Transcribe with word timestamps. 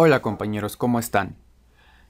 Hola 0.00 0.22
compañeros, 0.22 0.76
¿cómo 0.76 1.00
están? 1.00 1.34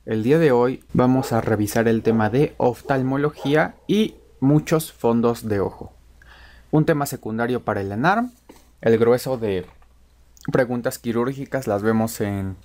El 0.05 0.23
día 0.23 0.39
de 0.39 0.53
hoy 0.53 0.85
vamos 0.93 1.33
a 1.33 1.41
revisar 1.41 1.89
el 1.89 2.03
tema 2.03 2.29
de 2.29 2.55
oftalmología 2.59 3.77
y 3.87 4.17
muchos 4.41 4.93
fondos 4.93 5.49
de 5.49 5.61
ojo. 5.61 5.95
Un 6.71 6.85
tema 6.85 7.07
secundario 7.07 7.65
para 7.65 7.81
el 7.81 7.91
ENARM. 7.91 8.31
El 8.83 8.99
grueso 8.99 9.39
de 9.39 9.65
preguntas 10.53 10.99
quirúrgicas 10.99 11.67
las 11.67 11.83
vemos 11.83 12.21
en 12.21 12.57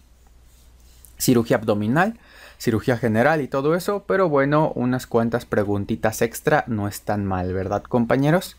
cirugía 1.17 1.55
abdominal, 1.55 2.19
cirugía 2.57 2.97
general 2.97 3.39
y 3.39 3.47
todo 3.47 3.75
eso, 3.75 4.03
pero 4.05 4.27
bueno, 4.27 4.73
unas 4.75 5.07
cuantas 5.07 5.45
preguntitas 5.45 6.21
extra 6.21 6.65
no 6.67 6.89
están 6.89 7.23
mal, 7.23 7.53
¿verdad 7.53 7.83
compañeros? 7.83 8.57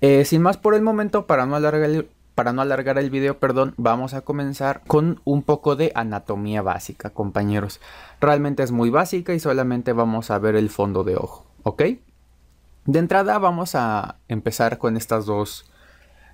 Eh, 0.00 0.24
sin 0.24 0.42
más 0.42 0.58
por 0.58 0.76
el 0.76 0.82
momento, 0.82 1.26
para 1.26 1.44
no 1.44 1.56
alargar 1.56 1.90
el, 1.90 2.08
para 2.38 2.52
no 2.52 2.62
alargar 2.62 2.98
el 2.98 3.10
video, 3.10 3.40
perdón, 3.40 3.74
vamos 3.78 4.14
a 4.14 4.20
comenzar 4.20 4.82
con 4.86 5.20
un 5.24 5.42
poco 5.42 5.74
de 5.74 5.90
anatomía 5.96 6.62
básica, 6.62 7.10
compañeros. 7.10 7.80
Realmente 8.20 8.62
es 8.62 8.70
muy 8.70 8.90
básica 8.90 9.34
y 9.34 9.40
solamente 9.40 9.92
vamos 9.92 10.30
a 10.30 10.38
ver 10.38 10.54
el 10.54 10.70
fondo 10.70 11.02
de 11.02 11.16
ojo, 11.16 11.46
¿ok? 11.64 11.82
De 12.84 12.98
entrada 13.00 13.36
vamos 13.40 13.74
a 13.74 14.18
empezar 14.28 14.78
con 14.78 14.96
estas 14.96 15.26
dos, 15.26 15.68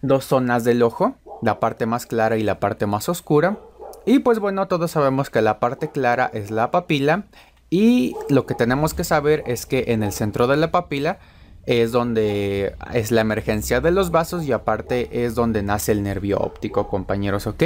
dos 0.03 0.27
zonas 0.27 0.63
del 0.63 0.83
ojo, 0.83 1.15
la 1.41 1.59
parte 1.59 1.87
más 1.87 2.05
clara 2.05 2.37
y 2.37 2.43
la 2.43 2.61
parte 2.61 2.85
más 2.85 3.09
oscura. 3.09 3.57
Y 4.05 4.19
pues 4.19 4.41
bueno, 4.41 4.69
todos 4.69 4.91
sabemos 4.91 5.31
que 5.31 5.41
la 5.41 5.59
parte 5.59 5.91
clara 5.91 6.31
es 6.35 6.51
la 6.51 6.71
papila 6.71 7.25
y 7.71 8.15
lo 8.29 8.45
que 8.45 8.55
tenemos 8.55 8.93
que 8.93 9.05
saber 9.05 9.43
es 9.47 9.65
que 9.65 9.85
en 9.87 10.03
el 10.03 10.13
centro 10.13 10.49
de 10.49 10.59
la 10.59 10.71
papila 10.71 11.19
es 11.67 11.93
donde 11.93 12.75
es 12.93 13.11
la 13.11 13.21
emergencia 13.21 13.81
de 13.81 13.91
los 13.91 14.11
vasos 14.11 14.45
y 14.45 14.53
aparte 14.53 15.25
es 15.25 15.35
donde 15.35 15.63
nace 15.63 15.93
el 15.93 16.03
nervio 16.03 16.39
óptico, 16.39 16.89
compañeros, 16.89 17.47
¿ok? 17.47 17.63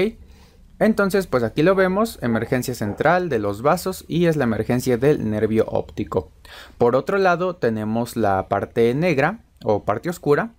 Entonces, 0.78 1.26
pues 1.26 1.42
aquí 1.42 1.62
lo 1.62 1.74
vemos, 1.74 2.18
emergencia 2.22 2.74
central 2.74 3.28
de 3.28 3.40
los 3.40 3.62
vasos 3.62 4.04
y 4.06 4.26
es 4.26 4.36
la 4.36 4.44
emergencia 4.44 4.96
del 4.96 5.28
nervio 5.28 5.64
óptico. 5.66 6.30
Por 6.78 6.94
otro 6.94 7.18
lado, 7.18 7.56
tenemos 7.56 8.16
la 8.16 8.48
parte 8.48 8.94
negra 8.94 9.40
o 9.64 9.82
parte 9.84 10.08
oscura. 10.08 10.52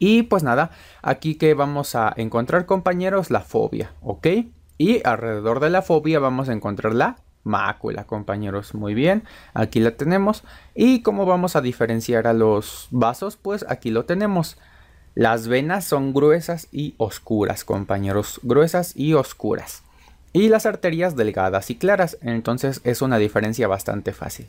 Y 0.00 0.24
pues 0.24 0.42
nada, 0.42 0.70
aquí 1.02 1.36
que 1.36 1.54
vamos 1.54 1.94
a 1.94 2.12
encontrar, 2.16 2.66
compañeros, 2.66 3.30
la 3.30 3.40
fobia, 3.40 3.92
¿ok? 4.00 4.26
Y 4.78 5.00
alrededor 5.04 5.60
de 5.60 5.70
la 5.70 5.82
fobia 5.82 6.18
vamos 6.18 6.48
a 6.48 6.52
encontrar 6.52 6.94
la 6.94 7.16
mácula, 7.48 8.04
compañeros. 8.04 8.74
Muy 8.74 8.94
bien, 8.94 9.24
aquí 9.54 9.80
la 9.80 9.92
tenemos. 9.92 10.44
¿Y 10.74 11.02
cómo 11.02 11.26
vamos 11.26 11.56
a 11.56 11.60
diferenciar 11.60 12.26
a 12.28 12.32
los 12.32 12.86
vasos? 12.90 13.36
Pues 13.36 13.64
aquí 13.68 13.90
lo 13.90 14.04
tenemos. 14.04 14.56
Las 15.14 15.48
venas 15.48 15.84
son 15.84 16.14
gruesas 16.14 16.68
y 16.70 16.94
oscuras, 16.98 17.64
compañeros. 17.64 18.38
Gruesas 18.44 18.96
y 18.96 19.14
oscuras. 19.14 19.82
Y 20.32 20.48
las 20.48 20.66
arterias 20.66 21.16
delgadas 21.16 21.70
y 21.70 21.74
claras. 21.74 22.18
Entonces 22.20 22.80
es 22.84 23.02
una 23.02 23.18
diferencia 23.18 23.66
bastante 23.66 24.12
fácil. 24.12 24.46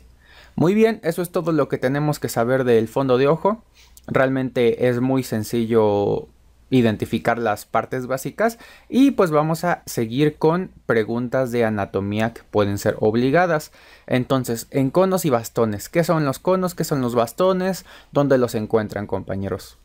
Muy 0.54 0.74
bien, 0.74 1.00
eso 1.02 1.22
es 1.22 1.30
todo 1.30 1.52
lo 1.52 1.68
que 1.68 1.78
tenemos 1.78 2.18
que 2.20 2.28
saber 2.28 2.64
del 2.64 2.86
fondo 2.86 3.18
de 3.18 3.26
ojo. 3.26 3.64
Realmente 4.06 4.88
es 4.88 5.00
muy 5.00 5.22
sencillo 5.22 6.28
identificar 6.70 7.38
las 7.38 7.66
partes 7.66 8.06
básicas 8.06 8.58
y 8.88 9.10
pues 9.10 9.30
vamos 9.30 9.64
a 9.64 9.82
seguir 9.86 10.36
con 10.36 10.70
preguntas 10.86 11.52
de 11.52 11.64
anatomía 11.64 12.32
que 12.32 12.42
pueden 12.42 12.78
ser 12.78 12.96
obligadas. 13.00 13.72
Entonces, 14.06 14.68
en 14.70 14.90
conos 14.90 15.24
y 15.24 15.30
bastones, 15.30 15.88
¿qué 15.88 16.04
son 16.04 16.24
los 16.24 16.38
conos? 16.38 16.74
¿Qué 16.74 16.84
son 16.84 17.00
los 17.02 17.14
bastones? 17.14 17.84
¿Dónde 18.12 18.38
los 18.38 18.54
encuentran 18.54 19.06
compañeros? 19.06 19.78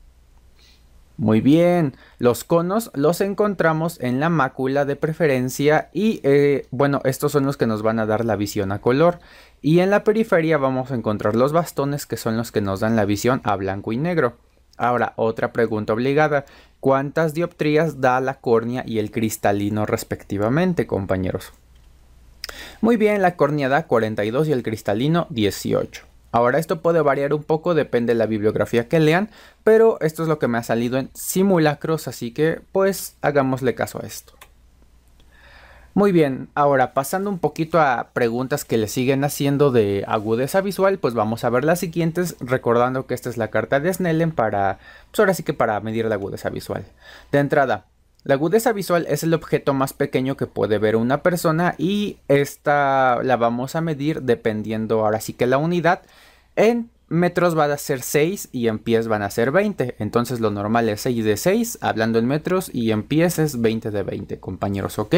Muy 1.17 1.39
bien, 1.39 1.95
los 2.19 2.43
conos 2.43 2.91
los 2.93 3.21
encontramos 3.21 4.01
en 4.01 4.19
la 4.19 4.29
mácula 4.29 4.83
de 4.83 4.97
preferencia 4.97 5.89
y 5.93 6.19
eh, 6.23 6.67
bueno, 6.71 6.99
estos 7.05 7.31
son 7.31 7.45
los 7.45 7.55
que 7.55 7.67
nos 7.67 7.81
van 7.83 7.99
a 7.99 8.05
dar 8.05 8.25
la 8.25 8.35
visión 8.35 8.73
a 8.73 8.81
color. 8.81 9.19
Y 9.61 9.79
en 9.79 9.91
la 9.91 10.03
periferia 10.03 10.57
vamos 10.57 10.91
a 10.91 10.95
encontrar 10.95 11.35
los 11.35 11.53
bastones 11.53 12.05
que 12.05 12.17
son 12.17 12.35
los 12.35 12.51
que 12.51 12.59
nos 12.59 12.81
dan 12.81 12.97
la 12.97 13.05
visión 13.05 13.39
a 13.45 13.55
blanco 13.55 13.93
y 13.93 13.97
negro. 13.97 14.35
Ahora, 14.77 15.13
otra 15.15 15.53
pregunta 15.53 15.93
obligada. 15.93 16.45
¿Cuántas 16.85 17.33
dioptrías 17.33 17.99
da 17.99 18.21
la 18.21 18.35
córnea 18.35 18.83
y 18.85 18.99
el 18.99 19.09
cristalino 19.09 19.87
respectivamente, 19.87 20.85
compañeros? 20.85 21.51
Muy 22.79 22.95
bien, 22.95 23.23
la 23.23 23.35
córnea 23.35 23.69
da 23.69 23.87
42 23.87 24.47
y 24.47 24.51
el 24.51 24.61
cristalino 24.61 25.25
18. 25.31 26.05
Ahora 26.31 26.59
esto 26.59 26.83
puede 26.83 27.01
variar 27.01 27.33
un 27.33 27.41
poco, 27.43 27.73
depende 27.73 28.13
de 28.13 28.19
la 28.19 28.27
bibliografía 28.27 28.87
que 28.87 28.99
lean, 28.99 29.31
pero 29.63 29.99
esto 29.99 30.21
es 30.21 30.29
lo 30.29 30.37
que 30.37 30.47
me 30.47 30.59
ha 30.59 30.63
salido 30.63 30.99
en 30.99 31.09
simulacros, 31.15 32.07
así 32.07 32.29
que 32.29 32.61
pues 32.71 33.17
hagámosle 33.23 33.73
caso 33.73 33.99
a 34.03 34.05
esto. 34.05 34.35
Muy 35.95 36.11
bien, 36.11 36.49
ahora 36.55 36.93
pasando 36.93 37.29
un 37.29 37.39
poquito 37.39 37.79
a 37.79 38.09
preguntas 38.11 38.65
que 38.65 38.77
le 38.77 38.89
siguen 38.89 39.23
haciendo 39.23 39.71
de 39.71 40.03
agudeza 40.09 40.59
visual, 40.59 40.99
pues 40.99 41.13
vamos 41.13 41.45
a 41.45 41.49
ver 41.49 41.63
las 41.63 41.79
siguientes, 41.79 42.35
recordando 42.41 43.07
que 43.07 43.13
esta 43.13 43.29
es 43.29 43.37
la 43.37 43.47
carta 43.47 43.79
de 43.79 43.93
Snellen 43.93 44.33
para, 44.33 44.79
pues 45.09 45.21
ahora 45.21 45.33
sí 45.33 45.43
que 45.43 45.53
para 45.53 45.79
medir 45.79 46.03
la 46.07 46.15
agudeza 46.15 46.49
visual. 46.49 46.85
De 47.31 47.39
entrada, 47.39 47.85
la 48.25 48.33
agudeza 48.33 48.73
visual 48.73 49.05
es 49.07 49.23
el 49.23 49.33
objeto 49.33 49.73
más 49.73 49.93
pequeño 49.93 50.35
que 50.35 50.47
puede 50.47 50.79
ver 50.79 50.97
una 50.97 51.23
persona 51.23 51.75
y 51.77 52.17
esta 52.27 53.23
la 53.23 53.37
vamos 53.37 53.77
a 53.77 53.81
medir 53.81 54.23
dependiendo 54.23 55.05
ahora 55.05 55.21
sí 55.21 55.31
que 55.31 55.47
la 55.47 55.59
unidad. 55.59 56.01
En 56.57 56.89
metros 57.07 57.57
va 57.57 57.71
a 57.71 57.77
ser 57.77 58.01
6 58.01 58.49
y 58.51 58.67
en 58.67 58.79
pies 58.79 59.07
van 59.07 59.21
a 59.21 59.29
ser 59.29 59.51
20. 59.51 59.95
Entonces 59.99 60.41
lo 60.41 60.51
normal 60.51 60.89
es 60.89 60.99
6 60.99 61.23
de 61.23 61.37
6, 61.37 61.77
hablando 61.79 62.19
en 62.19 62.27
metros, 62.27 62.69
y 62.73 62.91
en 62.91 63.03
pies 63.03 63.39
es 63.39 63.61
20 63.61 63.91
de 63.91 64.03
20, 64.03 64.41
compañeros, 64.41 64.99
¿ok? 64.99 65.15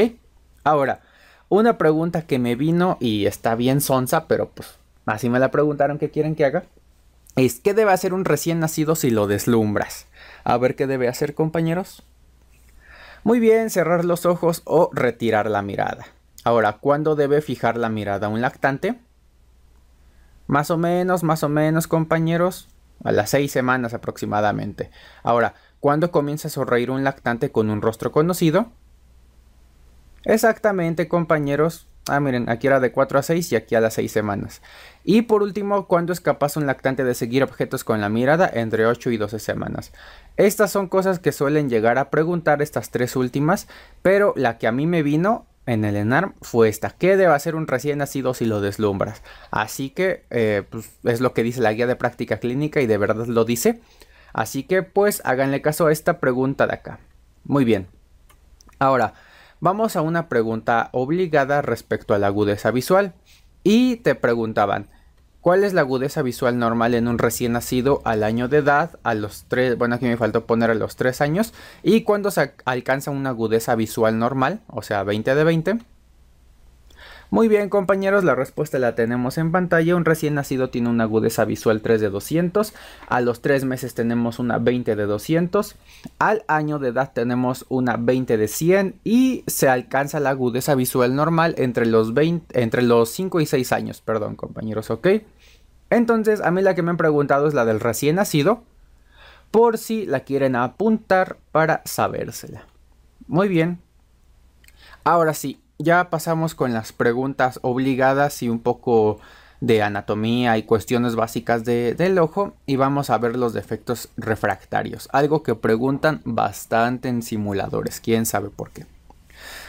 Ahora, 0.68 1.00
una 1.48 1.78
pregunta 1.78 2.24
que 2.24 2.40
me 2.40 2.58
vino 2.58 2.98
y 3.00 3.26
está 3.26 3.56
bien 3.56 3.80
sonsa, 3.80 4.28
pero 4.28 4.50
pues 4.50 4.78
así 5.06 5.30
me 5.30 5.40
la 5.40 5.50
preguntaron 5.50 5.98
que 5.98 6.12
quieren 6.12 6.36
que 6.36 6.44
haga. 6.44 6.66
Es, 7.38 7.62
¿qué 7.62 7.74
debe 7.74 7.94
hacer 7.94 8.14
un 8.14 8.26
recién 8.26 8.60
nacido 8.60 8.98
si 8.98 9.10
lo 9.10 9.28
deslumbras? 9.28 10.08
A 10.44 10.58
ver 10.58 10.76
qué 10.76 10.86
debe 10.86 11.08
hacer, 11.08 11.36
compañeros. 11.36 12.04
Muy 13.24 13.40
bien, 13.40 13.70
cerrar 13.70 14.04
los 14.04 14.26
ojos 14.26 14.62
o 14.66 14.90
retirar 14.92 15.50
la 15.50 15.62
mirada. 15.62 16.08
Ahora, 16.44 16.74
¿cuándo 16.74 17.16
debe 17.16 17.42
fijar 17.42 17.78
la 17.78 17.88
mirada 17.88 18.28
un 18.28 18.42
lactante? 18.42 19.00
Más 20.48 20.70
o 20.70 20.78
menos, 20.78 21.24
más 21.24 21.44
o 21.44 21.50
menos, 21.50 21.88
compañeros, 21.88 22.68
a 23.06 23.14
las 23.14 23.30
seis 23.30 23.54
semanas 23.54 23.94
aproximadamente. 23.94 24.92
Ahora, 25.24 25.54
¿cuándo 25.80 26.12
comienza 26.12 26.50
a 26.50 26.52
sonreír 26.52 26.92
un 26.92 27.06
lactante 27.06 27.54
con 27.54 27.70
un 27.70 27.82
rostro 27.82 28.12
conocido? 28.12 28.74
Exactamente, 30.28 31.08
compañeros. 31.08 31.88
Ah, 32.10 32.20
miren, 32.20 32.50
aquí 32.50 32.68
era 32.68 32.82
de 32.82 32.92
4 32.92 33.20
a 33.20 33.24
6 33.24 33.54
y 33.54 33.56
aquí 33.56 33.76
a 33.76 33.82
las 33.82 33.94
6 33.94 34.12
semanas. 34.12 34.62
Y 35.06 35.22
por 35.22 35.42
último, 35.42 35.88
¿cuándo 35.88 36.12
es 36.12 36.20
capaz 36.20 36.58
un 36.58 36.68
lactante 36.68 37.06
de 37.06 37.14
seguir 37.14 37.44
objetos 37.44 37.86
con 37.86 38.02
la 38.02 38.10
mirada? 38.10 38.50
Entre 38.54 38.86
8 38.86 39.10
y 39.12 39.18
12 39.18 39.40
semanas. 39.40 39.94
Estas 40.36 40.70
son 40.70 40.90
cosas 40.90 41.20
que 41.20 41.32
suelen 41.32 41.70
llegar 41.70 41.98
a 41.98 42.10
preguntar 42.10 42.62
estas 42.62 42.92
tres 42.92 43.16
últimas, 43.16 43.70
pero 44.02 44.34
la 44.36 44.58
que 44.58 44.68
a 44.68 44.74
mí 44.74 44.86
me 44.86 45.02
vino 45.02 45.46
en 45.66 45.86
el 45.86 45.96
ENARM 45.96 46.34
fue 46.42 46.68
esta. 46.68 46.90
¿Qué 46.90 47.16
debe 47.16 47.34
hacer 47.34 47.56
un 47.56 47.66
recién 47.66 48.00
nacido 48.00 48.34
si 48.34 48.46
lo 48.46 48.60
deslumbras? 48.60 49.24
Así 49.50 49.92
que 49.92 50.26
eh, 50.30 50.64
pues, 50.70 50.92
es 51.06 51.22
lo 51.22 51.34
que 51.34 51.44
dice 51.44 51.62
la 51.62 51.72
guía 51.72 51.88
de 51.88 51.96
práctica 51.96 52.38
clínica 52.38 52.82
y 52.82 52.86
de 52.86 52.98
verdad 52.98 53.28
lo 53.28 53.46
dice. 53.46 53.80
Así 54.34 54.64
que 54.64 54.84
pues 54.84 55.22
háganle 55.24 55.62
caso 55.62 55.88
a 55.88 55.94
esta 55.94 56.20
pregunta 56.20 56.68
de 56.68 56.74
acá. 56.74 57.00
Muy 57.46 57.64
bien. 57.64 57.88
Ahora, 58.80 59.14
vamos 59.60 59.96
a 59.96 60.02
una 60.02 60.30
pregunta 60.30 60.90
obligada 60.92 61.62
respecto 61.62 62.14
a 62.14 62.20
la 62.20 62.28
agudeza 62.28 62.72
visual. 62.72 63.14
Y 63.64 63.98
te 63.98 64.16
preguntaban, 64.16 64.88
¿cuál 65.42 65.64
es 65.64 65.74
la 65.74 65.82
agudeza 65.82 66.22
visual 66.22 66.58
normal 66.58 66.94
en 66.94 67.08
un 67.08 67.18
recién 67.18 67.54
nacido 67.54 68.02
al 68.06 68.24
año 68.24 68.48
de 68.48 68.58
edad, 68.58 69.00
a 69.04 69.14
los 69.14 69.46
3, 69.48 69.78
bueno 69.78 69.96
aquí 69.96 70.06
me 70.06 70.18
faltó 70.18 70.46
poner 70.46 70.72
a 70.72 70.76
los 70.76 70.96
3 70.96 71.22
años, 71.22 71.54
y 71.84 72.04
cuándo 72.04 72.32
se 72.32 72.54
alcanza 72.66 73.12
una 73.12 73.32
agudeza 73.32 73.76
visual 73.76 74.20
normal, 74.20 74.62
o 74.68 74.82
sea 74.82 75.04
20 75.04 75.36
de 75.36 75.44
20? 75.44 75.78
Muy 77.30 77.50
bien 77.50 77.70
compañeros, 77.70 78.24
la 78.24 78.36
respuesta 78.36 78.80
la 78.80 78.96
tenemos 78.96 79.38
en 79.38 79.52
pantalla. 79.52 79.98
Un 79.98 80.06
recién 80.06 80.36
nacido 80.36 80.70
tiene 80.70 80.90
una 80.90 81.04
agudeza 81.04 81.44
visual 81.44 81.82
3 81.82 82.00
de 82.00 82.10
200. 82.10 82.74
A 83.08 83.20
los 83.20 83.42
3 83.42 83.66
meses 83.66 83.94
tenemos 83.94 84.40
una 84.40 84.60
20 84.60 84.96
de 84.96 85.06
200. 85.06 85.76
Al 86.20 86.44
año 86.48 86.80
de 86.80 86.90
edad 86.90 87.12
tenemos 87.14 87.66
una 87.68 87.98
20 87.98 88.38
de 88.38 88.48
100. 88.48 88.96
Y 89.04 89.44
se 89.48 89.68
alcanza 89.68 90.22
la 90.22 90.30
agudeza 90.30 90.74
visual 90.76 91.16
normal 91.16 91.56
entre 91.58 91.86
los, 91.86 92.14
20, 92.14 92.62
entre 92.62 92.82
los 92.82 93.10
5 93.10 93.42
y 93.42 93.46
6 93.46 93.74
años. 93.74 94.00
Perdón 94.00 94.38
compañeros, 94.38 94.90
¿ok? 94.90 95.08
Entonces 95.90 96.40
a 96.40 96.50
mí 96.52 96.62
la 96.62 96.76
que 96.76 96.82
me 96.82 96.92
han 96.92 96.98
preguntado 96.98 97.48
es 97.48 97.54
la 97.54 97.66
del 97.66 97.82
recién 97.82 98.16
nacido. 98.16 98.64
Por 99.52 99.78
si 99.78 100.06
la 100.06 100.22
quieren 100.22 100.56
apuntar 100.56 101.38
para 101.52 101.82
sabérsela. 101.84 102.66
Muy 103.28 103.50
bien. 103.50 103.80
Ahora 105.04 105.34
sí, 105.34 105.60
ya 105.80 106.10
pasamos 106.10 106.56
con 106.56 106.74
las 106.74 106.92
preguntas 106.92 107.60
obligadas 107.62 108.42
y 108.44 108.50
un 108.50 108.60
poco 108.60 109.20
de 109.60 109.82
anatomía 109.82 110.58
y 110.58 110.64
cuestiones 110.64 111.16
básicas 111.16 111.66
del 111.66 112.20
ojo 112.20 112.54
y 112.66 112.76
vamos 112.76 113.10
a 113.10 113.18
ver 113.18 113.36
los 113.36 113.54
defectos 113.54 114.10
refractarios, 114.18 115.10
algo 115.12 115.42
que 115.42 115.56
preguntan 115.56 116.22
bastante 116.26 117.10
en 117.10 117.24
simuladores, 117.24 118.00
quién 118.00 118.26
sabe 118.26 118.50
por 118.50 118.72
qué. 118.72 118.86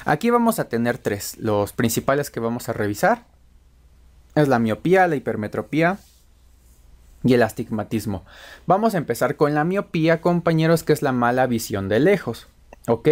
Aquí 0.04 0.30
vamos 0.30 0.58
a 0.58 0.68
tener 0.68 0.98
tres. 0.98 1.36
Los 1.38 1.72
principales 1.72 2.30
que 2.30 2.40
vamos 2.40 2.68
a 2.68 2.72
revisar 2.72 3.24
es 4.34 4.48
la 4.48 4.58
miopía, 4.58 5.06
la 5.06 5.16
hipermetropía 5.16 5.98
y 7.22 7.34
el 7.34 7.42
astigmatismo. 7.42 8.24
Vamos 8.66 8.94
a 8.94 8.98
empezar 8.98 9.36
con 9.36 9.54
la 9.54 9.64
miopía, 9.64 10.20
compañeros, 10.20 10.82
que 10.82 10.92
es 10.92 11.02
la 11.02 11.12
mala 11.12 11.46
visión 11.46 11.88
de 11.88 12.00
lejos. 12.00 12.46
¿Ok? 12.86 13.08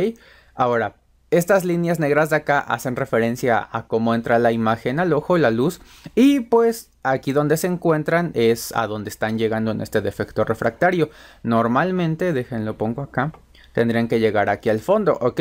Ahora, 0.55 0.97
estas 1.37 1.65
líneas 1.65 1.99
negras 2.01 2.31
de 2.31 2.37
acá 2.37 2.59
hacen 2.59 2.97
referencia 2.97 3.69
a 3.71 3.87
cómo 3.87 4.15
entra 4.15 4.39
la 4.39 4.53
imagen 4.53 5.01
al 5.01 5.13
ojo, 5.13 5.39
la 5.39 5.51
luz, 5.51 5.81
y 6.15 6.41
pues 6.41 6.91
aquí 7.03 7.33
donde 7.33 7.57
se 7.57 7.67
encuentran 7.67 8.31
es 8.35 8.75
a 8.75 8.87
donde 8.87 9.11
están 9.11 9.39
llegando 9.39 9.71
en 9.71 9.81
este 9.81 10.01
defecto 10.01 10.45
refractario. 10.45 11.11
Normalmente, 11.43 12.33
déjenlo 12.33 12.79
pongo 12.79 13.03
acá, 13.03 13.33
tendrían 13.73 14.09
que 14.09 14.21
llegar 14.21 14.49
aquí 14.49 14.71
al 14.71 14.81
fondo, 14.81 15.19
¿ok? 15.21 15.41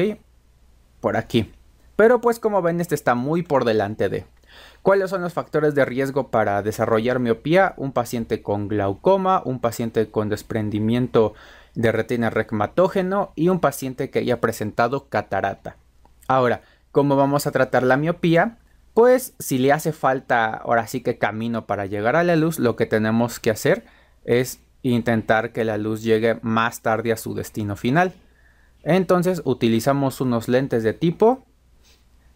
Por 0.99 1.17
aquí. 1.17 1.51
Pero 1.95 2.19
pues 2.19 2.39
como 2.39 2.61
ven, 2.61 2.81
este 2.81 2.95
está 2.95 3.15
muy 3.15 3.41
por 3.41 3.63
delante 3.63 4.09
de. 4.09 4.25
¿Cuáles 4.81 5.09
son 5.09 5.21
los 5.21 5.33
factores 5.33 5.75
de 5.75 5.85
riesgo 5.85 6.29
para 6.29 6.61
desarrollar 6.61 7.19
miopía? 7.19 7.73
Un 7.77 7.91
paciente 7.91 8.41
con 8.41 8.67
glaucoma, 8.67 9.41
un 9.45 9.59
paciente 9.59 10.09
con 10.09 10.29
desprendimiento 10.29 11.33
de 11.73 11.91
retina 11.91 12.29
recmatógeno 12.29 13.31
y 13.35 13.49
un 13.49 13.59
paciente 13.59 14.09
que 14.09 14.19
haya 14.19 14.39
presentado 14.41 15.09
catarata. 15.09 15.77
Ahora, 16.27 16.61
¿cómo 16.91 17.15
vamos 17.15 17.47
a 17.47 17.51
tratar 17.51 17.83
la 17.83 17.97
miopía? 17.97 18.57
Pues 18.93 19.33
si 19.39 19.57
le 19.57 19.71
hace 19.71 19.91
falta 19.91 20.53
ahora 20.53 20.87
sí 20.87 21.01
que 21.01 21.17
camino 21.17 21.65
para 21.67 21.85
llegar 21.85 22.15
a 22.15 22.23
la 22.23 22.35
luz, 22.35 22.59
lo 22.59 22.75
que 22.75 22.85
tenemos 22.85 23.39
que 23.39 23.51
hacer 23.51 23.85
es 24.23 24.59
intentar 24.81 25.51
que 25.51 25.65
la 25.65 25.77
luz 25.77 26.03
llegue 26.03 26.39
más 26.41 26.81
tarde 26.81 27.11
a 27.11 27.17
su 27.17 27.33
destino 27.33 27.75
final. 27.75 28.13
Entonces 28.83 29.41
utilizamos 29.45 30.21
unos 30.21 30.47
lentes 30.47 30.83
de 30.83 30.93
tipo 30.93 31.45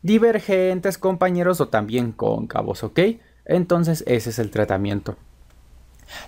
divergentes 0.02 0.98
compañeros 0.98 1.62
o 1.62 1.70
también 1.70 2.12
cóncavos, 2.12 2.84
¿ok? 2.84 3.00
Entonces 3.46 4.04
ese 4.08 4.32
es 4.32 4.40
el 4.40 4.52
tratamiento. 4.52 5.16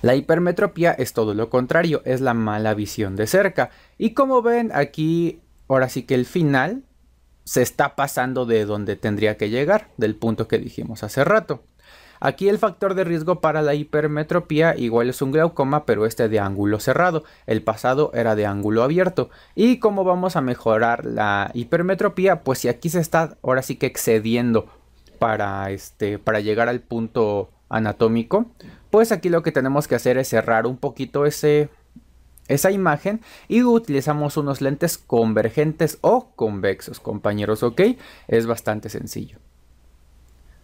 La 0.01 0.15
hipermetropía 0.15 0.91
es 0.91 1.13
todo 1.13 1.33
lo 1.33 1.49
contrario, 1.49 2.01
es 2.05 2.21
la 2.21 2.33
mala 2.33 2.73
visión 2.73 3.15
de 3.15 3.27
cerca. 3.27 3.71
Y 3.97 4.13
como 4.13 4.41
ven 4.41 4.71
aquí, 4.73 5.41
ahora 5.67 5.89
sí 5.89 6.03
que 6.03 6.15
el 6.15 6.25
final 6.25 6.83
se 7.51 7.61
está 7.61 7.97
pasando 7.97 8.45
de 8.45 8.63
donde 8.63 8.95
tendría 8.95 9.35
que 9.35 9.49
llegar, 9.49 9.89
del 9.97 10.15
punto 10.15 10.47
que 10.47 10.57
dijimos 10.57 11.03
hace 11.03 11.25
rato. 11.25 11.65
Aquí 12.21 12.47
el 12.47 12.57
factor 12.59 12.93
de 12.93 13.03
riesgo 13.03 13.41
para 13.41 13.61
la 13.61 13.73
hipermetropía 13.73 14.73
igual 14.77 15.09
es 15.09 15.21
un 15.21 15.33
glaucoma, 15.33 15.85
pero 15.85 16.05
este 16.05 16.29
de 16.29 16.39
ángulo 16.39 16.79
cerrado. 16.79 17.25
El 17.47 17.61
pasado 17.61 18.11
era 18.13 18.35
de 18.35 18.45
ángulo 18.45 18.83
abierto. 18.83 19.31
¿Y 19.53 19.79
cómo 19.79 20.05
vamos 20.05 20.37
a 20.37 20.41
mejorar 20.41 21.03
la 21.03 21.51
hipermetropía? 21.53 22.41
Pues 22.41 22.59
si 22.59 22.69
aquí 22.69 22.87
se 22.87 23.01
está 23.01 23.35
ahora 23.43 23.63
sí 23.63 23.75
que 23.75 23.87
excediendo 23.87 24.67
para, 25.19 25.71
este, 25.71 26.19
para 26.19 26.39
llegar 26.39 26.69
al 26.69 26.79
punto 26.79 27.49
anatómico, 27.67 28.45
pues 28.91 29.11
aquí 29.11 29.27
lo 29.27 29.43
que 29.43 29.51
tenemos 29.51 29.89
que 29.89 29.95
hacer 29.95 30.17
es 30.17 30.29
cerrar 30.29 30.67
un 30.67 30.77
poquito 30.77 31.25
ese, 31.25 31.69
esa 32.51 32.71
imagen 32.71 33.21
y 33.47 33.63
utilizamos 33.63 34.37
unos 34.37 34.61
lentes 34.61 34.97
convergentes 34.97 35.97
o 36.01 36.31
convexos, 36.35 36.99
compañeros, 36.99 37.63
¿ok? 37.63 37.81
Es 38.27 38.45
bastante 38.47 38.89
sencillo. 38.89 39.37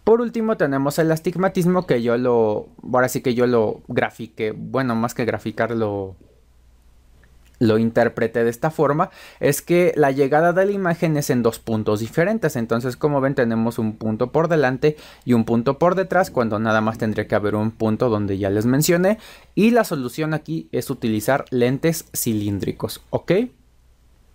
Por 0.04 0.22
último 0.22 0.56
tenemos 0.56 0.98
el 0.98 1.12
astigmatismo 1.12 1.86
que 1.86 2.02
yo 2.02 2.16
lo, 2.16 2.68
ahora 2.94 3.08
sí 3.08 3.20
que 3.20 3.34
yo 3.34 3.46
lo 3.46 3.82
grafique, 3.88 4.52
bueno, 4.52 4.94
más 4.94 5.12
que 5.12 5.26
graficarlo, 5.26 6.16
lo 7.58 7.78
interpreté 7.78 8.44
de 8.44 8.50
esta 8.50 8.70
forma, 8.70 9.10
es 9.40 9.62
que 9.62 9.92
la 9.96 10.10
llegada 10.10 10.52
de 10.52 10.66
la 10.66 10.72
imagen 10.72 11.16
es 11.16 11.30
en 11.30 11.42
dos 11.42 11.58
puntos 11.58 12.00
diferentes. 12.00 12.56
Entonces, 12.56 12.96
como 12.96 13.20
ven, 13.20 13.34
tenemos 13.34 13.78
un 13.78 13.96
punto 13.96 14.32
por 14.32 14.48
delante 14.48 14.96
y 15.24 15.32
un 15.32 15.44
punto 15.44 15.78
por 15.78 15.94
detrás, 15.94 16.30
cuando 16.30 16.58
nada 16.58 16.80
más 16.80 16.98
tendría 16.98 17.26
que 17.26 17.34
haber 17.34 17.54
un 17.54 17.70
punto 17.70 18.08
donde 18.08 18.38
ya 18.38 18.50
les 18.50 18.66
mencioné. 18.66 19.18
Y 19.54 19.70
la 19.70 19.84
solución 19.84 20.34
aquí 20.34 20.68
es 20.72 20.90
utilizar 20.90 21.44
lentes 21.50 22.06
cilíndricos, 22.14 23.02
¿ok? 23.10 23.32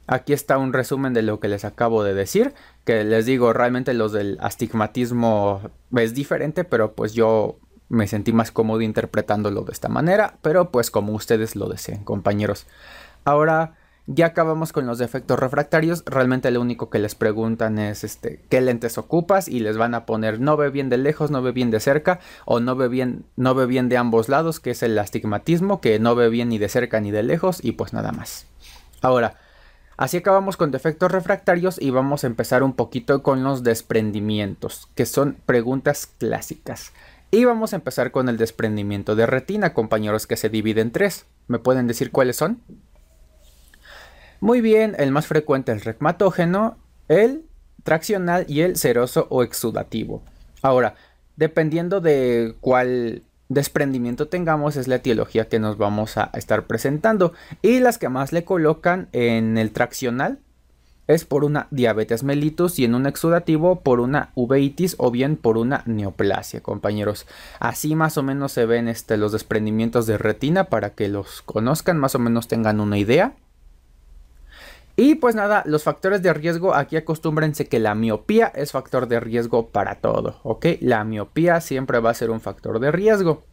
Aquí 0.06 0.34
está 0.34 0.58
un 0.58 0.74
resumen 0.74 1.14
de 1.14 1.22
lo 1.22 1.40
que 1.40 1.48
les 1.48 1.64
acabo 1.64 2.04
de 2.04 2.14
decir, 2.14 2.54
que 2.84 3.06
les 3.06 3.26
digo, 3.26 3.54
realmente 3.54 3.94
los 3.94 4.12
del 4.12 4.38
astigmatismo 4.42 5.62
es 5.96 6.14
diferente, 6.14 6.66
pero 6.66 6.94
pues 6.94 7.14
yo 7.14 7.58
me 7.88 8.08
sentí 8.08 8.34
más 8.34 8.52
cómodo 8.52 8.81
interpretándolo 8.81 9.62
de 9.62 9.72
esta 9.72 9.88
manera, 9.88 10.38
pero 10.42 10.72
pues 10.72 10.92
como 10.92 11.14
ustedes 11.14 11.56
lo 11.56 11.69
deseen, 11.69 12.04
compañeros. 12.04 12.66
Ahora 13.25 13.75
ya 14.06 14.28
acabamos 14.28 14.74
con 14.74 14.86
los 14.86 14.98
defectos 14.98 15.40
refractarios, 15.40 16.04
realmente 16.06 16.52
lo 16.52 16.60
único 16.60 16.90
que 16.90 17.00
les 17.00 17.16
preguntan 17.16 17.80
es 17.80 18.04
este, 18.04 18.42
qué 18.50 18.60
lentes 18.60 18.98
ocupas 18.98 19.48
y 19.48 19.60
les 19.60 19.78
van 19.78 19.96
a 19.96 20.06
poner 20.06 20.42
no 20.42 20.58
ve 20.58 20.70
bien 20.70 20.90
de 20.90 20.98
lejos, 20.98 21.31
no 21.31 21.42
ve 21.42 21.54
bien 21.54 21.72
de 21.72 21.80
cerca 21.80 22.20
o 22.46 22.60
no 22.60 22.75
ve 22.75 22.90
bien, 22.90 23.24
no 23.38 23.56
ve 23.56 23.66
bien 23.66 23.88
de 23.88 23.98
ambos 23.98 24.28
lados, 24.28 24.60
que 24.60 24.72
es 24.72 24.84
el 24.84 25.00
astigmatismo, 25.00 25.80
que 25.80 26.00
no 26.00 26.16
ve 26.16 26.28
bien 26.28 26.50
ni 26.50 26.58
de 26.58 26.68
cerca 26.68 27.00
ni 27.00 27.12
de 27.12 27.24
lejos 27.24 27.64
y 27.64 27.74
pues 27.74 27.94
nada 27.94 28.12
más. 28.12 28.46
Ahora, 29.02 29.38
Así 29.96 30.18
acabamos 30.18 30.58
con 30.58 30.72
defectos 30.72 31.12
refractarios 31.12 31.80
y 31.80 31.92
vamos 31.92 32.24
a 32.24 32.28
empezar 32.28 32.64
un 32.64 32.74
poquito 32.74 33.22
con 33.22 33.44
los 33.44 33.64
desprendimientos, 33.64 34.90
que 34.96 35.06
son 35.06 35.38
preguntas 35.46 36.08
clásicas. 36.18 36.94
Y 37.30 37.46
vamos 37.46 37.74
a 37.74 37.76
empezar 37.76 38.12
con 38.12 38.28
el 38.28 38.38
desprendimiento 38.38 39.16
de 39.16 39.28
retina, 39.28 39.74
compañeros, 39.74 40.26
que 40.26 40.36
se 40.36 40.50
divide 40.50 40.81
en 40.81 40.92
tres. 40.92 41.26
¿Me 41.48 41.60
pueden 41.60 41.88
decir 41.88 42.12
cuáles 42.12 42.38
son? 42.38 42.60
Muy 44.44 44.60
bien, 44.60 44.94
el 45.00 45.13
más 45.13 45.25
frecuente 45.25 45.72
es 45.72 45.78
el 45.78 45.86
recmatógeno, 45.86 46.75
el 47.07 47.45
traccional 47.84 48.44
y 48.50 48.60
el 48.60 48.75
seroso 48.75 49.25
o 49.30 49.42
exudativo. 49.42 50.22
Ahora, 50.62 50.95
dependiendo 51.38 52.01
de 52.01 52.54
cuál 52.60 53.22
desprendimiento 53.48 54.28
tengamos 54.28 54.75
es 54.75 54.90
la 54.90 54.95
etiología 54.95 55.48
que 55.48 55.60
nos 55.60 55.78
vamos 55.78 56.18
a 56.18 56.30
estar 56.34 56.68
presentando. 56.68 57.31
Y 57.62 57.80
las 57.80 57.98
que 57.98 58.10
más 58.10 58.34
le 58.34 58.44
colocan 58.44 59.07
en 59.13 59.57
el 59.57 59.72
traccional 59.72 60.40
es 61.07 61.24
por 61.24 61.45
una 61.45 61.68
diabetes 61.72 62.24
mellitus 62.24 62.80
y 62.80 62.84
en 62.84 62.95
un 62.95 63.06
exudativo 63.06 63.80
por 63.80 64.01
una 64.01 64.31
uveitis 64.36 64.98
o 64.98 65.10
bien 65.10 65.38
por 65.38 65.57
una 65.57 65.84
neoplasia, 65.86 66.60
compañeros. 66.60 67.28
Así 67.62 67.95
más 67.95 68.18
o 68.18 68.24
menos 68.24 68.51
se 68.51 68.66
ven 68.66 68.90
este, 68.90 69.16
los 69.16 69.31
desprendimientos 69.31 70.06
de 70.06 70.18
retina 70.18 70.66
para 70.66 70.90
que 70.90 71.07
los 71.07 71.42
conozcan, 71.44 71.98
más 71.98 72.13
o 72.16 72.19
menos 72.19 72.50
tengan 72.50 72.81
una 72.81 72.98
idea. 72.98 73.36
Y 74.95 75.16
pues 75.16 75.34
nada, 75.34 75.63
los 75.66 75.84
factores 75.84 76.22
de 76.22 76.34
riesgo, 76.34 76.75
aquí 76.75 76.98
acostúmbrense 76.98 77.68
que 77.68 77.80
la 77.80 77.95
miopía 77.95 78.48
es 78.48 78.72
factor 78.72 79.07
de 79.07 79.19
riesgo 79.19 79.69
para 79.69 79.95
todo, 79.95 80.40
¿ok? 80.44 80.68
La 80.81 81.04
miopía 81.04 81.62
siempre 81.62 82.00
va 82.00 82.12
a 82.12 82.14
ser 82.14 82.30
un 82.30 82.42
factor 82.42 82.80
de 82.80 82.92
riesgo. 82.92 83.44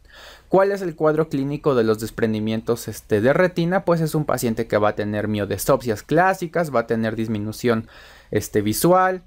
¿Cuál 0.49 0.71
es 0.71 0.81
el 0.81 0.95
cuadro 0.95 1.29
clínico 1.29 1.73
de 1.73 1.83
los 1.83 1.99
desprendimientos 1.99 2.87
este, 2.87 3.21
de 3.21 3.33
retina? 3.33 3.85
Pues 3.85 4.01
es 4.01 4.13
un 4.13 4.25
paciente 4.25 4.67
que 4.67 4.77
va 4.77 4.89
a 4.89 4.95
tener 4.95 5.27
miodesopsias 5.27 6.03
clásicas, 6.03 6.75
va 6.75 6.81
a 6.81 6.87
tener 6.87 7.15
disminución 7.15 7.87
este, 8.29 8.61
visual, 8.61 9.23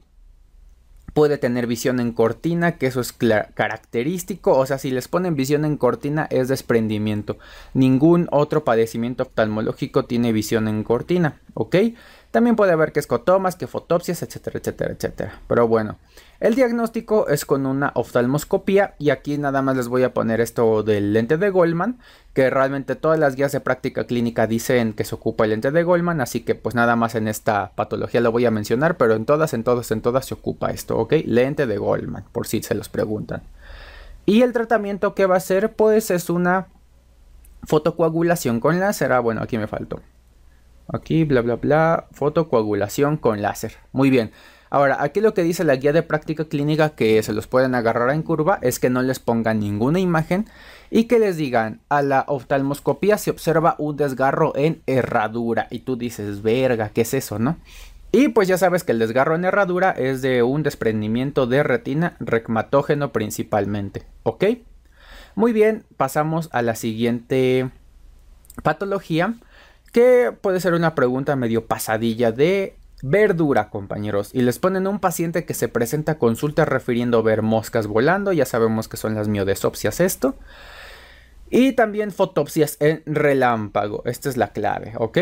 puede 1.14 1.38
tener 1.38 1.66
visión 1.66 2.00
en 2.00 2.12
cortina, 2.12 2.76
que 2.76 2.86
eso 2.86 3.00
es 3.00 3.12
característico, 3.12 4.58
o 4.58 4.66
sea, 4.66 4.78
si 4.78 4.90
les 4.90 5.08
ponen 5.08 5.36
visión 5.36 5.64
en 5.64 5.76
cortina 5.76 6.26
es 6.28 6.48
desprendimiento. 6.48 7.38
Ningún 7.72 8.28
otro 8.32 8.64
padecimiento 8.64 9.22
oftalmológico 9.22 10.04
tiene 10.04 10.32
visión 10.32 10.66
en 10.68 10.82
cortina, 10.82 11.40
¿ok? 11.54 11.76
También 12.32 12.56
puede 12.56 12.72
haber 12.72 12.90
que 12.90 12.98
escotomas, 12.98 13.54
que 13.54 13.68
fotopsias, 13.68 14.24
etcétera, 14.24 14.58
etcétera, 14.58 14.92
etcétera. 14.92 15.40
Pero 15.46 15.68
bueno, 15.68 15.98
el 16.44 16.56
diagnóstico 16.56 17.28
es 17.28 17.46
con 17.46 17.64
una 17.64 17.90
oftalmoscopía 17.94 18.96
y 18.98 19.08
aquí 19.08 19.38
nada 19.38 19.62
más 19.62 19.78
les 19.78 19.88
voy 19.88 20.02
a 20.02 20.12
poner 20.12 20.42
esto 20.42 20.82
del 20.82 21.14
lente 21.14 21.38
de 21.38 21.48
Goldman, 21.48 21.98
que 22.34 22.50
realmente 22.50 22.96
todas 22.96 23.18
las 23.18 23.34
guías 23.34 23.52
de 23.52 23.60
práctica 23.60 24.04
clínica 24.04 24.46
dicen 24.46 24.92
que 24.92 25.06
se 25.06 25.14
ocupa 25.14 25.44
el 25.44 25.50
lente 25.52 25.70
de 25.70 25.82
Goldman, 25.82 26.20
así 26.20 26.40
que 26.40 26.54
pues 26.54 26.74
nada 26.74 26.96
más 26.96 27.14
en 27.14 27.28
esta 27.28 27.72
patología 27.74 28.20
lo 28.20 28.30
voy 28.30 28.44
a 28.44 28.50
mencionar, 28.50 28.98
pero 28.98 29.14
en 29.14 29.24
todas, 29.24 29.54
en 29.54 29.64
todas, 29.64 29.90
en 29.90 30.02
todas 30.02 30.26
se 30.26 30.34
ocupa 30.34 30.70
esto, 30.70 30.98
¿ok? 30.98 31.14
Lente 31.24 31.66
de 31.66 31.78
Goldman, 31.78 32.26
por 32.30 32.46
si 32.46 32.62
se 32.62 32.74
los 32.74 32.90
preguntan. 32.90 33.42
Y 34.26 34.42
el 34.42 34.52
tratamiento 34.52 35.14
que 35.14 35.24
va 35.24 35.36
a 35.36 35.40
ser 35.40 35.72
pues 35.72 36.10
es 36.10 36.28
una 36.28 36.66
fotocoagulación 37.62 38.60
con 38.60 38.80
láser, 38.80 39.12
ah 39.12 39.20
bueno, 39.20 39.40
aquí 39.40 39.56
me 39.56 39.66
faltó. 39.66 40.02
Aquí, 40.92 41.24
bla, 41.24 41.40
bla, 41.40 41.56
bla. 41.56 42.08
Fotocoagulación 42.12 43.16
con 43.16 43.40
láser. 43.40 43.76
Muy 43.92 44.10
bien. 44.10 44.32
Ahora, 44.74 45.04
aquí 45.04 45.20
lo 45.20 45.34
que 45.34 45.44
dice 45.44 45.62
la 45.62 45.76
guía 45.76 45.92
de 45.92 46.02
práctica 46.02 46.46
clínica 46.46 46.96
que 46.96 47.22
se 47.22 47.32
los 47.32 47.46
pueden 47.46 47.76
agarrar 47.76 48.10
en 48.10 48.24
curva 48.24 48.58
es 48.60 48.80
que 48.80 48.90
no 48.90 49.02
les 49.02 49.20
pongan 49.20 49.60
ninguna 49.60 50.00
imagen 50.00 50.46
y 50.90 51.04
que 51.04 51.20
les 51.20 51.36
digan 51.36 51.78
a 51.88 52.02
la 52.02 52.24
oftalmoscopía 52.26 53.16
se 53.16 53.30
observa 53.30 53.76
un 53.78 53.96
desgarro 53.96 54.52
en 54.56 54.82
herradura 54.88 55.68
y 55.70 55.78
tú 55.78 55.94
dices, 55.94 56.42
verga, 56.42 56.88
¿qué 56.88 57.02
es 57.02 57.14
eso, 57.14 57.38
no? 57.38 57.56
Y 58.10 58.30
pues 58.30 58.48
ya 58.48 58.58
sabes 58.58 58.82
que 58.82 58.90
el 58.90 58.98
desgarro 58.98 59.36
en 59.36 59.44
herradura 59.44 59.92
es 59.92 60.22
de 60.22 60.42
un 60.42 60.64
desprendimiento 60.64 61.46
de 61.46 61.62
retina 61.62 62.16
recmatógeno 62.18 63.12
principalmente, 63.12 64.02
¿ok? 64.24 64.44
Muy 65.36 65.52
bien, 65.52 65.84
pasamos 65.96 66.48
a 66.50 66.62
la 66.62 66.74
siguiente 66.74 67.70
patología 68.64 69.34
que 69.92 70.32
puede 70.40 70.58
ser 70.58 70.74
una 70.74 70.96
pregunta 70.96 71.36
medio 71.36 71.66
pasadilla 71.66 72.32
de 72.32 72.74
verdura, 73.06 73.68
compañeros. 73.68 74.30
Y 74.32 74.40
les 74.40 74.58
ponen 74.58 74.86
un 74.86 74.98
paciente 74.98 75.44
que 75.44 75.52
se 75.52 75.68
presenta 75.68 76.12
a 76.12 76.18
consulta 76.18 76.64
refiriendo 76.64 77.22
ver 77.22 77.42
moscas 77.42 77.86
volando. 77.86 78.32
Ya 78.32 78.46
sabemos 78.46 78.88
que 78.88 78.96
son 78.96 79.14
las 79.14 79.28
miodesopsias 79.28 80.00
esto. 80.00 80.36
Y 81.50 81.72
también 81.72 82.12
fotopsias 82.12 82.78
en 82.80 83.02
relámpago. 83.04 84.02
Esta 84.06 84.30
es 84.30 84.38
la 84.38 84.52
clave, 84.52 84.94
¿ok? 84.98 85.18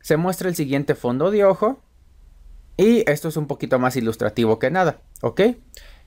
Se 0.00 0.16
muestra 0.16 0.48
el 0.48 0.56
siguiente 0.56 0.96
fondo 0.96 1.30
de 1.30 1.44
ojo. 1.44 1.80
Y 2.76 3.08
esto 3.08 3.28
es 3.28 3.36
un 3.36 3.46
poquito 3.46 3.78
más 3.78 3.94
ilustrativo 3.94 4.58
que 4.58 4.70
nada, 4.70 5.02
¿ok? 5.20 5.40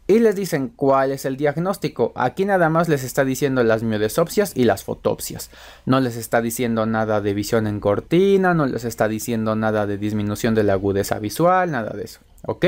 Y 0.05 0.19
les 0.19 0.35
dicen 0.35 0.67
cuál 0.67 1.11
es 1.11 1.23
el 1.25 1.37
diagnóstico. 1.37 2.11
Aquí 2.15 2.43
nada 2.43 2.69
más 2.69 2.89
les 2.89 3.03
está 3.03 3.23
diciendo 3.23 3.63
las 3.63 3.83
miodesopsias 3.83 4.51
y 4.55 4.65
las 4.65 4.83
fotopsias. 4.83 5.49
No 5.85 6.01
les 6.01 6.17
está 6.17 6.41
diciendo 6.41 6.85
nada 6.85 7.21
de 7.21 7.33
visión 7.33 7.67
en 7.67 7.79
cortina, 7.79 8.53
no 8.53 8.65
les 8.65 8.83
está 8.83 9.07
diciendo 9.07 9.55
nada 9.55 9.85
de 9.85 9.97
disminución 9.97 10.55
de 10.55 10.63
la 10.63 10.73
agudeza 10.73 11.19
visual, 11.19 11.71
nada 11.71 11.91
de 11.95 12.03
eso, 12.03 12.19
¿ok? 12.45 12.65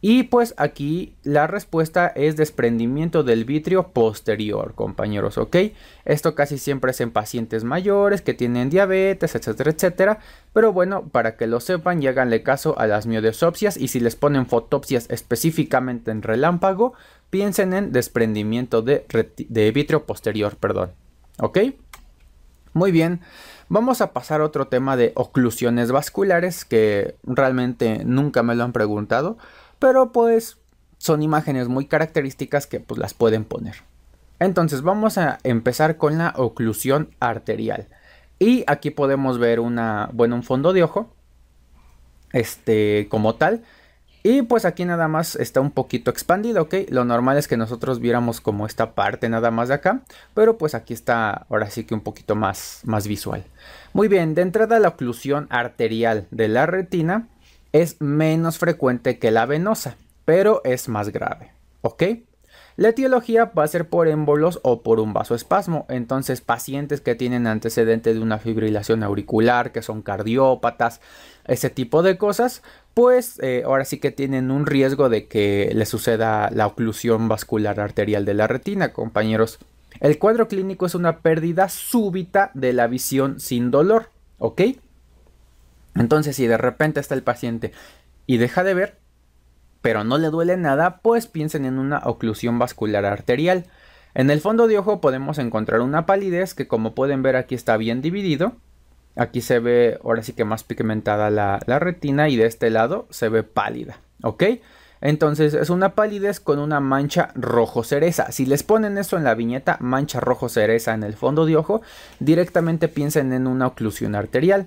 Y 0.00 0.24
pues 0.24 0.54
aquí 0.58 1.16
la 1.24 1.48
respuesta 1.48 2.06
es 2.06 2.36
desprendimiento 2.36 3.24
del 3.24 3.44
vitrio 3.44 3.88
posterior, 3.88 4.74
compañeros, 4.74 5.38
¿ok? 5.38 5.56
Esto 6.04 6.36
casi 6.36 6.58
siempre 6.58 6.92
es 6.92 7.00
en 7.00 7.10
pacientes 7.10 7.64
mayores 7.64 8.22
que 8.22 8.32
tienen 8.32 8.70
diabetes, 8.70 9.34
etcétera, 9.34 9.72
etcétera. 9.72 10.18
Pero 10.52 10.72
bueno, 10.72 11.08
para 11.08 11.36
que 11.36 11.48
lo 11.48 11.58
sepan 11.58 12.00
y 12.00 12.06
háganle 12.06 12.44
caso 12.44 12.78
a 12.78 12.86
las 12.86 13.06
miodesopsias 13.06 13.76
y 13.76 13.88
si 13.88 13.98
les 13.98 14.14
ponen 14.14 14.46
fotopsias 14.46 15.06
específicamente 15.10 16.12
en 16.12 16.22
relámpago, 16.22 16.94
piensen 17.30 17.72
en 17.72 17.90
desprendimiento 17.90 18.82
de, 18.82 19.04
de 19.36 19.72
vitrio 19.72 20.06
posterior, 20.06 20.56
perdón, 20.56 20.92
¿ok? 21.40 21.58
Muy 22.72 22.92
bien, 22.92 23.20
vamos 23.68 24.00
a 24.00 24.12
pasar 24.12 24.42
a 24.42 24.44
otro 24.44 24.68
tema 24.68 24.96
de 24.96 25.10
oclusiones 25.16 25.90
vasculares 25.90 26.64
que 26.64 27.16
realmente 27.24 28.04
nunca 28.04 28.44
me 28.44 28.54
lo 28.54 28.62
han 28.62 28.72
preguntado 28.72 29.38
pero 29.78 30.12
pues 30.12 30.58
son 30.98 31.22
imágenes 31.22 31.68
muy 31.68 31.86
características 31.86 32.66
que 32.66 32.80
pues 32.80 32.98
las 32.98 33.14
pueden 33.14 33.44
poner. 33.44 33.76
Entonces 34.40 34.82
vamos 34.82 35.18
a 35.18 35.38
empezar 35.42 35.96
con 35.96 36.18
la 36.18 36.34
oclusión 36.36 37.10
arterial. 37.20 37.88
Y 38.38 38.64
aquí 38.66 38.90
podemos 38.90 39.38
ver 39.38 39.58
una, 39.58 40.10
bueno, 40.12 40.36
un 40.36 40.44
fondo 40.44 40.72
de 40.72 40.84
ojo, 40.84 41.12
este, 42.32 43.08
como 43.10 43.34
tal. 43.34 43.64
Y 44.22 44.42
pues 44.42 44.64
aquí 44.64 44.84
nada 44.84 45.08
más 45.08 45.36
está 45.36 45.60
un 45.60 45.70
poquito 45.70 46.10
expandido, 46.10 46.62
¿ok? 46.62 46.74
Lo 46.88 47.04
normal 47.04 47.38
es 47.38 47.48
que 47.48 47.56
nosotros 47.56 48.00
viéramos 48.00 48.40
como 48.40 48.66
esta 48.66 48.94
parte 48.94 49.28
nada 49.28 49.50
más 49.50 49.68
de 49.68 49.74
acá, 49.74 50.02
pero 50.34 50.58
pues 50.58 50.74
aquí 50.74 50.92
está 50.92 51.46
ahora 51.48 51.70
sí 51.70 51.84
que 51.84 51.94
un 51.94 52.00
poquito 52.00 52.34
más, 52.34 52.80
más 52.84 53.06
visual. 53.06 53.44
Muy 53.92 54.08
bien, 54.08 54.34
de 54.34 54.42
entrada 54.42 54.78
la 54.80 54.88
oclusión 54.88 55.46
arterial 55.50 56.26
de 56.30 56.48
la 56.48 56.66
retina 56.66 57.28
es 57.72 58.00
menos 58.00 58.58
frecuente 58.58 59.18
que 59.18 59.30
la 59.30 59.46
venosa, 59.46 59.96
pero 60.24 60.62
es 60.64 60.88
más 60.88 61.10
grave. 61.10 61.52
¿Ok? 61.82 62.02
La 62.78 62.90
etiología 62.90 63.46
va 63.46 63.64
a 63.64 63.68
ser 63.68 63.88
por 63.88 64.06
émbolos 64.06 64.60
o 64.62 64.82
por 64.82 65.00
un 65.00 65.12
vasoespasmo. 65.12 65.84
Entonces, 65.88 66.40
pacientes 66.40 67.00
que 67.00 67.16
tienen 67.16 67.48
antecedente 67.48 68.14
de 68.14 68.20
una 68.20 68.38
fibrilación 68.38 69.02
auricular, 69.02 69.72
que 69.72 69.82
son 69.82 70.00
cardiópatas, 70.00 71.00
ese 71.48 71.70
tipo 71.70 72.04
de 72.04 72.16
cosas, 72.18 72.62
pues 72.94 73.40
eh, 73.42 73.64
ahora 73.66 73.84
sí 73.84 73.98
que 73.98 74.12
tienen 74.12 74.52
un 74.52 74.64
riesgo 74.64 75.08
de 75.08 75.26
que 75.26 75.72
les 75.74 75.88
suceda 75.88 76.50
la 76.52 76.68
oclusión 76.68 77.26
vascular 77.26 77.80
arterial 77.80 78.24
de 78.24 78.34
la 78.34 78.46
retina, 78.46 78.92
compañeros. 78.92 79.58
El 79.98 80.18
cuadro 80.20 80.46
clínico 80.46 80.86
es 80.86 80.94
una 80.94 81.18
pérdida 81.18 81.68
súbita 81.68 82.52
de 82.54 82.72
la 82.72 82.86
visión 82.86 83.40
sin 83.40 83.72
dolor, 83.72 84.10
¿ok? 84.38 84.60
Entonces, 85.94 86.36
si 86.36 86.46
de 86.46 86.58
repente 86.58 87.00
está 87.00 87.14
el 87.14 87.22
paciente 87.22 87.72
y 88.26 88.38
deja 88.38 88.64
de 88.64 88.74
ver, 88.74 88.98
pero 89.80 90.04
no 90.04 90.18
le 90.18 90.30
duele 90.30 90.56
nada, 90.56 91.00
pues 91.02 91.26
piensen 91.26 91.64
en 91.64 91.78
una 91.78 91.98
oclusión 92.04 92.58
vascular 92.58 93.04
arterial. 93.04 93.66
En 94.14 94.30
el 94.30 94.40
fondo 94.40 94.66
de 94.66 94.78
ojo 94.78 95.00
podemos 95.00 95.38
encontrar 95.38 95.80
una 95.80 96.06
palidez 96.06 96.54
que 96.54 96.66
como 96.66 96.94
pueden 96.94 97.22
ver 97.22 97.36
aquí 97.36 97.54
está 97.54 97.76
bien 97.76 98.02
dividido. 98.02 98.56
Aquí 99.16 99.40
se 99.40 99.58
ve 99.58 99.98
ahora 100.04 100.22
sí 100.22 100.32
que 100.32 100.44
más 100.44 100.64
pigmentada 100.64 101.30
la, 101.30 101.58
retina 101.78 102.28
y 102.28 102.36
de 102.36 102.46
este 102.46 102.70
lado 102.70 103.06
se 103.10 103.28
ve 103.28 103.42
pálida, 103.42 104.00
¿ok? 104.22 104.44
Entonces 105.00 105.54
es 105.54 105.70
una 105.70 105.94
palidez 105.94 106.40
con 106.40 106.58
una 106.58 106.80
mancha 106.80 107.30
rojo 107.34 107.84
cereza. 107.84 108.32
Si 108.32 108.46
les 108.46 108.62
ponen 108.62 108.98
eso 108.98 109.16
en 109.16 109.24
la 109.24 109.34
viñeta, 109.34 109.76
mancha 109.80 110.20
rojo 110.20 110.48
cereza 110.48 110.94
en 110.94 111.02
el 111.02 111.14
fondo 111.14 111.46
de 111.46 111.56
ojo, 111.56 111.82
directamente 112.18 112.88
piensen 112.88 113.32
en 113.32 113.46
una 113.46 113.68
oclusión 113.68 114.14
arterial. 114.14 114.66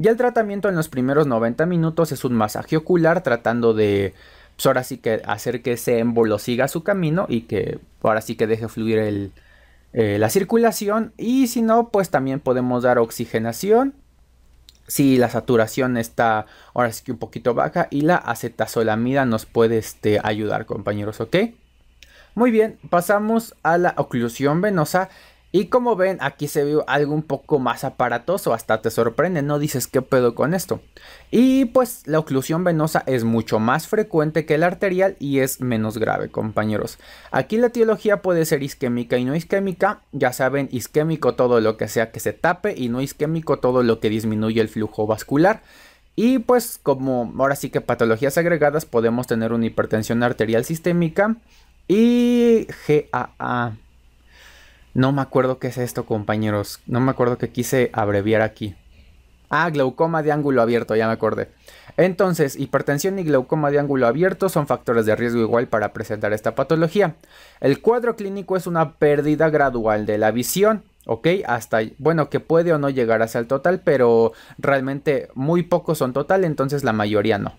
Y 0.00 0.08
el 0.08 0.16
tratamiento 0.16 0.70
en 0.70 0.76
los 0.76 0.88
primeros 0.88 1.26
90 1.26 1.66
minutos 1.66 2.10
es 2.10 2.24
un 2.24 2.32
masaje 2.32 2.78
ocular 2.78 3.22
tratando 3.22 3.74
de, 3.74 4.14
pues 4.56 4.64
ahora 4.64 4.82
sí 4.82 4.96
que 4.96 5.20
hacer 5.26 5.60
que 5.60 5.72
ese 5.72 5.98
émbolo 5.98 6.38
siga 6.38 6.68
su 6.68 6.82
camino 6.82 7.26
y 7.28 7.42
que 7.42 7.80
ahora 8.02 8.22
sí 8.22 8.34
que 8.34 8.46
deje 8.46 8.66
fluir 8.68 9.30
eh, 9.92 10.18
la 10.18 10.30
circulación. 10.30 11.12
Y 11.18 11.48
si 11.48 11.60
no, 11.60 11.90
pues 11.90 12.08
también 12.08 12.40
podemos 12.40 12.82
dar 12.82 12.98
oxigenación. 12.98 13.92
Si 14.86 15.18
la 15.18 15.28
saturación 15.28 15.98
está 15.98 16.46
ahora 16.72 16.90
sí 16.92 17.04
que 17.04 17.12
un 17.12 17.18
poquito 17.18 17.52
baja 17.52 17.86
y 17.90 18.00
la 18.00 18.16
acetazolamida 18.16 19.26
nos 19.26 19.44
puede 19.44 19.76
este, 19.76 20.18
ayudar 20.24 20.64
compañeros, 20.64 21.20
¿ok? 21.20 21.36
Muy 22.34 22.50
bien, 22.50 22.78
pasamos 22.88 23.54
a 23.62 23.76
la 23.76 23.92
oclusión 23.98 24.62
venosa 24.62 25.10
y 25.52 25.66
como 25.66 25.96
ven, 25.96 26.18
aquí 26.20 26.46
se 26.46 26.62
ve 26.62 26.80
algo 26.86 27.12
un 27.12 27.22
poco 27.22 27.58
más 27.58 27.82
aparatoso, 27.82 28.54
hasta 28.54 28.80
te 28.82 28.90
sorprende, 28.90 29.42
no 29.42 29.58
dices 29.58 29.88
qué 29.88 30.00
pedo 30.00 30.36
con 30.36 30.54
esto. 30.54 30.80
Y 31.32 31.64
pues 31.66 32.06
la 32.06 32.20
oclusión 32.20 32.62
venosa 32.62 33.02
es 33.06 33.24
mucho 33.24 33.58
más 33.58 33.88
frecuente 33.88 34.46
que 34.46 34.58
la 34.58 34.68
arterial 34.68 35.16
y 35.18 35.40
es 35.40 35.60
menos 35.60 35.98
grave, 35.98 36.30
compañeros. 36.30 36.98
Aquí 37.32 37.56
la 37.56 37.66
etiología 37.66 38.22
puede 38.22 38.44
ser 38.44 38.62
isquémica 38.62 39.18
y 39.18 39.24
no 39.24 39.34
isquémica, 39.34 40.02
ya 40.12 40.32
saben, 40.32 40.68
isquémico 40.70 41.34
todo 41.34 41.60
lo 41.60 41.76
que 41.76 41.88
sea 41.88 42.12
que 42.12 42.20
se 42.20 42.32
tape 42.32 42.74
y 42.76 42.88
no 42.88 43.00
isquémico 43.00 43.58
todo 43.58 43.82
lo 43.82 43.98
que 43.98 44.08
disminuye 44.08 44.60
el 44.60 44.68
flujo 44.68 45.08
vascular. 45.08 45.62
Y 46.14 46.38
pues 46.38 46.78
como 46.80 47.32
ahora 47.38 47.56
sí 47.56 47.70
que 47.70 47.80
patologías 47.80 48.38
agregadas 48.38 48.84
podemos 48.84 49.26
tener 49.26 49.52
una 49.52 49.66
hipertensión 49.66 50.22
arterial 50.22 50.64
sistémica 50.64 51.36
y 51.88 52.68
GAA. 52.86 53.76
No 54.92 55.12
me 55.12 55.22
acuerdo 55.22 55.58
qué 55.58 55.68
es 55.68 55.78
esto, 55.78 56.04
compañeros. 56.04 56.80
No 56.86 57.00
me 57.00 57.10
acuerdo 57.12 57.38
que 57.38 57.50
quise 57.50 57.90
abreviar 57.92 58.42
aquí. 58.42 58.74
Ah, 59.48 59.68
glaucoma 59.70 60.22
de 60.22 60.32
ángulo 60.32 60.62
abierto, 60.62 60.94
ya 60.94 61.06
me 61.06 61.12
acordé. 61.12 61.48
Entonces, 61.96 62.56
hipertensión 62.56 63.18
y 63.18 63.24
glaucoma 63.24 63.70
de 63.70 63.78
ángulo 63.78 64.06
abierto 64.06 64.48
son 64.48 64.66
factores 64.66 65.06
de 65.06 65.16
riesgo 65.16 65.40
igual 65.40 65.66
para 65.66 65.92
presentar 65.92 66.32
esta 66.32 66.54
patología. 66.54 67.16
El 67.60 67.80
cuadro 67.80 68.16
clínico 68.16 68.56
es 68.56 68.66
una 68.66 68.94
pérdida 68.94 69.50
gradual 69.50 70.06
de 70.06 70.18
la 70.18 70.30
visión, 70.30 70.84
¿ok? 71.06 71.26
Hasta, 71.46 71.80
bueno, 71.98 72.30
que 72.30 72.38
puede 72.40 72.72
o 72.72 72.78
no 72.78 72.90
llegar 72.90 73.22
hacia 73.22 73.40
el 73.40 73.48
total, 73.48 73.80
pero 73.84 74.32
realmente 74.58 75.28
muy 75.34 75.64
pocos 75.64 75.98
son 75.98 76.12
total, 76.12 76.44
entonces 76.44 76.84
la 76.84 76.92
mayoría 76.92 77.38
no. 77.38 77.54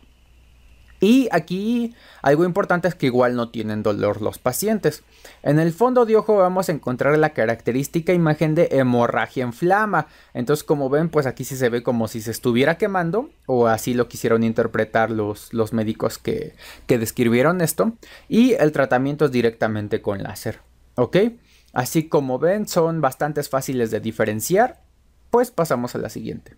Y 1.03 1.27
aquí 1.31 1.95
algo 2.21 2.45
importante 2.45 2.87
es 2.87 2.93
que 2.93 3.07
igual 3.07 3.35
no 3.35 3.49
tienen 3.49 3.81
dolor 3.81 4.21
los 4.21 4.37
pacientes. 4.37 5.03
En 5.41 5.57
el 5.57 5.73
fondo 5.73 6.05
de 6.05 6.15
ojo 6.15 6.37
vamos 6.37 6.69
a 6.69 6.73
encontrar 6.73 7.17
la 7.17 7.31
característica 7.31 8.13
imagen 8.13 8.53
de 8.53 8.69
hemorragia 8.71 9.43
en 9.43 9.51
flama. 9.51 10.05
Entonces 10.35 10.63
como 10.63 10.91
ven 10.91 11.09
pues 11.09 11.25
aquí 11.25 11.43
sí 11.43 11.55
se 11.55 11.69
ve 11.69 11.81
como 11.81 12.07
si 12.07 12.21
se 12.21 12.29
estuviera 12.29 12.77
quemando 12.77 13.31
o 13.47 13.65
así 13.65 13.95
lo 13.95 14.07
quisieron 14.07 14.43
interpretar 14.43 15.09
los, 15.09 15.51
los 15.53 15.73
médicos 15.73 16.19
que, 16.19 16.53
que 16.85 16.99
describieron 16.99 17.61
esto. 17.61 17.93
Y 18.29 18.53
el 18.53 18.71
tratamiento 18.71 19.25
es 19.25 19.31
directamente 19.31 20.03
con 20.03 20.21
láser. 20.21 20.59
¿Ok? 20.93 21.17
Así 21.73 22.09
como 22.09 22.37
ven 22.37 22.67
son 22.67 23.01
bastante 23.01 23.41
fáciles 23.41 23.89
de 23.89 24.01
diferenciar. 24.01 24.81
Pues 25.31 25.49
pasamos 25.49 25.95
a 25.95 25.97
la 25.97 26.09
siguiente 26.09 26.55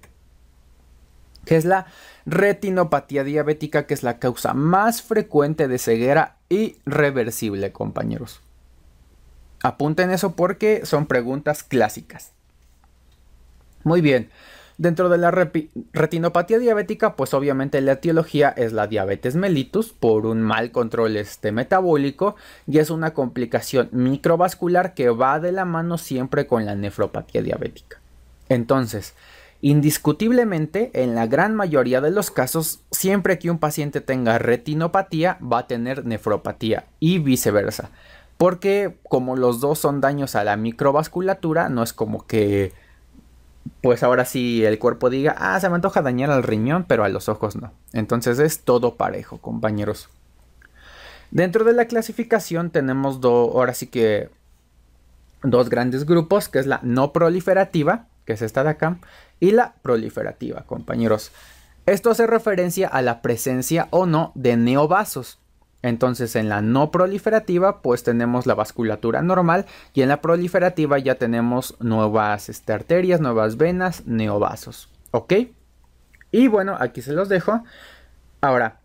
que 1.46 1.58
es 1.58 1.66
la 1.66 1.86
retinopatía 2.26 3.24
diabética, 3.24 3.86
que 3.86 3.94
es 3.94 4.04
la 4.04 4.20
causa 4.20 4.54
más 4.54 5.02
frecuente 5.02 5.68
de 5.68 5.78
ceguera 5.78 6.38
y 6.50 6.78
reversible, 6.86 7.72
compañeros. 7.72 8.42
Apunten 9.64 10.12
eso 10.12 10.36
porque 10.36 10.86
son 10.86 11.06
preguntas 11.06 11.64
clásicas. 11.64 12.32
Muy 13.84 14.02
bien. 14.02 14.30
Dentro 14.78 15.08
de 15.08 15.20
la 15.20 15.30
retinopatía 15.30 16.58
diabética, 16.58 17.16
pues 17.16 17.34
obviamente 17.36 17.80
la 17.80 17.94
etiología 17.94 18.50
es 18.50 18.74
la 18.74 18.88
diabetes 18.88 19.36
mellitus 19.36 19.94
por 19.94 20.26
un 20.26 20.42
mal 20.42 20.72
control 20.72 21.16
este 21.16 21.52
metabólico 21.52 22.36
y 22.66 22.80
es 22.80 22.90
una 22.90 23.14
complicación 23.14 23.90
microvascular 23.92 24.96
que 24.96 25.10
va 25.10 25.40
de 25.40 25.52
la 25.52 25.64
mano 25.64 26.00
siempre 26.00 26.48
con 26.48 26.66
la 26.66 26.76
nefropatía 26.76 27.44
diabética. 27.44 28.02
Entonces, 28.50 29.14
Indiscutiblemente, 29.66 30.92
en 30.92 31.16
la 31.16 31.26
gran 31.26 31.56
mayoría 31.56 32.02
de 32.02 32.12
los 32.12 32.32
casos, 32.32 32.82
siempre 32.92 33.40
que 33.40 33.50
un 33.50 33.60
paciente 33.60 34.02
tenga 34.02 34.38
retinopatía, 34.38 35.38
va 35.42 35.60
a 35.60 35.68
tener 35.68 36.06
nefropatía 36.06 36.88
y 37.00 37.20
viceversa. 37.20 37.90
Porque 38.36 38.98
como 39.08 39.38
los 39.38 39.62
dos 39.62 39.80
son 39.80 40.02
daños 40.02 40.36
a 40.36 40.44
la 40.44 40.58
microvasculatura, 40.58 41.70
no 41.70 41.82
es 41.82 41.94
como 41.94 42.28
que 42.28 42.74
pues 43.80 44.04
ahora 44.04 44.26
sí 44.26 44.66
el 44.66 44.80
cuerpo 44.80 45.10
diga, 45.10 45.34
ah, 45.38 45.58
se 45.62 45.70
me 45.70 45.76
antoja 45.76 46.02
dañar 46.02 46.30
al 46.30 46.44
riñón, 46.44 46.84
pero 46.86 47.06
a 47.06 47.10
los 47.10 47.30
ojos 47.30 47.56
no. 47.56 47.72
Entonces 47.94 48.40
es 48.40 48.66
todo 48.66 48.96
parejo, 48.96 49.38
compañeros. 49.38 50.10
Dentro 51.32 51.64
de 51.64 51.72
la 51.72 51.86
clasificación 51.86 52.70
tenemos 52.70 53.22
dos, 53.22 53.56
ahora 53.56 53.74
sí 53.74 53.88
que 53.88 54.30
dos 55.42 55.70
grandes 55.70 56.06
grupos, 56.06 56.50
que 56.50 56.60
es 56.60 56.68
la 56.68 56.82
no 56.84 57.14
proliferativa, 57.14 58.08
que 58.26 58.34
es 58.34 58.42
esta 58.42 58.64
de 58.64 58.72
acá, 58.72 58.98
y 59.40 59.52
la 59.52 59.74
proliferativa, 59.82 60.64
compañeros. 60.64 61.32
Esto 61.86 62.12
hace 62.12 62.28
referencia 62.28 62.88
a 62.88 63.02
la 63.02 63.22
presencia 63.22 63.88
o 63.90 64.06
no 64.06 64.32
de 64.36 64.56
neovasos. 64.56 65.40
Entonces 65.82 66.38
en 66.38 66.48
la 66.48 66.62
no 66.62 66.92
proliferativa 66.92 67.82
pues 67.82 68.04
tenemos 68.04 68.46
la 68.46 68.56
vasculatura 68.56 69.22
normal 69.22 69.66
y 69.94 70.02
en 70.02 70.08
la 70.08 70.22
proliferativa 70.22 70.98
ya 70.98 71.16
tenemos 71.16 71.76
nuevas 71.82 72.48
este, 72.48 72.72
arterias, 72.72 73.20
nuevas 73.20 73.58
venas, 73.58 74.06
neovasos. 74.06 74.90
¿Ok? 75.12 75.34
Y 76.32 76.48
bueno, 76.48 76.78
aquí 76.80 77.02
se 77.02 77.12
los 77.12 77.28
dejo. 77.28 77.64
Ahora, 78.40 78.80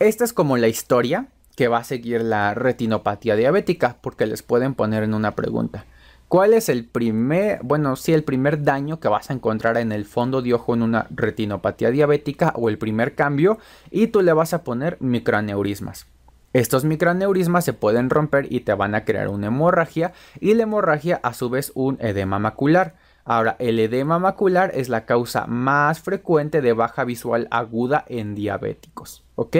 esta 0.00 0.24
es 0.24 0.32
como 0.32 0.56
la 0.56 0.68
historia 0.68 1.28
que 1.54 1.68
va 1.68 1.78
a 1.78 1.84
seguir 1.84 2.22
la 2.22 2.54
retinopatía 2.54 3.36
diabética 3.36 3.96
porque 4.00 4.26
les 4.26 4.42
pueden 4.42 4.74
poner 4.74 5.04
en 5.04 5.14
una 5.14 5.36
pregunta. 5.36 5.86
¿Cuál 6.28 6.54
es 6.54 6.68
el 6.68 6.84
primer, 6.84 7.60
bueno, 7.62 7.94
sí, 7.94 8.12
el 8.12 8.24
primer 8.24 8.64
daño 8.64 8.98
que 8.98 9.06
vas 9.06 9.30
a 9.30 9.32
encontrar 9.32 9.76
en 9.76 9.92
el 9.92 10.04
fondo 10.04 10.42
de 10.42 10.54
ojo 10.54 10.74
en 10.74 10.82
una 10.82 11.06
retinopatía 11.10 11.92
diabética 11.92 12.52
o 12.56 12.68
el 12.68 12.78
primer 12.78 13.14
cambio? 13.14 13.58
Y 13.92 14.08
tú 14.08 14.22
le 14.22 14.32
vas 14.32 14.52
a 14.52 14.64
poner 14.64 14.96
microaneurismas. 14.98 16.08
Estos 16.52 16.84
microaneurismas 16.84 17.64
se 17.64 17.74
pueden 17.74 18.10
romper 18.10 18.52
y 18.52 18.60
te 18.60 18.74
van 18.74 18.96
a 18.96 19.04
crear 19.04 19.28
una 19.28 19.46
hemorragia 19.46 20.14
y 20.40 20.54
la 20.54 20.64
hemorragia 20.64 21.20
a 21.22 21.32
su 21.32 21.48
vez 21.48 21.70
un 21.76 21.96
edema 22.00 22.40
macular. 22.40 22.96
Ahora, 23.24 23.54
el 23.60 23.78
edema 23.78 24.18
macular 24.18 24.72
es 24.74 24.88
la 24.88 25.04
causa 25.04 25.46
más 25.46 26.00
frecuente 26.00 26.60
de 26.60 26.72
baja 26.72 27.04
visual 27.04 27.46
aguda 27.52 28.04
en 28.08 28.34
diabéticos, 28.34 29.24
¿ok? 29.36 29.56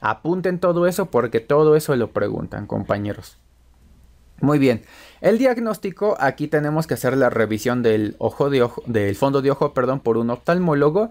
Apunten 0.00 0.58
todo 0.58 0.88
eso 0.88 1.06
porque 1.06 1.38
todo 1.38 1.76
eso 1.76 1.94
lo 1.94 2.10
preguntan, 2.10 2.66
compañeros. 2.66 3.38
Muy 4.40 4.60
bien, 4.60 4.82
el 5.20 5.36
diagnóstico, 5.36 6.16
aquí 6.20 6.46
tenemos 6.46 6.86
que 6.86 6.94
hacer 6.94 7.16
la 7.16 7.28
revisión 7.28 7.82
del 7.82 8.14
ojo 8.18 8.50
de 8.50 8.62
ojo, 8.62 8.82
del 8.86 9.16
fondo 9.16 9.42
de 9.42 9.50
ojo, 9.50 9.74
perdón, 9.74 9.98
por 10.00 10.16
un 10.16 10.30
oftalmólogo. 10.30 11.10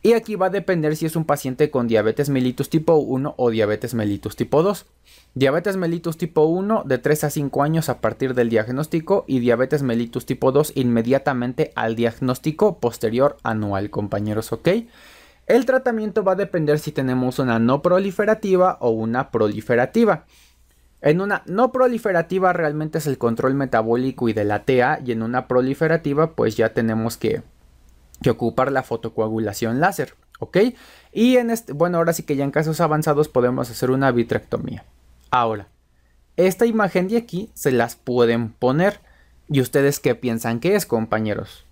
Y 0.00 0.12
aquí 0.12 0.36
va 0.36 0.46
a 0.46 0.50
depender 0.50 0.94
si 0.94 1.06
es 1.06 1.16
un 1.16 1.24
paciente 1.24 1.72
con 1.72 1.88
diabetes 1.88 2.28
mellitus 2.28 2.70
tipo 2.70 2.94
1 2.94 3.34
o 3.36 3.50
diabetes 3.50 3.94
mellitus 3.94 4.36
tipo 4.36 4.62
2. 4.62 4.86
Diabetes 5.34 5.76
mellitus 5.76 6.16
tipo 6.16 6.44
1 6.44 6.84
de 6.86 6.98
3 6.98 7.24
a 7.24 7.30
5 7.30 7.62
años 7.64 7.88
a 7.88 8.00
partir 8.00 8.34
del 8.34 8.48
diagnóstico 8.48 9.24
y 9.26 9.40
diabetes 9.40 9.82
mellitus 9.82 10.24
tipo 10.24 10.52
2 10.52 10.74
inmediatamente 10.76 11.72
al 11.74 11.96
diagnóstico 11.96 12.78
posterior 12.78 13.38
anual, 13.42 13.90
compañeros, 13.90 14.52
¿ok? 14.52 14.68
El 15.48 15.66
tratamiento 15.66 16.22
va 16.22 16.32
a 16.32 16.36
depender 16.36 16.78
si 16.78 16.92
tenemos 16.92 17.40
una 17.40 17.58
no 17.58 17.82
proliferativa 17.82 18.78
o 18.80 18.90
una 18.90 19.32
proliferativa. 19.32 20.26
En 21.00 21.20
una 21.20 21.42
no 21.46 21.70
proliferativa 21.70 22.52
realmente 22.52 22.98
es 22.98 23.06
el 23.06 23.18
control 23.18 23.54
metabólico 23.54 24.28
y 24.28 24.32
de 24.32 24.44
la 24.44 24.64
TA 24.64 24.98
y 25.04 25.12
en 25.12 25.22
una 25.22 25.46
proliferativa 25.46 26.32
pues 26.32 26.56
ya 26.56 26.74
tenemos 26.74 27.16
que, 27.16 27.42
ocupar 28.28 28.72
la 28.72 28.82
fotocoagulación 28.82 29.78
láser, 29.78 30.14
¿ok? 30.40 30.58
Y 31.12 31.36
en 31.36 31.50
este, 31.50 31.72
bueno, 31.72 31.98
ahora 31.98 32.12
sí 32.12 32.24
que 32.24 32.34
ya 32.34 32.44
en 32.44 32.50
casos 32.50 32.80
avanzados 32.80 33.28
podemos 33.28 33.70
hacer 33.70 33.92
una 33.92 34.10
vitrectomía. 34.10 34.84
Ahora, 35.30 35.68
esta 36.36 36.66
imagen 36.66 37.08
de 37.08 37.16
aquí 37.16 37.50
se 37.54 37.70
las 37.70 37.96
pueden 37.96 38.50
poner. 38.50 39.00
¿Y 39.48 39.60
ustedes 39.60 39.98
qué 39.98 40.14
piensan 40.14 40.60
que 40.60 40.74
es, 40.74 40.84
compañeros? 40.84 41.64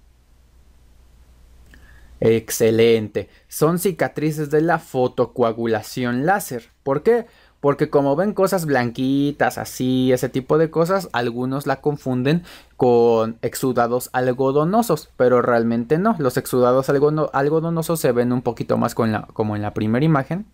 Excelente. 2.21 3.29
Son 3.49 3.79
cicatrices 3.79 4.51
de 4.51 4.63
la 4.63 4.79
fotocoagulación 4.79 6.27
láser. 6.27 6.71
¿Por 6.83 7.03
qué? 7.03 7.27
Porque 7.61 7.91
como 7.91 8.17
ven 8.17 8.33
cosas 8.33 8.67
blanquitas, 8.67 9.59
así, 9.59 10.13
ese 10.13 10.29
tipo 10.29 10.59
de 10.59 10.71
cosas, 10.71 11.09
algunos 11.13 11.67
la 11.67 11.81
confunden 11.81 12.43
con 12.77 13.39
exudados 13.43 14.11
algodonosos, 14.13 15.11
pero 15.17 15.43
realmente 15.43 15.99
no. 15.99 16.17
Los 16.19 16.37
exudados 16.37 16.89
algodonosos 16.89 18.01
se 18.01 18.13
ven 18.13 18.33
un 18.33 18.43
poquito 18.43 18.79
más 18.79 18.95
con 18.95 19.13
la, 19.13 19.27
como 19.33 19.57
en 19.57 19.63
la 19.63 19.75
primera 19.75 20.05
imagen. 20.05 20.47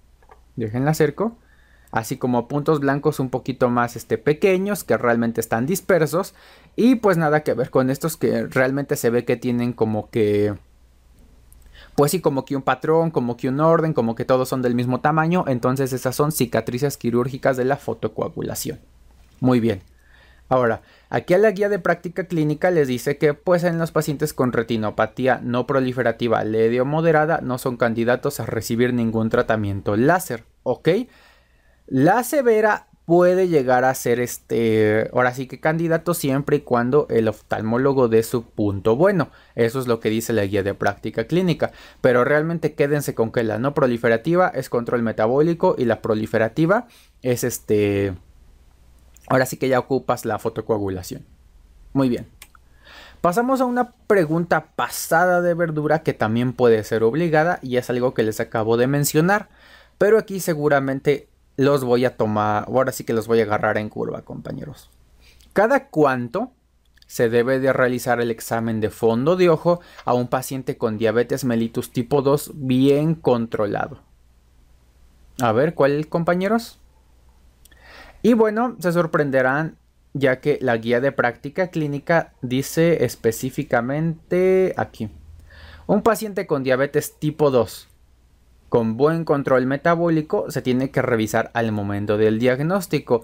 Déjenla 0.57 0.93
acerco. 0.93 1.37
Así 1.91 2.17
como 2.17 2.49
puntos 2.49 2.81
blancos 2.81 3.21
un 3.21 3.29
poquito 3.29 3.69
más 3.69 3.97
este, 3.97 4.17
pequeños 4.17 4.83
que 4.83 4.97
realmente 4.97 5.43
están 5.43 5.67
dispersos. 5.67 6.35
Y 6.75 6.95
pues 6.95 7.19
nada 7.19 7.43
que 7.43 7.53
ver 7.53 7.69
con 7.69 7.91
estos 7.91 8.17
que 8.17 8.47
realmente 8.47 8.97
se 8.97 9.11
ve 9.11 9.27
que 9.27 9.37
tienen 9.37 9.75
como 9.75 10.09
que 10.09 10.55
pues 11.95 12.11
sí, 12.13 12.21
como 12.21 12.45
que 12.45 12.57
un 12.57 12.63
patrón, 12.63 13.11
como 13.11 13.37
que 13.37 13.49
un 13.49 13.61
orden, 13.61 13.93
como 13.93 14.15
que 14.15 14.25
todos 14.25 14.49
son 14.49 14.63
del 14.63 14.75
mismo 14.75 15.01
tamaño, 15.01 15.45
entonces 15.47 15.93
esas 15.93 16.17
son 16.17 16.33
cicatrices 16.33 16.97
quirúrgicas 16.97 17.57
de 17.57 17.65
la 17.65 17.77
fotocoagulación. 17.77 18.81
Muy 19.41 19.61
bien. 19.61 19.83
Ahora, 20.49 20.83
aquí 21.09 21.33
a 21.35 21.39
la 21.39 21.51
guía 21.51 21.69
de 21.69 21.79
práctica 21.79 22.25
clínica 22.25 22.71
les 22.71 22.87
dice 22.87 23.17
que 23.17 23.33
pues 23.33 23.65
en 23.65 23.79
los 23.79 23.91
pacientes 23.91 24.35
con 24.35 24.53
retinopatía 24.53 25.41
no 25.43 25.67
proliferativa 25.67 26.45
leve 26.45 26.81
o 26.81 26.85
moderada 26.85 27.41
no 27.43 27.57
son 27.57 27.79
candidatos 27.79 28.39
a 28.39 28.47
recibir 28.47 28.93
ningún 28.93 29.31
tratamiento 29.31 29.97
láser, 29.97 30.45
¿ok? 30.63 30.89
La 31.87 32.23
severa 32.23 32.89
puede 33.05 33.49
llegar 33.49 33.85
a 33.85 33.95
ser 33.95 34.21
este, 34.21 35.11
ahora 35.13 35.35
sí 35.35 35.47
que 35.47 35.61
candidato 35.61 36.15
siempre 36.15 36.57
y 36.57 36.61
cuando 36.61 37.07
el 37.11 37.29
oftalmólogo 37.29 38.09
dé 38.09 38.23
su 38.23 38.45
punto 38.45 38.97
bueno. 38.97 39.31
Eso 39.55 39.81
es 39.81 39.87
lo 39.87 40.01
que 40.01 40.11
dice 40.11 40.33
la 40.33 40.45
guía 40.45 40.63
de 40.63 40.75
práctica 40.75 41.25
clínica. 41.25 41.73
Pero 42.01 42.25
realmente 42.25 42.75
quédense 42.75 43.15
con 43.15 43.33
que 43.33 43.43
la 43.43 43.59
no 43.59 43.75
proliferativa 43.75 44.49
es 44.49 44.69
control 44.69 45.03
metabólico 45.03 45.75
y 45.77 45.85
la 45.85 46.01
proliferativa 46.01 46.87
es 47.23 47.45
este, 47.45 48.15
ahora 49.29 49.47
sí 49.47 49.57
que 49.57 49.69
ya 49.69 49.79
ocupas 49.79 50.25
la 50.25 50.39
fotocoagulación. 50.39 51.27
Muy 51.93 52.09
bien. 52.09 52.29
Pasamos 53.21 53.61
a 53.61 53.67
una 53.67 53.93
pregunta 54.09 54.73
pasada 54.75 55.41
de 55.43 55.55
verdura 55.55 56.03
que 56.03 56.13
también 56.13 56.53
puede 56.53 56.83
ser 56.83 57.05
obligada 57.05 57.61
y 57.63 57.77
es 57.77 57.89
algo 57.89 58.15
que 58.15 58.25
les 58.25 58.41
acabo 58.41 58.77
de 58.77 58.89
mencionar. 58.89 59.49
Pero 59.99 60.19
aquí 60.19 60.41
seguramente 60.41 61.29
los 61.57 61.85
voy 61.85 62.05
a 62.05 62.17
tomar, 62.17 62.65
ahora 62.67 62.93
sí 62.93 63.05
que 63.05 63.13
los 63.13 63.27
voy 63.27 63.41
a 63.41 63.45
agarrar 63.45 63.79
en 63.79 63.89
curva, 63.89 64.23
compañeros. 64.23 64.91
¿Cada 65.53 65.89
cuánto 65.89 66.53
se 67.07 67.29
debe 67.29 67.59
de 67.61 67.73
realizar 67.73 68.21
el 68.21 68.31
examen 68.31 68.81
de 68.81 68.91
fondo 68.91 69.37
de 69.37 69.51
ojo 69.51 69.81
a 70.05 70.15
un 70.15 70.29
paciente 70.29 70.79
con 70.79 70.97
diabetes 70.97 71.45
mellitus 71.45 71.93
tipo 71.93 72.23
2 72.23 72.53
bien 72.55 73.15
controlado? 73.15 74.01
A 75.41 75.53
ver, 75.53 75.75
¿cuál, 75.75 76.09
compañeros? 76.09 76.79
Y 78.23 78.35
bueno, 78.35 78.77
se 78.79 78.93
sorprenderán 78.93 79.77
ya 80.15 80.41
que 80.41 80.59
la 80.61 80.77
guía 80.77 81.01
de 81.01 81.13
práctica 81.13 81.69
clínica 81.69 82.33
dice 82.43 83.05
específicamente 83.05 84.75
aquí. 84.77 85.11
Un 85.87 86.03
paciente 86.03 86.47
con 86.47 86.63
diabetes 86.63 87.19
tipo 87.19 87.51
2 87.51 87.89
con 88.73 88.97
buen 88.97 89.27
control 89.27 89.67
metabólico 89.67 90.51
se 90.51 90.63
tiene 90.63 90.91
que 90.91 91.03
revisar 91.03 91.51
al 91.53 91.73
momento 91.73 92.17
del 92.17 92.39
diagnóstico 92.39 93.23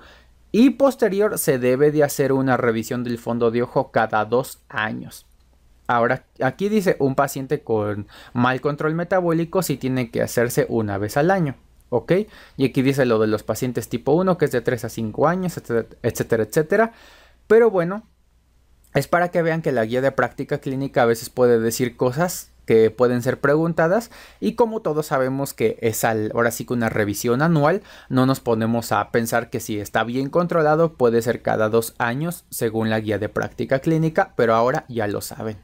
y 0.53 0.69
posterior 0.69 1.39
se 1.39 1.59
debe 1.59 1.91
de 1.91 2.05
hacer 2.05 2.35
una 2.35 2.59
revisión 2.59 3.03
del 3.03 3.17
fondo 3.17 3.51
de 3.51 3.63
ojo 3.63 3.91
cada 3.91 4.27
dos 4.27 4.61
años. 4.69 5.25
Ahora, 5.87 6.27
aquí 6.43 6.69
dice 6.69 6.97
un 6.99 7.15
paciente 7.15 7.63
con 7.63 8.09
mal 8.35 8.61
control 8.61 8.95
metabólico 8.95 9.63
si 9.63 9.79
tiene 9.79 10.11
que 10.11 10.21
hacerse 10.21 10.67
una 10.69 10.99
vez 10.99 11.17
al 11.17 11.31
año. 11.31 11.55
¿Ok? 11.89 12.13
Y 12.59 12.67
aquí 12.67 12.83
dice 12.83 13.07
lo 13.07 13.19
de 13.19 13.29
los 13.29 13.43
pacientes 13.43 13.89
tipo 13.89 14.13
1 14.13 14.37
que 14.37 14.45
es 14.45 14.53
de 14.53 14.61
3 14.61 14.85
a 14.85 14.89
5 14.91 15.29
años, 15.29 15.57
etcétera, 16.03 16.43
etcétera. 16.43 16.93
Pero 17.47 17.71
bueno, 17.71 18.03
es 18.93 19.09
para 19.09 19.31
que 19.31 19.41
vean 19.41 19.63
que 19.63 19.73
la 19.73 19.87
guía 19.87 20.03
de 20.03 20.13
práctica 20.13 20.59
clínica 20.59 21.05
a 21.05 21.07
veces 21.07 21.31
puede 21.31 21.59
decir 21.59 21.97
cosas 21.97 22.51
que 22.69 22.91
pueden 22.91 23.23
ser 23.23 23.41
preguntadas 23.41 24.11
y 24.41 24.53
como 24.53 24.83
todos 24.83 25.07
sabemos 25.07 25.55
que 25.55 25.79
es 25.81 26.05
ahora 26.05 26.51
sí 26.51 26.67
que 26.67 26.75
una 26.75 26.91
revisión 26.91 27.41
anual, 27.41 27.81
no 28.11 28.27
nos 28.27 28.41
ponemos 28.41 28.93
a 28.93 29.11
pensar 29.11 29.49
que 29.49 29.59
si 29.59 29.81
está 29.81 30.05
bien 30.05 30.29
controlado 30.29 30.93
puede 30.93 31.23
ser 31.23 31.41
cada 31.41 31.71
dos 31.71 31.95
años 31.97 32.45
según 32.51 32.91
la 32.91 33.01
guía 33.01 33.19
de 33.19 33.31
práctica 33.31 33.79
clínica, 33.79 34.35
pero 34.37 34.55
ahora 34.55 34.85
ya 34.87 35.07
lo 35.07 35.23
saben. 35.23 35.57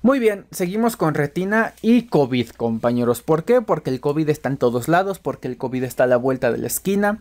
Muy 0.00 0.20
bien, 0.20 0.46
seguimos 0.52 0.96
con 0.96 1.12
retina 1.12 1.74
y 1.82 2.04
COVID, 2.06 2.52
compañeros. 2.52 3.20
¿Por 3.20 3.44
qué? 3.44 3.60
Porque 3.60 3.90
el 3.90 4.00
COVID 4.00 4.30
está 4.30 4.48
en 4.48 4.56
todos 4.56 4.88
lados, 4.88 5.18
porque 5.18 5.48
el 5.48 5.58
COVID 5.58 5.84
está 5.84 6.04
a 6.04 6.06
la 6.06 6.16
vuelta 6.16 6.50
de 6.50 6.56
la 6.56 6.66
esquina. 6.66 7.20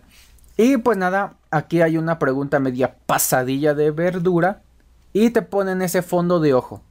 Y 0.55 0.77
pues 0.77 0.97
nada, 0.97 1.33
aquí 1.51 1.81
hay 1.81 1.97
una 1.97 2.17
pregunta 2.17 2.61
media 2.61 2.95
pasadilla 3.07 3.73
de 3.73 3.91
verdura 3.91 4.61
y 5.11 5.31
te 5.31 5.41
ponen 5.41 5.81
ese 5.81 6.01
fondo 6.01 6.39
de 6.39 6.53
ojo. 6.53 6.81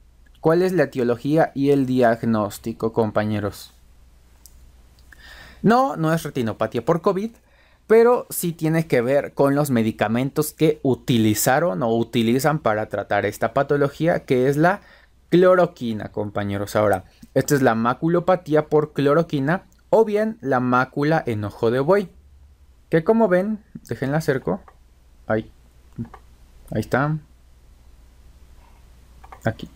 ¿Cuál 0.44 0.60
es 0.60 0.72
la 0.72 0.82
etiología 0.82 1.52
y 1.54 1.70
el 1.70 1.86
diagnóstico, 1.86 2.92
compañeros? 2.92 3.72
No, 5.62 5.96
no 5.96 6.12
es 6.12 6.22
retinopatía 6.22 6.84
por 6.84 7.00
COVID, 7.00 7.30
pero 7.86 8.26
sí 8.28 8.52
tiene 8.52 8.86
que 8.86 9.00
ver 9.00 9.32
con 9.32 9.54
los 9.54 9.70
medicamentos 9.70 10.52
que 10.52 10.80
utilizaron 10.82 11.82
o 11.82 11.96
utilizan 11.96 12.58
para 12.58 12.90
tratar 12.90 13.24
esta 13.24 13.54
patología, 13.54 14.26
que 14.26 14.50
es 14.50 14.58
la 14.58 14.82
cloroquina, 15.30 16.12
compañeros. 16.12 16.76
Ahora, 16.76 17.04
esta 17.32 17.54
es 17.54 17.62
la 17.62 17.74
maculopatía 17.74 18.66
por 18.66 18.92
cloroquina 18.92 19.62
o 19.88 20.04
bien 20.04 20.36
la 20.42 20.60
mácula 20.60 21.22
en 21.24 21.42
ojo 21.44 21.70
de 21.70 21.80
buey. 21.80 22.10
Que 22.90 23.02
como 23.02 23.28
ven, 23.28 23.64
déjenla 23.88 24.18
acerco. 24.18 24.60
Ahí. 25.26 25.50
Ahí 26.70 26.80
está. 26.80 27.16
Aquí. 29.42 29.70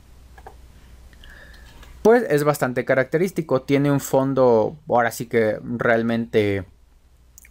Pues 2.09 2.25
es 2.31 2.43
bastante 2.43 2.87
característico. 2.87 3.61
Tiene 3.61 3.93
un 3.93 4.01
fondo, 4.01 4.79
ahora 4.89 5.11
sí 5.11 5.27
que 5.27 5.59
realmente 5.63 6.65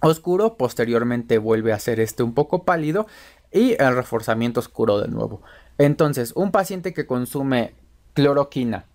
oscuro. 0.02 0.58
Posteriormente 0.58 1.38
vuelve 1.38 1.74
a 1.74 1.78
ser 1.78 2.00
este 2.00 2.24
un 2.24 2.34
poco 2.34 2.64
pálido. 2.64 3.06
Y 3.52 3.80
el 3.80 3.96
reforzamiento 3.96 4.60
oscuro 4.60 5.00
de 5.00 5.10
nuevo. 5.10 5.44
Entonces, 5.78 6.34
un 6.36 6.50
paciente 6.50 6.92
que 6.92 7.06
consume 7.06 7.76
cloroquina 8.16 8.86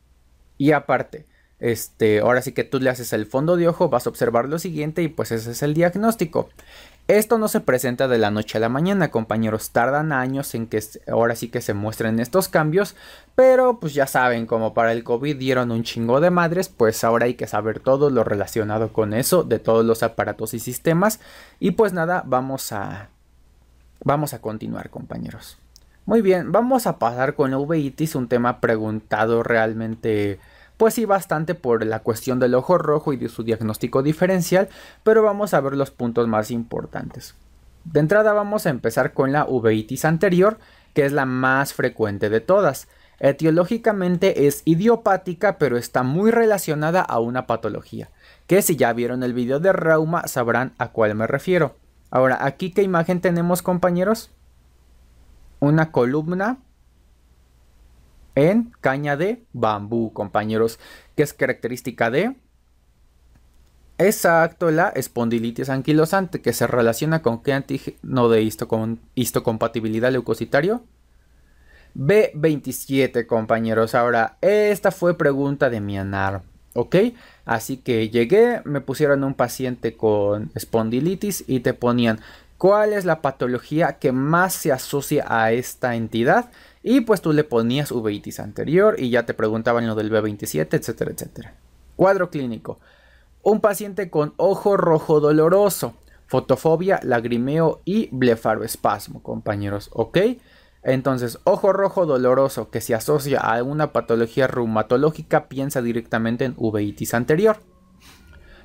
y 0.58 0.72
aparte 0.72 1.26
este, 1.62 2.18
ahora 2.18 2.42
sí 2.42 2.50
que 2.50 2.64
tú 2.64 2.80
le 2.80 2.90
haces 2.90 3.12
el 3.12 3.24
fondo 3.24 3.56
de 3.56 3.68
ojo, 3.68 3.88
vas 3.88 4.06
a 4.06 4.10
observar 4.10 4.48
lo 4.48 4.58
siguiente 4.58 5.00
y 5.02 5.08
pues 5.08 5.30
ese 5.30 5.52
es 5.52 5.62
el 5.62 5.74
diagnóstico. 5.74 6.48
Esto 7.06 7.38
no 7.38 7.46
se 7.46 7.60
presenta 7.60 8.08
de 8.08 8.18
la 8.18 8.32
noche 8.32 8.58
a 8.58 8.60
la 8.60 8.68
mañana, 8.68 9.12
compañeros, 9.12 9.70
tardan 9.70 10.12
años 10.12 10.56
en 10.56 10.66
que 10.66 10.82
ahora 11.06 11.36
sí 11.36 11.48
que 11.48 11.60
se 11.60 11.72
muestren 11.72 12.18
estos 12.18 12.48
cambios, 12.48 12.96
pero 13.36 13.78
pues 13.78 13.94
ya 13.94 14.08
saben, 14.08 14.46
como 14.46 14.74
para 14.74 14.90
el 14.90 15.04
COVID 15.04 15.36
dieron 15.36 15.70
un 15.70 15.84
chingo 15.84 16.20
de 16.20 16.30
madres, 16.30 16.68
pues 16.68 17.04
ahora 17.04 17.26
hay 17.26 17.34
que 17.34 17.46
saber 17.46 17.78
todo 17.78 18.10
lo 18.10 18.24
relacionado 18.24 18.92
con 18.92 19.14
eso, 19.14 19.44
de 19.44 19.60
todos 19.60 19.84
los 19.84 20.02
aparatos 20.02 20.54
y 20.54 20.58
sistemas, 20.58 21.20
y 21.60 21.72
pues 21.72 21.92
nada, 21.92 22.24
vamos 22.26 22.72
a 22.72 23.08
vamos 24.02 24.34
a 24.34 24.40
continuar, 24.40 24.90
compañeros. 24.90 25.58
Muy 26.06 26.22
bien, 26.22 26.50
vamos 26.50 26.88
a 26.88 26.98
pasar 26.98 27.36
con 27.36 27.52
la 27.52 27.58
uveitis, 27.58 28.16
un 28.16 28.26
tema 28.26 28.60
preguntado 28.60 29.44
realmente 29.44 30.40
pues 30.82 30.94
sí 30.94 31.04
bastante 31.04 31.54
por 31.54 31.86
la 31.86 32.00
cuestión 32.00 32.40
del 32.40 32.56
ojo 32.56 32.76
rojo 32.76 33.12
y 33.12 33.16
de 33.16 33.28
su 33.28 33.44
diagnóstico 33.44 34.02
diferencial, 34.02 34.68
pero 35.04 35.22
vamos 35.22 35.54
a 35.54 35.60
ver 35.60 35.76
los 35.76 35.92
puntos 35.92 36.26
más 36.26 36.50
importantes. 36.50 37.36
De 37.84 38.00
entrada 38.00 38.32
vamos 38.32 38.66
a 38.66 38.70
empezar 38.70 39.12
con 39.12 39.30
la 39.30 39.46
uveitis 39.46 40.04
anterior, 40.04 40.58
que 40.92 41.04
es 41.04 41.12
la 41.12 41.24
más 41.24 41.72
frecuente 41.72 42.30
de 42.30 42.40
todas. 42.40 42.88
Etiológicamente 43.20 44.48
es 44.48 44.62
idiopática, 44.64 45.56
pero 45.56 45.76
está 45.76 46.02
muy 46.02 46.32
relacionada 46.32 47.00
a 47.00 47.20
una 47.20 47.46
patología, 47.46 48.10
que 48.48 48.60
si 48.60 48.74
ya 48.74 48.92
vieron 48.92 49.22
el 49.22 49.34
video 49.34 49.60
de 49.60 49.72
reuma 49.72 50.26
sabrán 50.26 50.72
a 50.78 50.88
cuál 50.88 51.14
me 51.14 51.28
refiero. 51.28 51.76
Ahora, 52.10 52.44
aquí 52.44 52.72
qué 52.72 52.82
imagen 52.82 53.20
tenemos 53.20 53.62
compañeros? 53.62 54.32
Una 55.60 55.92
columna 55.92 56.58
en 58.34 58.72
caña 58.80 59.16
de 59.16 59.44
bambú, 59.52 60.12
compañeros, 60.12 60.78
que 61.16 61.22
es 61.22 61.32
característica 61.32 62.10
de... 62.10 62.34
Exacto, 63.98 64.70
la 64.70 64.88
espondilitis 64.88 65.68
anquilosante, 65.68 66.40
que 66.40 66.52
se 66.52 66.66
relaciona 66.66 67.22
con 67.22 67.42
qué 67.42 67.52
antígeno 67.52 68.28
de 68.28 68.42
histocompatibilidad 69.14 70.10
leucocitario. 70.10 70.82
B27, 71.94 73.26
compañeros. 73.26 73.94
Ahora, 73.94 74.38
esta 74.40 74.90
fue 74.90 75.16
pregunta 75.16 75.70
de 75.70 75.80
mi 75.80 75.98
anar. 75.98 76.42
¿Ok? 76.74 76.96
Así 77.44 77.76
que 77.76 78.08
llegué, 78.08 78.62
me 78.64 78.80
pusieron 78.80 79.24
un 79.24 79.34
paciente 79.34 79.94
con 79.94 80.50
espondilitis 80.54 81.44
y 81.46 81.60
te 81.60 81.74
ponían 81.74 82.20
cuál 82.56 82.94
es 82.94 83.04
la 83.04 83.20
patología 83.20 83.98
que 83.98 84.12
más 84.12 84.54
se 84.54 84.72
asocia 84.72 85.26
a 85.28 85.52
esta 85.52 85.96
entidad 85.96 86.50
y 86.82 87.02
pues 87.02 87.20
tú 87.20 87.32
le 87.32 87.44
ponías 87.44 87.92
uveitis 87.92 88.40
anterior 88.40 88.96
y 88.98 89.10
ya 89.10 89.24
te 89.24 89.34
preguntaban 89.34 89.86
lo 89.86 89.94
del 89.94 90.10
B27, 90.10 90.68
etcétera, 90.72 91.12
etcétera. 91.12 91.54
Cuadro 91.96 92.30
clínico. 92.30 92.80
Un 93.42 93.60
paciente 93.60 94.10
con 94.10 94.34
ojo 94.36 94.76
rojo 94.76 95.20
doloroso, 95.20 95.94
fotofobia, 96.26 97.00
lagrimeo 97.02 97.80
y 97.84 98.08
blefaroespasmo, 98.10 99.22
compañeros, 99.22 99.90
¿ok? 99.92 100.18
Entonces, 100.82 101.38
ojo 101.44 101.72
rojo 101.72 102.06
doloroso 102.06 102.70
que 102.70 102.80
se 102.80 102.94
asocia 102.94 103.38
a 103.38 103.62
una 103.62 103.92
patología 103.92 104.48
reumatológica, 104.48 105.48
piensa 105.48 105.82
directamente 105.82 106.44
en 106.44 106.54
uveitis 106.56 107.14
anterior. 107.14 107.58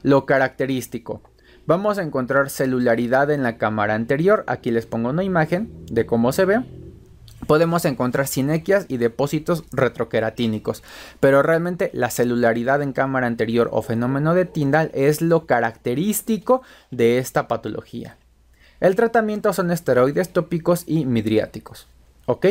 Lo 0.02 0.26
característico. 0.26 1.22
Vamos 1.68 1.98
a 1.98 2.04
encontrar 2.04 2.50
celularidad 2.50 3.30
en 3.30 3.44
la 3.44 3.58
cámara 3.58 3.94
anterior. 3.94 4.44
Aquí 4.48 4.72
les 4.72 4.86
pongo 4.88 5.10
una 5.10 5.24
imagen 5.24 5.86
de 5.92 6.06
cómo 6.06 6.32
se 6.32 6.46
ve 6.46 6.64
podemos 7.46 7.86
encontrar 7.86 8.28
sinequias 8.28 8.86
y 8.88 8.98
depósitos 8.98 9.64
retroqueratínicos, 9.72 10.84
pero 11.20 11.44
realmente 11.44 11.92
la 11.94 12.10
celularidad 12.10 12.82
en 12.82 12.94
cámara 12.94 13.28
anterior 13.28 13.70
o 13.72 13.82
fenómeno 13.82 14.34
de 14.34 14.46
Tyndall 14.46 14.92
es 14.94 15.22
lo 15.22 15.46
característico 15.46 16.62
de 16.92 17.20
esta 17.20 17.48
patología. 17.48 18.18
El 18.80 18.96
tratamiento 18.96 19.54
son 19.54 19.72
esteroides 19.72 20.30
tópicos 20.30 20.84
y 20.86 21.06
midriáticos. 21.06 21.88
¿Ok? 22.26 22.48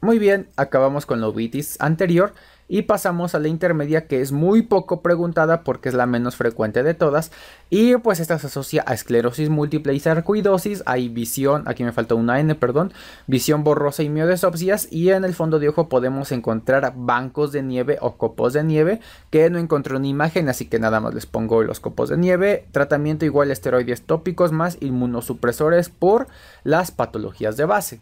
Muy 0.00 0.18
bien, 0.18 0.48
acabamos 0.56 1.06
con 1.06 1.20
la 1.20 1.28
uvitis 1.28 1.76
anterior 1.80 2.32
y 2.68 2.82
pasamos 2.82 3.34
a 3.34 3.38
la 3.38 3.48
intermedia 3.48 4.06
que 4.06 4.20
es 4.20 4.30
muy 4.30 4.62
poco 4.62 5.00
preguntada 5.00 5.64
porque 5.64 5.88
es 5.88 5.94
la 5.94 6.06
menos 6.06 6.36
frecuente 6.36 6.82
de 6.82 6.92
todas. 6.94 7.32
Y 7.70 7.96
pues 7.96 8.20
esta 8.20 8.38
se 8.38 8.48
asocia 8.48 8.84
a 8.86 8.92
esclerosis 8.92 9.48
múltiple 9.48 9.94
y 9.94 10.00
sarcoidosis. 10.00 10.82
Hay 10.86 11.08
visión, 11.08 11.62
aquí 11.66 11.82
me 11.82 11.92
faltó 11.92 12.16
una 12.16 12.40
N, 12.40 12.54
perdón, 12.54 12.92
visión 13.26 13.64
borrosa 13.64 14.02
y 14.02 14.10
miodesopsias. 14.10 14.88
Y 14.92 15.10
en 15.10 15.24
el 15.24 15.34
fondo 15.34 15.58
de 15.58 15.70
ojo 15.70 15.88
podemos 15.88 16.30
encontrar 16.30 16.92
bancos 16.94 17.52
de 17.52 17.62
nieve 17.62 17.96
o 18.00 18.16
copos 18.16 18.52
de 18.52 18.62
nieve 18.62 19.00
que 19.30 19.48
no 19.48 19.58
encontré 19.58 19.96
una 19.96 20.06
imagen, 20.06 20.48
así 20.48 20.66
que 20.66 20.78
nada 20.78 21.00
más 21.00 21.14
les 21.14 21.26
pongo 21.26 21.62
los 21.62 21.80
copos 21.80 22.10
de 22.10 22.18
nieve. 22.18 22.66
Tratamiento 22.72 23.24
igual 23.24 23.50
esteroides 23.50 24.02
tópicos 24.02 24.52
más 24.52 24.76
inmunosupresores 24.80 25.88
por 25.88 26.28
las 26.64 26.90
patologías 26.90 27.56
de 27.56 27.64
base. 27.64 28.00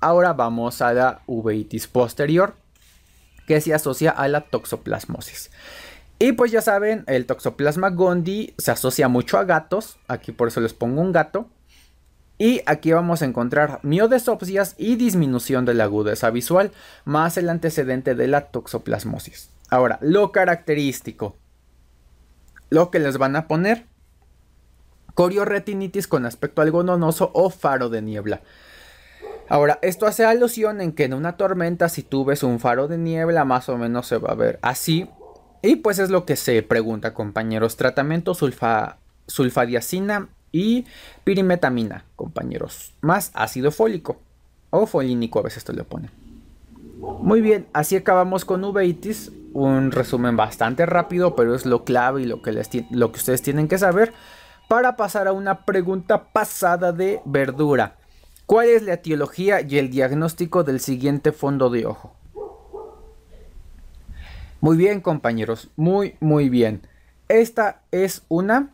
Ahora 0.00 0.32
vamos 0.32 0.80
a 0.82 0.92
la 0.92 1.22
uveitis 1.26 1.88
posterior 1.88 2.54
que 3.46 3.60
se 3.60 3.72
asocia 3.72 4.10
a 4.10 4.28
la 4.28 4.42
toxoplasmosis. 4.42 5.50
Y 6.18 6.32
pues 6.32 6.50
ya 6.50 6.62
saben, 6.62 7.04
el 7.06 7.26
toxoplasma 7.26 7.90
gondii 7.90 8.54
se 8.58 8.70
asocia 8.70 9.08
mucho 9.08 9.38
a 9.38 9.44
gatos. 9.44 9.98
Aquí 10.08 10.32
por 10.32 10.48
eso 10.48 10.60
les 10.60 10.72
pongo 10.72 11.00
un 11.00 11.12
gato. 11.12 11.48
Y 12.38 12.60
aquí 12.66 12.92
vamos 12.92 13.22
a 13.22 13.24
encontrar 13.24 13.80
miodesopsias 13.82 14.74
y 14.76 14.96
disminución 14.96 15.64
de 15.64 15.74
la 15.74 15.84
agudeza 15.84 16.30
visual, 16.30 16.70
más 17.04 17.38
el 17.38 17.48
antecedente 17.48 18.14
de 18.14 18.28
la 18.28 18.48
toxoplasmosis. 18.48 19.50
Ahora, 19.70 19.98
lo 20.02 20.32
característico. 20.32 21.36
Lo 22.68 22.90
que 22.90 22.98
les 22.98 23.16
van 23.16 23.36
a 23.36 23.48
poner. 23.48 23.86
Corioretinitis 25.14 26.08
con 26.08 26.26
aspecto 26.26 26.60
algodonoso 26.60 27.30
o 27.32 27.48
faro 27.48 27.88
de 27.88 28.02
niebla. 28.02 28.42
Ahora, 29.48 29.78
esto 29.82 30.06
hace 30.06 30.24
alusión 30.24 30.80
en 30.80 30.92
que 30.92 31.04
en 31.04 31.14
una 31.14 31.36
tormenta 31.36 31.88
si 31.88 32.02
tú 32.02 32.24
ves 32.24 32.42
un 32.42 32.58
faro 32.58 32.88
de 32.88 32.98
niebla 32.98 33.44
más 33.44 33.68
o 33.68 33.78
menos 33.78 34.06
se 34.06 34.18
va 34.18 34.30
a 34.30 34.34
ver 34.34 34.58
así. 34.62 35.08
Y 35.62 35.76
pues 35.76 35.98
es 35.98 36.10
lo 36.10 36.24
que 36.24 36.36
se 36.36 36.62
pregunta 36.62 37.14
compañeros. 37.14 37.76
Tratamiento 37.76 38.34
sulfa, 38.34 38.98
sulfadiacina 39.26 40.28
y 40.52 40.86
pirimetamina 41.24 42.04
compañeros. 42.16 42.92
Más 43.00 43.30
ácido 43.34 43.70
fólico 43.70 44.18
o 44.70 44.86
folínico 44.86 45.38
a 45.38 45.42
veces 45.42 45.64
te 45.64 45.72
lo 45.72 45.84
pone. 45.84 46.10
Muy 47.20 47.40
bien, 47.40 47.66
así 47.72 47.96
acabamos 47.96 48.44
con 48.44 48.64
uveitis. 48.64 49.30
Un 49.52 49.92
resumen 49.92 50.36
bastante 50.36 50.86
rápido, 50.86 51.36
pero 51.36 51.54
es 51.54 51.66
lo 51.66 51.84
clave 51.84 52.22
y 52.22 52.26
lo 52.26 52.42
que, 52.42 52.52
les 52.52 52.70
lo 52.90 53.12
que 53.12 53.18
ustedes 53.18 53.42
tienen 53.42 53.68
que 53.68 53.78
saber. 53.78 54.12
Para 54.68 54.96
pasar 54.96 55.28
a 55.28 55.32
una 55.32 55.64
pregunta 55.64 56.24
pasada 56.32 56.92
de 56.92 57.20
verdura. 57.24 57.96
¿Cuál 58.46 58.68
es 58.68 58.82
la 58.82 58.94
etiología 58.94 59.60
y 59.60 59.78
el 59.78 59.90
diagnóstico 59.90 60.62
del 60.62 60.78
siguiente 60.78 61.32
fondo 61.32 61.68
de 61.68 61.84
ojo? 61.84 62.14
Muy 64.60 64.76
bien, 64.76 65.00
compañeros, 65.00 65.68
muy, 65.74 66.14
muy 66.20 66.48
bien. 66.48 66.82
Esta 67.28 67.82
es 67.90 68.22
una 68.28 68.70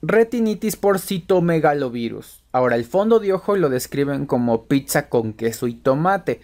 retinitis 0.00 0.76
por 0.76 1.00
citomegalovirus. 1.00 2.44
Ahora, 2.52 2.76
el 2.76 2.84
fondo 2.84 3.18
de 3.18 3.32
ojo 3.32 3.56
lo 3.56 3.68
describen 3.68 4.26
como 4.26 4.66
pizza 4.66 5.08
con 5.08 5.32
queso 5.32 5.66
y 5.66 5.74
tomate. 5.74 6.40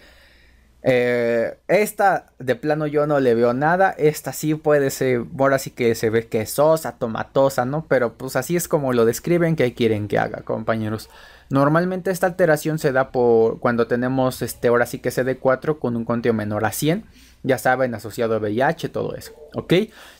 Eh, 0.88 1.58
esta 1.66 2.26
de 2.38 2.54
plano 2.54 2.86
yo 2.86 3.08
no 3.08 3.18
le 3.18 3.34
veo 3.34 3.52
nada. 3.52 3.90
Esta 3.90 4.32
sí 4.32 4.54
puede 4.54 4.90
ser, 4.90 5.24
ahora 5.36 5.58
sí 5.58 5.70
que 5.70 5.96
se 5.96 6.10
ve 6.10 6.28
quesosa, 6.28 6.92
tomatosa, 6.92 7.64
¿no? 7.64 7.84
Pero 7.88 8.12
pues 8.12 8.36
así 8.36 8.54
es 8.54 8.68
como 8.68 8.92
lo 8.92 9.04
describen 9.04 9.56
que 9.56 9.74
quieren 9.74 10.06
que 10.06 10.20
haga, 10.20 10.42
compañeros. 10.42 11.10
Normalmente 11.50 12.12
esta 12.12 12.28
alteración 12.28 12.78
se 12.78 12.92
da 12.92 13.10
por 13.10 13.58
cuando 13.58 13.88
tenemos 13.88 14.42
este 14.42 14.68
ahora 14.68 14.86
sí 14.86 15.00
que 15.00 15.10
CD4 15.10 15.80
con 15.80 15.96
un 15.96 16.04
conteo 16.04 16.32
menor 16.32 16.64
a 16.64 16.70
100, 16.70 17.04
ya 17.42 17.58
saben, 17.58 17.92
asociado 17.96 18.36
a 18.36 18.38
VIH, 18.38 18.88
todo 18.88 19.16
eso, 19.16 19.32
¿ok? 19.54 19.72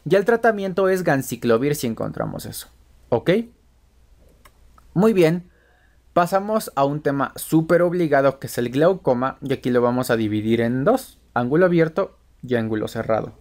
Ya 0.04 0.18
el 0.18 0.24
tratamiento 0.24 0.88
es 0.88 1.04
ganciclovir 1.04 1.76
si 1.76 1.86
encontramos 1.86 2.44
eso, 2.44 2.68
¿ok? 3.08 3.30
Muy 4.94 5.12
bien, 5.12 5.48
pasamos 6.16 6.72
a 6.76 6.86
un 6.86 7.02
tema 7.02 7.32
súper 7.36 7.82
obligado 7.82 8.38
que 8.38 8.46
es 8.46 8.56
el 8.56 8.70
glaucoma 8.70 9.36
y 9.42 9.52
aquí 9.52 9.68
lo 9.68 9.82
vamos 9.82 10.08
a 10.08 10.16
dividir 10.16 10.62
en 10.62 10.82
dos, 10.82 11.18
ángulo 11.34 11.66
abierto 11.66 12.16
y 12.42 12.54
ángulo 12.54 12.88
cerrado. 12.88 13.34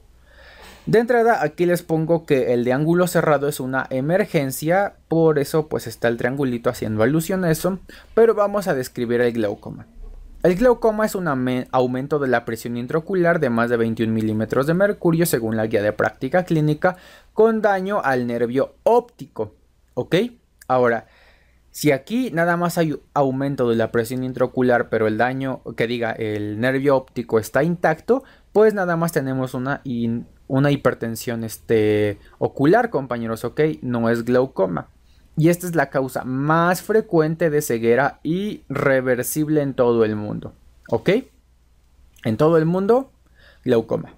De 0.86 1.00
entrada 1.00 1.42
aquí 1.42 1.66
les 1.66 1.84
pongo 1.84 2.26
que 2.26 2.52
el 2.52 2.66
de 2.66 2.74
ángulo 2.74 3.08
cerrado 3.08 3.48
es 3.48 3.62
una 3.62 3.88
emergencia, 3.92 4.96
por 5.08 5.40
eso 5.40 5.70
pues 5.70 5.88
está 5.88 6.10
el 6.10 6.18
triangulito 6.18 6.70
haciendo 6.70 7.02
alusión 7.02 7.46
a 7.46 7.52
eso, 7.52 7.80
pero 8.14 8.36
vamos 8.36 8.68
a 8.68 8.74
describir 8.74 9.22
el 9.22 9.32
glaucoma. 9.32 9.86
El 10.44 10.56
glaucoma 10.56 11.06
es 11.06 11.16
un 11.16 11.30
aumento 11.72 12.20
de 12.20 12.28
la 12.28 12.44
presión 12.44 12.76
intraocular 12.76 13.40
de 13.40 13.50
más 13.50 13.70
de 13.70 13.78
21 13.78 14.12
milímetros 14.12 14.68
de 14.68 14.74
mercurio 14.74 15.26
según 15.26 15.56
la 15.56 15.68
guía 15.68 15.82
de 15.82 15.94
práctica 15.94 16.44
clínica 16.44 16.98
con 17.32 17.62
daño 17.62 18.02
al 18.04 18.28
nervio 18.28 18.76
óptico. 18.84 19.56
¿Ok? 19.94 20.16
Ahora, 20.68 21.08
si 21.76 21.92
aquí 21.92 22.32
nada 22.32 22.56
más 22.56 22.78
hay 22.78 22.98
aumento 23.14 23.70
de 23.70 23.76
la 23.76 23.92
presión 23.92 24.24
intraocular, 24.24 24.88
pero 24.88 25.08
el 25.08 25.18
daño, 25.18 25.62
que 25.76 25.88
diga, 25.88 26.14
el 26.14 26.58
nervio 26.62 26.96
óptico 26.96 27.38
está 27.38 27.64
intacto, 27.64 28.24
pues 28.54 28.74
nada 28.74 28.96
más 28.96 29.12
tenemos 29.12 29.54
una, 29.54 29.82
una 30.48 30.72
hipertensión 30.72 31.44
este, 31.44 32.18
ocular, 32.38 32.90
compañeros, 32.90 33.44
¿ok? 33.44 33.60
No 33.82 34.10
es 34.10 34.24
glaucoma. 34.24 34.88
Y 35.36 35.50
esta 35.50 35.68
es 35.68 35.76
la 35.76 35.90
causa 35.90 36.24
más 36.24 36.82
frecuente 36.82 37.50
de 37.50 37.62
ceguera 37.62 38.22
y 38.24 38.64
reversible 38.70 39.62
en 39.62 39.74
todo 39.74 40.06
el 40.06 40.16
mundo. 40.16 40.54
¿Ok? 40.88 41.10
En 42.24 42.38
todo 42.38 42.58
el 42.58 42.64
mundo, 42.64 43.12
glaucoma. 43.66 44.14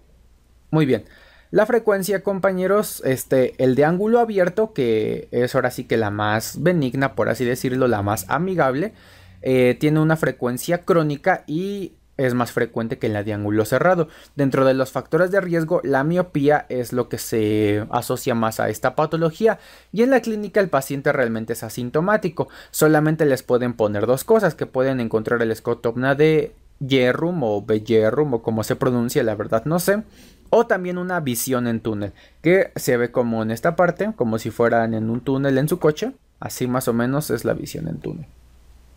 Muy 0.69 0.85
bien. 0.85 1.05
La 1.49 1.65
frecuencia, 1.65 2.23
compañeros, 2.23 3.01
este, 3.05 3.53
el 3.63 3.75
de 3.75 3.85
ángulo 3.85 4.19
abierto, 4.19 4.73
que 4.73 5.29
es 5.31 5.55
ahora 5.55 5.71
sí 5.71 5.85
que 5.85 5.95
la 5.95 6.11
más 6.11 6.61
benigna, 6.61 7.15
por 7.15 7.29
así 7.29 7.45
decirlo, 7.45 7.87
la 7.87 8.01
más 8.01 8.25
amigable, 8.27 8.93
eh, 9.41 9.77
tiene 9.79 10.01
una 10.01 10.17
frecuencia 10.17 10.79
crónica 10.79 11.43
y 11.47 11.93
es 12.17 12.33
más 12.33 12.51
frecuente 12.51 12.97
que 12.97 13.07
en 13.07 13.13
la 13.13 13.23
de 13.23 13.33
ángulo 13.33 13.63
cerrado. 13.63 14.09
Dentro 14.35 14.65
de 14.65 14.73
los 14.73 14.91
factores 14.91 15.31
de 15.31 15.39
riesgo, 15.39 15.79
la 15.83 16.03
miopía 16.03 16.65
es 16.67 16.91
lo 16.91 17.07
que 17.09 17.17
se 17.17 17.85
asocia 17.91 18.35
más 18.35 18.59
a 18.59 18.69
esta 18.69 18.95
patología 18.95 19.59
y 19.93 20.03
en 20.03 20.09
la 20.09 20.21
clínica 20.21 20.59
el 20.59 20.69
paciente 20.69 21.13
realmente 21.13 21.53
es 21.53 21.63
asintomático. 21.63 22.49
Solamente 22.71 23.25
les 23.25 23.43
pueden 23.43 23.73
poner 23.73 24.05
dos 24.05 24.23
cosas 24.23 24.55
que 24.55 24.65
pueden 24.65 24.99
encontrar 24.99 25.41
el 25.41 25.51
escotopna 25.51 26.15
de 26.15 26.55
Yerrum 26.79 27.43
o 27.43 27.61
Beyerum 27.61 28.35
o 28.35 28.41
como 28.41 28.63
se 28.63 28.75
pronuncia, 28.75 29.23
la 29.23 29.35
verdad 29.35 29.65
no 29.65 29.79
sé. 29.79 30.03
O 30.49 30.65
también 30.65 30.97
una 30.97 31.19
visión 31.19 31.67
en 31.67 31.81
túnel, 31.81 32.13
que 32.41 32.71
se 32.75 32.95
ve 32.95 33.11
como 33.11 33.43
en 33.43 33.51
esta 33.51 33.75
parte, 33.75 34.13
como 34.15 34.39
si 34.39 34.49
fueran 34.49 34.93
en 34.93 35.09
un 35.09 35.21
túnel 35.21 35.57
en 35.57 35.67
su 35.67 35.79
coche. 35.79 36.13
Así 36.39 36.67
más 36.67 36.87
o 36.87 36.93
menos 36.93 37.31
es 37.31 37.43
la 37.43 37.53
visión 37.53 37.87
en 37.87 37.97
túnel. 37.97 38.27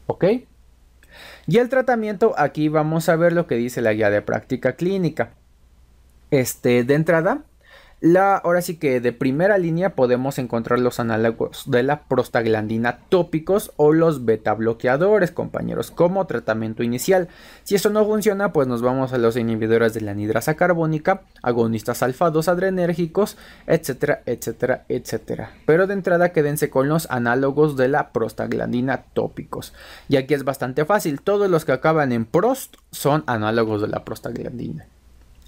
¿Ok? 0.07 0.25
Y 1.47 1.59
el 1.59 1.69
tratamiento, 1.69 2.35
aquí 2.37 2.69
vamos 2.69 3.09
a 3.09 3.17
ver 3.17 3.33
lo 3.33 3.47
que 3.47 3.57
dice 3.57 3.81
la 3.81 3.93
guía 3.93 4.11
de 4.11 4.23
práctica 4.23 4.75
clínica. 4.75 5.31
Este, 6.31 6.85
de 6.85 6.95
entrada, 6.95 7.43
la, 8.01 8.37
ahora 8.37 8.63
sí 8.63 8.77
que 8.77 8.99
de 9.01 9.13
primera 9.13 9.59
línea 9.59 9.95
podemos 9.95 10.39
encontrar 10.39 10.79
los 10.79 11.01
análogos 11.01 11.65
de 11.67 11.83
la 11.83 12.05
prostaglandina 12.05 13.01
tópicos 13.11 13.73
o 13.77 13.93
los 13.93 14.25
beta 14.25 14.55
bloqueadores, 14.55 15.33
compañeros, 15.33 15.91
como 15.91 16.27
tratamiento 16.27 16.83
inicial. 16.83 17.29
Si 17.63 17.75
eso 17.75 17.91
no 17.91 18.07
funciona, 18.07 18.55
pues 18.55 18.67
nos 18.69 18.81
vamos 18.81 19.13
a 19.13 19.19
los 19.19 19.37
inhibidores 19.37 19.93
de 19.93 20.01
la 20.01 20.13
anidrasa 20.13 20.55
carbónica, 20.55 21.23
agonistas 21.43 22.03
alfa 22.03 22.31
2 22.31 22.49
adrenérgicos, 22.49 23.37
etcétera, 23.67 24.23
etcétera, 24.25 24.85
etcétera. 24.89 25.51
Pero 25.67 25.87
de 25.87 25.93
entrada 25.93 26.33
quédense 26.33 26.71
con 26.71 26.89
los 26.89 27.11
análogos 27.11 27.77
de 27.77 27.89
la 27.89 28.13
prostaglandina 28.13 29.03
tópicos. 29.13 29.75
Y 30.09 30.17
aquí 30.17 30.33
es 30.33 30.45
bastante 30.45 30.87
fácil, 30.87 31.21
todos 31.21 31.51
los 31.51 31.67
que 31.67 31.73
acaban 31.73 32.13
en 32.13 32.25
prost 32.25 32.77
son 32.93 33.25
análogos 33.27 33.83
de 33.83 33.89
la 33.89 34.05
prostaglandina. 34.07 34.87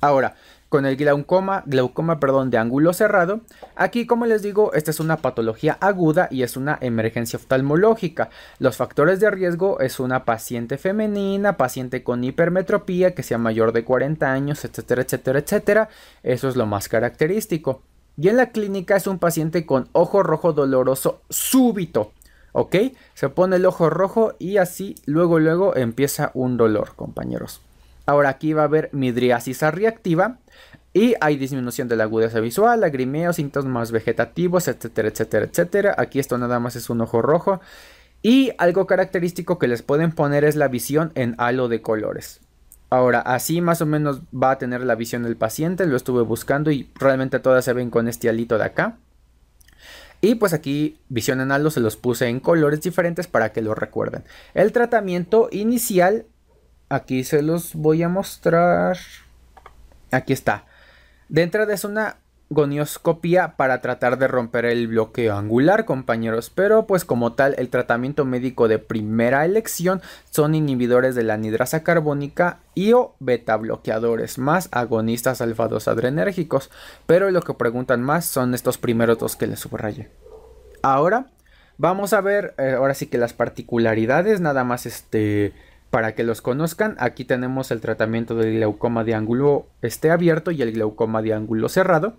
Ahora, 0.02 0.34
con 0.72 0.86
el 0.86 0.96
glaucoma, 0.96 1.64
glaucoma 1.66 2.18
perdón, 2.18 2.48
de 2.48 2.56
ángulo 2.56 2.94
cerrado. 2.94 3.42
Aquí, 3.76 4.06
como 4.06 4.24
les 4.24 4.40
digo, 4.40 4.72
esta 4.72 4.90
es 4.90 5.00
una 5.00 5.18
patología 5.18 5.76
aguda 5.82 6.28
y 6.30 6.44
es 6.44 6.56
una 6.56 6.78
emergencia 6.80 7.38
oftalmológica. 7.38 8.30
Los 8.58 8.78
factores 8.78 9.20
de 9.20 9.30
riesgo 9.30 9.80
es 9.80 10.00
una 10.00 10.24
paciente 10.24 10.78
femenina, 10.78 11.58
paciente 11.58 12.02
con 12.02 12.24
hipermetropía 12.24 13.14
que 13.14 13.22
sea 13.22 13.36
mayor 13.36 13.72
de 13.72 13.84
40 13.84 14.32
años, 14.32 14.64
etcétera, 14.64 15.02
etcétera, 15.02 15.40
etcétera. 15.40 15.88
Eso 16.22 16.48
es 16.48 16.56
lo 16.56 16.64
más 16.64 16.88
característico. 16.88 17.82
Y 18.16 18.28
en 18.28 18.38
la 18.38 18.46
clínica 18.48 18.96
es 18.96 19.06
un 19.06 19.18
paciente 19.18 19.66
con 19.66 19.90
ojo 19.92 20.22
rojo 20.22 20.54
doloroso 20.54 21.20
súbito. 21.28 22.12
¿Ok? 22.52 22.76
Se 23.12 23.28
pone 23.28 23.56
el 23.56 23.66
ojo 23.66 23.90
rojo 23.90 24.36
y 24.38 24.56
así 24.56 24.94
luego 25.04 25.38
luego 25.38 25.76
empieza 25.76 26.30
un 26.32 26.56
dolor, 26.56 26.94
compañeros. 26.96 27.60
Ahora 28.06 28.30
aquí 28.30 28.52
va 28.52 28.62
a 28.62 28.66
haber 28.66 28.90
midriasis 28.92 29.62
reactiva 29.62 30.38
y 30.92 31.14
hay 31.20 31.36
disminución 31.36 31.88
de 31.88 31.96
la 31.96 32.04
agudeza 32.04 32.40
visual, 32.40 32.80
lagrimeo, 32.80 33.32
síntomas 33.32 33.92
vegetativos, 33.92 34.68
etcétera, 34.68 35.08
etcétera, 35.08 35.46
etcétera. 35.46 35.94
Aquí 35.96 36.18
esto 36.18 36.36
nada 36.36 36.60
más 36.60 36.76
es 36.76 36.90
un 36.90 37.00
ojo 37.00 37.22
rojo. 37.22 37.60
Y 38.20 38.52
algo 38.58 38.86
característico 38.86 39.58
que 39.58 39.68
les 39.68 39.82
pueden 39.82 40.12
poner 40.12 40.44
es 40.44 40.54
la 40.54 40.68
visión 40.68 41.10
en 41.14 41.34
halo 41.38 41.68
de 41.68 41.82
colores. 41.82 42.40
Ahora, 42.90 43.20
así 43.20 43.62
más 43.62 43.80
o 43.80 43.86
menos 43.86 44.20
va 44.32 44.50
a 44.50 44.58
tener 44.58 44.82
la 44.82 44.94
visión 44.94 45.22
del 45.22 45.36
paciente. 45.36 45.86
Lo 45.86 45.96
estuve 45.96 46.22
buscando 46.22 46.70
y 46.70 46.90
realmente 46.94 47.40
todas 47.40 47.64
se 47.64 47.72
ven 47.72 47.90
con 47.90 48.06
este 48.06 48.28
halito 48.28 48.58
de 48.58 48.64
acá. 48.64 48.98
Y 50.20 50.36
pues 50.36 50.52
aquí 50.52 50.98
visión 51.08 51.40
en 51.40 51.50
halo 51.50 51.70
se 51.70 51.80
los 51.80 51.96
puse 51.96 52.28
en 52.28 52.38
colores 52.38 52.80
diferentes 52.82 53.26
para 53.26 53.50
que 53.52 53.62
lo 53.62 53.74
recuerden. 53.74 54.24
El 54.54 54.70
tratamiento 54.70 55.48
inicial 55.50 56.26
Aquí 56.92 57.24
se 57.24 57.40
los 57.40 57.74
voy 57.74 58.02
a 58.02 58.10
mostrar. 58.10 58.98
Aquí 60.10 60.34
está. 60.34 60.66
De 61.30 61.40
entrada 61.40 61.72
es 61.72 61.86
una 61.86 62.18
gonioscopia 62.50 63.56
para 63.56 63.80
tratar 63.80 64.18
de 64.18 64.28
romper 64.28 64.66
el 64.66 64.88
bloqueo 64.88 65.34
angular, 65.34 65.86
compañeros. 65.86 66.50
Pero 66.50 66.86
pues 66.86 67.06
como 67.06 67.32
tal, 67.32 67.54
el 67.56 67.70
tratamiento 67.70 68.26
médico 68.26 68.68
de 68.68 68.78
primera 68.78 69.46
elección 69.46 70.02
son 70.30 70.54
inhibidores 70.54 71.14
de 71.14 71.22
la 71.22 71.32
anidrasa 71.32 71.82
carbónica 71.82 72.58
y 72.74 72.92
o 72.92 73.14
beta 73.20 73.56
bloqueadores, 73.56 74.36
más 74.36 74.68
agonistas 74.70 75.40
alfa 75.40 75.68
2 75.68 75.88
adrenérgicos. 75.88 76.70
Pero 77.06 77.30
lo 77.30 77.40
que 77.40 77.54
preguntan 77.54 78.02
más 78.02 78.26
son 78.26 78.52
estos 78.52 78.76
primeros 78.76 79.16
dos 79.16 79.34
que 79.34 79.46
les 79.46 79.60
subrayé. 79.60 80.10
Ahora 80.82 81.28
vamos 81.78 82.12
a 82.12 82.20
ver, 82.20 82.54
eh, 82.58 82.74
ahora 82.76 82.92
sí 82.92 83.06
que 83.06 83.16
las 83.16 83.32
particularidades, 83.32 84.42
nada 84.42 84.62
más 84.62 84.84
este 84.84 85.54
para 85.92 86.14
que 86.14 86.24
los 86.24 86.40
conozcan, 86.40 86.96
aquí 86.98 87.26
tenemos 87.26 87.70
el 87.70 87.82
tratamiento 87.82 88.34
del 88.34 88.54
glaucoma 88.54 89.04
de 89.04 89.14
ángulo 89.14 89.66
este 89.82 90.10
abierto 90.10 90.50
y 90.50 90.62
el 90.62 90.72
glaucoma 90.72 91.20
de 91.20 91.34
ángulo 91.34 91.68
cerrado. 91.68 92.14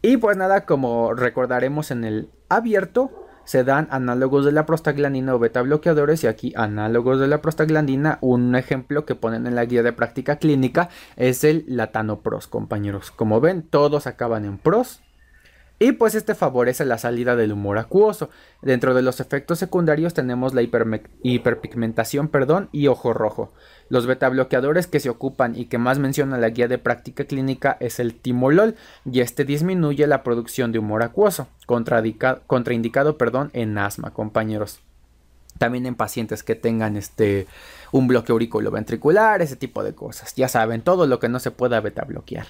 Y 0.00 0.16
pues 0.16 0.38
nada, 0.38 0.64
como 0.64 1.12
recordaremos 1.12 1.90
en 1.90 2.04
el 2.04 2.30
abierto, 2.48 3.28
se 3.44 3.64
dan 3.64 3.86
análogos 3.90 4.46
de 4.46 4.52
la 4.52 4.64
prostaglandina 4.64 5.34
o 5.34 5.38
beta 5.38 5.60
bloqueadores 5.60 6.24
y 6.24 6.26
aquí 6.26 6.54
análogos 6.56 7.20
de 7.20 7.28
la 7.28 7.42
prostaglandina. 7.42 8.16
Un 8.22 8.56
ejemplo 8.56 9.04
que 9.04 9.14
ponen 9.14 9.46
en 9.46 9.56
la 9.56 9.66
guía 9.66 9.82
de 9.82 9.92
práctica 9.92 10.36
clínica 10.36 10.88
es 11.16 11.44
el 11.44 11.66
latanopros, 11.68 12.46
compañeros. 12.46 13.10
Como 13.10 13.42
ven, 13.42 13.60
todos 13.60 14.06
acaban 14.06 14.46
en 14.46 14.56
pros 14.56 15.02
y 15.78 15.92
pues 15.92 16.14
este 16.14 16.34
favorece 16.34 16.84
la 16.84 16.98
salida 16.98 17.34
del 17.34 17.52
humor 17.52 17.78
acuoso. 17.78 18.30
Dentro 18.62 18.94
de 18.94 19.02
los 19.02 19.20
efectos 19.20 19.58
secundarios 19.58 20.14
tenemos 20.14 20.54
la 20.54 20.62
hiperpigmentación 20.62 22.28
perdón, 22.28 22.68
y 22.70 22.86
ojo 22.86 23.12
rojo. 23.12 23.52
Los 23.88 24.06
beta 24.06 24.28
bloqueadores 24.28 24.86
que 24.86 25.00
se 25.00 25.10
ocupan 25.10 25.56
y 25.56 25.66
que 25.66 25.78
más 25.78 25.98
menciona 25.98 26.38
la 26.38 26.48
guía 26.50 26.68
de 26.68 26.78
práctica 26.78 27.24
clínica 27.24 27.76
es 27.80 27.98
el 27.98 28.14
timolol 28.14 28.76
y 29.04 29.20
este 29.20 29.44
disminuye 29.44 30.06
la 30.06 30.22
producción 30.22 30.72
de 30.72 30.78
humor 30.78 31.02
acuoso, 31.02 31.48
contraindicado 31.66 33.18
perdón, 33.18 33.50
en 33.52 33.76
asma, 33.76 34.12
compañeros. 34.12 34.80
También 35.58 35.86
en 35.86 35.94
pacientes 35.94 36.42
que 36.42 36.54
tengan 36.54 36.96
este, 36.96 37.46
un 37.92 38.08
bloqueo 38.08 38.34
auriculoventricular, 38.34 39.42
ese 39.42 39.56
tipo 39.56 39.84
de 39.84 39.94
cosas. 39.94 40.34
Ya 40.34 40.48
saben, 40.48 40.82
todo 40.82 41.06
lo 41.06 41.20
que 41.20 41.28
no 41.28 41.38
se 41.38 41.50
pueda 41.50 41.80
beta 41.80 42.04
bloquear. 42.04 42.46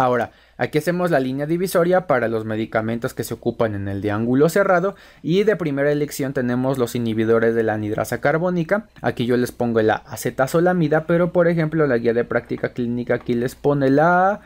Ahora, 0.00 0.30
aquí 0.56 0.78
hacemos 0.78 1.10
la 1.10 1.20
línea 1.20 1.44
divisoria 1.44 2.06
para 2.06 2.26
los 2.26 2.46
medicamentos 2.46 3.12
que 3.12 3.22
se 3.22 3.34
ocupan 3.34 3.74
en 3.74 3.86
el 3.86 4.00
de 4.00 4.10
ángulo 4.10 4.48
cerrado 4.48 4.94
y 5.22 5.44
de 5.44 5.56
primera 5.56 5.92
elección 5.92 6.32
tenemos 6.32 6.78
los 6.78 6.94
inhibidores 6.94 7.54
de 7.54 7.64
la 7.64 7.74
anidrasa 7.74 8.18
carbónica. 8.18 8.86
Aquí 9.02 9.26
yo 9.26 9.36
les 9.36 9.52
pongo 9.52 9.82
la 9.82 9.96
acetazolamida, 9.96 11.04
pero 11.06 11.34
por 11.34 11.48
ejemplo 11.48 11.86
la 11.86 11.98
guía 11.98 12.14
de 12.14 12.24
práctica 12.24 12.72
clínica 12.72 13.16
aquí 13.16 13.34
les 13.34 13.54
pone 13.54 13.90
la 13.90 14.40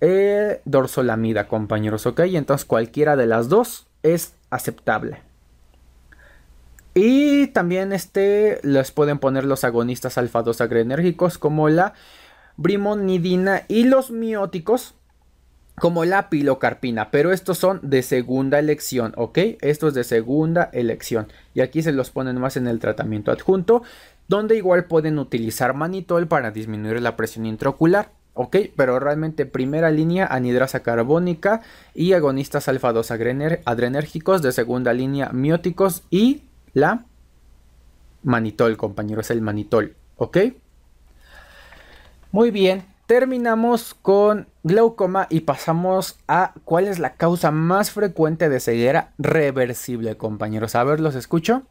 eh, 0.00 0.60
dorsolamida, 0.66 1.48
compañeros, 1.48 2.06
¿ok? 2.06 2.20
Entonces 2.20 2.64
cualquiera 2.64 3.16
de 3.16 3.26
las 3.26 3.48
dos 3.48 3.88
es 4.04 4.34
aceptable. 4.50 5.18
Y 6.94 7.48
también 7.48 7.92
este 7.92 8.60
les 8.62 8.92
pueden 8.92 9.18
poner 9.18 9.46
los 9.46 9.64
agonistas 9.64 10.16
alfa 10.16 10.42
2 10.42 10.60
agrenérgicos 10.60 11.38
como 11.38 11.68
la 11.68 11.94
brimonidina 12.56 13.62
y 13.68 13.84
los 13.84 14.10
mióticos 14.10 14.94
como 15.76 16.04
la 16.04 16.28
pilocarpina, 16.28 17.10
pero 17.10 17.32
estos 17.32 17.58
son 17.58 17.80
de 17.82 18.02
segunda 18.02 18.58
elección, 18.58 19.14
¿ok? 19.16 19.38
Esto 19.60 19.88
es 19.88 19.94
de 19.94 20.04
segunda 20.04 20.68
elección 20.72 21.28
y 21.54 21.60
aquí 21.60 21.82
se 21.82 21.92
los 21.92 22.10
ponen 22.10 22.38
más 22.38 22.56
en 22.56 22.66
el 22.66 22.78
tratamiento 22.78 23.32
adjunto, 23.32 23.82
donde 24.28 24.56
igual 24.56 24.84
pueden 24.84 25.18
utilizar 25.18 25.74
manitol 25.74 26.28
para 26.28 26.50
disminuir 26.50 27.00
la 27.00 27.16
presión 27.16 27.46
intraocular. 27.46 28.10
¿ok? 28.34 28.56
Pero 28.76 28.98
realmente 28.98 29.46
primera 29.46 29.90
línea 29.90 30.26
anidrasa 30.26 30.80
carbónica 30.82 31.60
y 31.94 32.14
agonistas 32.14 32.68
alfa 32.68 32.92
2 32.92 33.10
adrenérgicos, 33.10 34.40
de 34.42 34.52
segunda 34.52 34.92
línea 34.92 35.30
mióticos 35.32 36.04
y 36.10 36.44
la 36.72 37.04
manitol, 38.22 38.76
compañeros, 38.76 39.30
el 39.30 39.42
manitol, 39.42 39.96
¿ok? 40.16 40.38
Muy 42.32 42.50
bien, 42.50 42.86
terminamos 43.04 43.92
con 43.92 44.48
glaucoma 44.62 45.26
y 45.28 45.40
pasamos 45.40 46.18
a 46.26 46.54
cuál 46.64 46.88
es 46.88 46.98
la 46.98 47.16
causa 47.16 47.50
más 47.50 47.90
frecuente 47.90 48.48
de 48.48 48.58
ceguera 48.58 49.12
reversible, 49.18 50.16
compañeros. 50.16 50.74
A 50.74 50.82
ver, 50.82 50.98
los 50.98 51.14
escucho. 51.14 51.64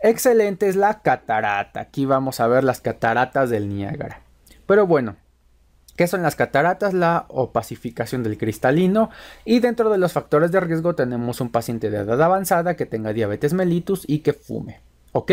Excelente, 0.00 0.68
es 0.68 0.74
la 0.74 1.00
catarata. 1.00 1.78
Aquí 1.78 2.06
vamos 2.06 2.40
a 2.40 2.48
ver 2.48 2.64
las 2.64 2.80
cataratas 2.80 3.48
del 3.48 3.68
Niágara. 3.68 4.20
Pero 4.66 4.84
bueno, 4.88 5.14
¿qué 5.94 6.08
son 6.08 6.24
las 6.24 6.34
cataratas? 6.34 6.92
La 6.92 7.26
opacificación 7.28 8.24
del 8.24 8.38
cristalino. 8.38 9.10
Y 9.44 9.60
dentro 9.60 9.90
de 9.90 9.98
los 9.98 10.12
factores 10.12 10.50
de 10.50 10.58
riesgo 10.58 10.96
tenemos 10.96 11.40
un 11.40 11.50
paciente 11.50 11.88
de 11.88 11.98
edad 11.98 12.20
avanzada 12.20 12.74
que 12.74 12.84
tenga 12.84 13.12
diabetes 13.12 13.52
mellitus 13.52 14.02
y 14.08 14.18
que 14.18 14.32
fume. 14.32 14.80
¿Ok? 15.12 15.30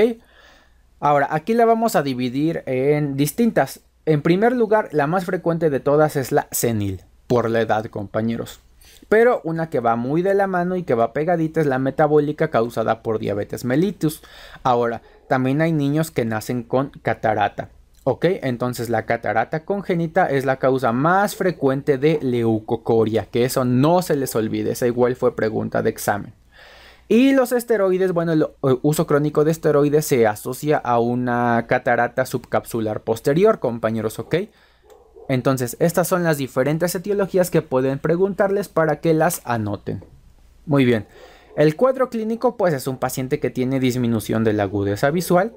Ahora, 0.99 1.29
aquí 1.31 1.55
la 1.55 1.65
vamos 1.65 1.95
a 1.95 2.03
dividir 2.03 2.61
en 2.67 3.17
distintas. 3.17 3.81
En 4.05 4.21
primer 4.21 4.53
lugar, 4.53 4.89
la 4.91 5.07
más 5.07 5.23
frecuente 5.23 5.69
de 5.69 5.79
todas 5.79 6.17
es 6.17 6.33
la 6.33 6.49
senil, 6.51 7.03
por 7.27 7.49
la 7.49 7.61
edad, 7.61 7.85
compañeros. 7.85 8.59
Pero 9.07 9.39
una 9.45 9.69
que 9.69 9.79
va 9.79 9.95
muy 9.95 10.21
de 10.21 10.33
la 10.33 10.45
mano 10.45 10.75
y 10.75 10.83
que 10.83 10.93
va 10.93 11.13
pegadita 11.13 11.61
es 11.61 11.67
la 11.67 11.79
metabólica 11.79 12.49
causada 12.49 13.01
por 13.01 13.19
diabetes 13.19 13.63
mellitus. 13.63 14.21
Ahora, 14.61 15.01
también 15.29 15.61
hay 15.61 15.71
niños 15.71 16.11
que 16.11 16.25
nacen 16.25 16.63
con 16.63 16.89
catarata. 17.01 17.69
Ok, 18.03 18.25
entonces 18.41 18.89
la 18.89 19.05
catarata 19.05 19.63
congénita 19.63 20.29
es 20.29 20.43
la 20.43 20.57
causa 20.57 20.91
más 20.91 21.37
frecuente 21.37 21.97
de 21.97 22.19
leucocoria, 22.21 23.27
que 23.27 23.45
eso 23.45 23.63
no 23.63 24.01
se 24.01 24.17
les 24.17 24.35
olvide, 24.35 24.71
esa 24.71 24.87
igual 24.87 25.15
fue 25.15 25.37
pregunta 25.37 25.81
de 25.81 25.89
examen. 25.91 26.33
Y 27.07 27.33
los 27.33 27.51
esteroides, 27.51 28.11
bueno, 28.13 28.33
el 28.33 28.47
uso 28.81 29.05
crónico 29.05 29.43
de 29.43 29.51
esteroides 29.51 30.05
se 30.05 30.25
asocia 30.25 30.77
a 30.77 30.99
una 30.99 31.65
catarata 31.67 32.25
subcapsular 32.25 33.01
posterior, 33.01 33.59
compañeros, 33.59 34.19
¿ok? 34.19 34.35
Entonces, 35.29 35.77
estas 35.79 36.07
son 36.07 36.23
las 36.23 36.37
diferentes 36.37 36.95
etiologías 36.95 37.49
que 37.49 37.61
pueden 37.61 37.99
preguntarles 37.99 38.67
para 38.67 38.99
que 38.99 39.13
las 39.13 39.41
anoten. 39.45 40.03
Muy 40.65 40.85
bien. 40.85 41.05
El 41.55 41.75
cuadro 41.75 42.09
clínico, 42.09 42.57
pues 42.57 42.73
es 42.73 42.87
un 42.87 42.97
paciente 42.97 43.39
que 43.39 43.49
tiene 43.49 43.79
disminución 43.79 44.43
de 44.43 44.53
la 44.53 44.63
agudeza 44.63 45.11
visual. 45.11 45.53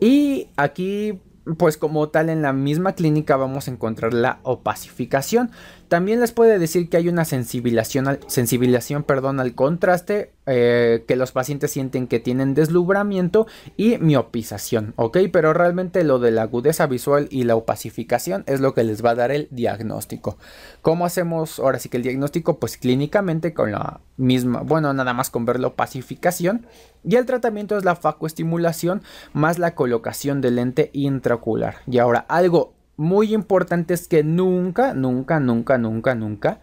Y 0.00 0.48
aquí 0.56 1.20
pues 1.58 1.76
como 1.76 2.08
tal 2.08 2.30
en 2.30 2.42
la 2.42 2.52
misma 2.52 2.94
clínica 2.94 3.36
vamos 3.36 3.68
a 3.68 3.70
encontrar 3.70 4.14
la 4.14 4.40
opacificación. 4.42 5.50
También 5.94 6.18
les 6.18 6.32
puede 6.32 6.58
decir 6.58 6.88
que 6.88 6.96
hay 6.96 7.08
una 7.08 7.24
sensibilización 7.24 9.04
perdón, 9.04 9.38
al 9.38 9.54
contraste, 9.54 10.32
eh, 10.44 11.04
que 11.06 11.14
los 11.14 11.30
pacientes 11.30 11.70
sienten 11.70 12.08
que 12.08 12.18
tienen 12.18 12.52
deslumbramiento 12.54 13.46
y 13.76 13.98
miopización, 13.98 14.92
¿ok? 14.96 15.18
Pero 15.32 15.52
realmente 15.52 16.02
lo 16.02 16.18
de 16.18 16.32
la 16.32 16.42
agudeza 16.42 16.88
visual 16.88 17.28
y 17.30 17.44
la 17.44 17.54
opacificación 17.54 18.42
es 18.48 18.58
lo 18.58 18.74
que 18.74 18.82
les 18.82 19.04
va 19.04 19.10
a 19.10 19.14
dar 19.14 19.30
el 19.30 19.46
diagnóstico. 19.52 20.36
¿Cómo 20.82 21.06
hacemos 21.06 21.60
ahora 21.60 21.78
sí 21.78 21.88
que 21.88 21.98
el 21.98 22.02
diagnóstico? 22.02 22.58
Pues 22.58 22.76
clínicamente 22.76 23.54
con 23.54 23.70
la 23.70 24.00
misma, 24.16 24.62
bueno, 24.62 24.92
nada 24.94 25.12
más 25.12 25.30
con 25.30 25.44
ver 25.44 25.60
la 25.60 25.68
opacificación. 25.68 26.66
Y 27.04 27.14
el 27.14 27.24
tratamiento 27.24 27.78
es 27.78 27.84
la 27.84 27.94
facoestimulación 27.94 29.02
más 29.32 29.60
la 29.60 29.76
colocación 29.76 30.40
de 30.40 30.50
lente 30.50 30.90
intraocular. 30.92 31.76
Y 31.86 31.98
ahora, 31.98 32.26
algo 32.28 32.74
muy 32.96 33.34
importante 33.34 33.94
es 33.94 34.08
que 34.08 34.22
nunca, 34.22 34.94
nunca, 34.94 35.40
nunca, 35.40 35.78
nunca, 35.78 36.14
nunca 36.14 36.60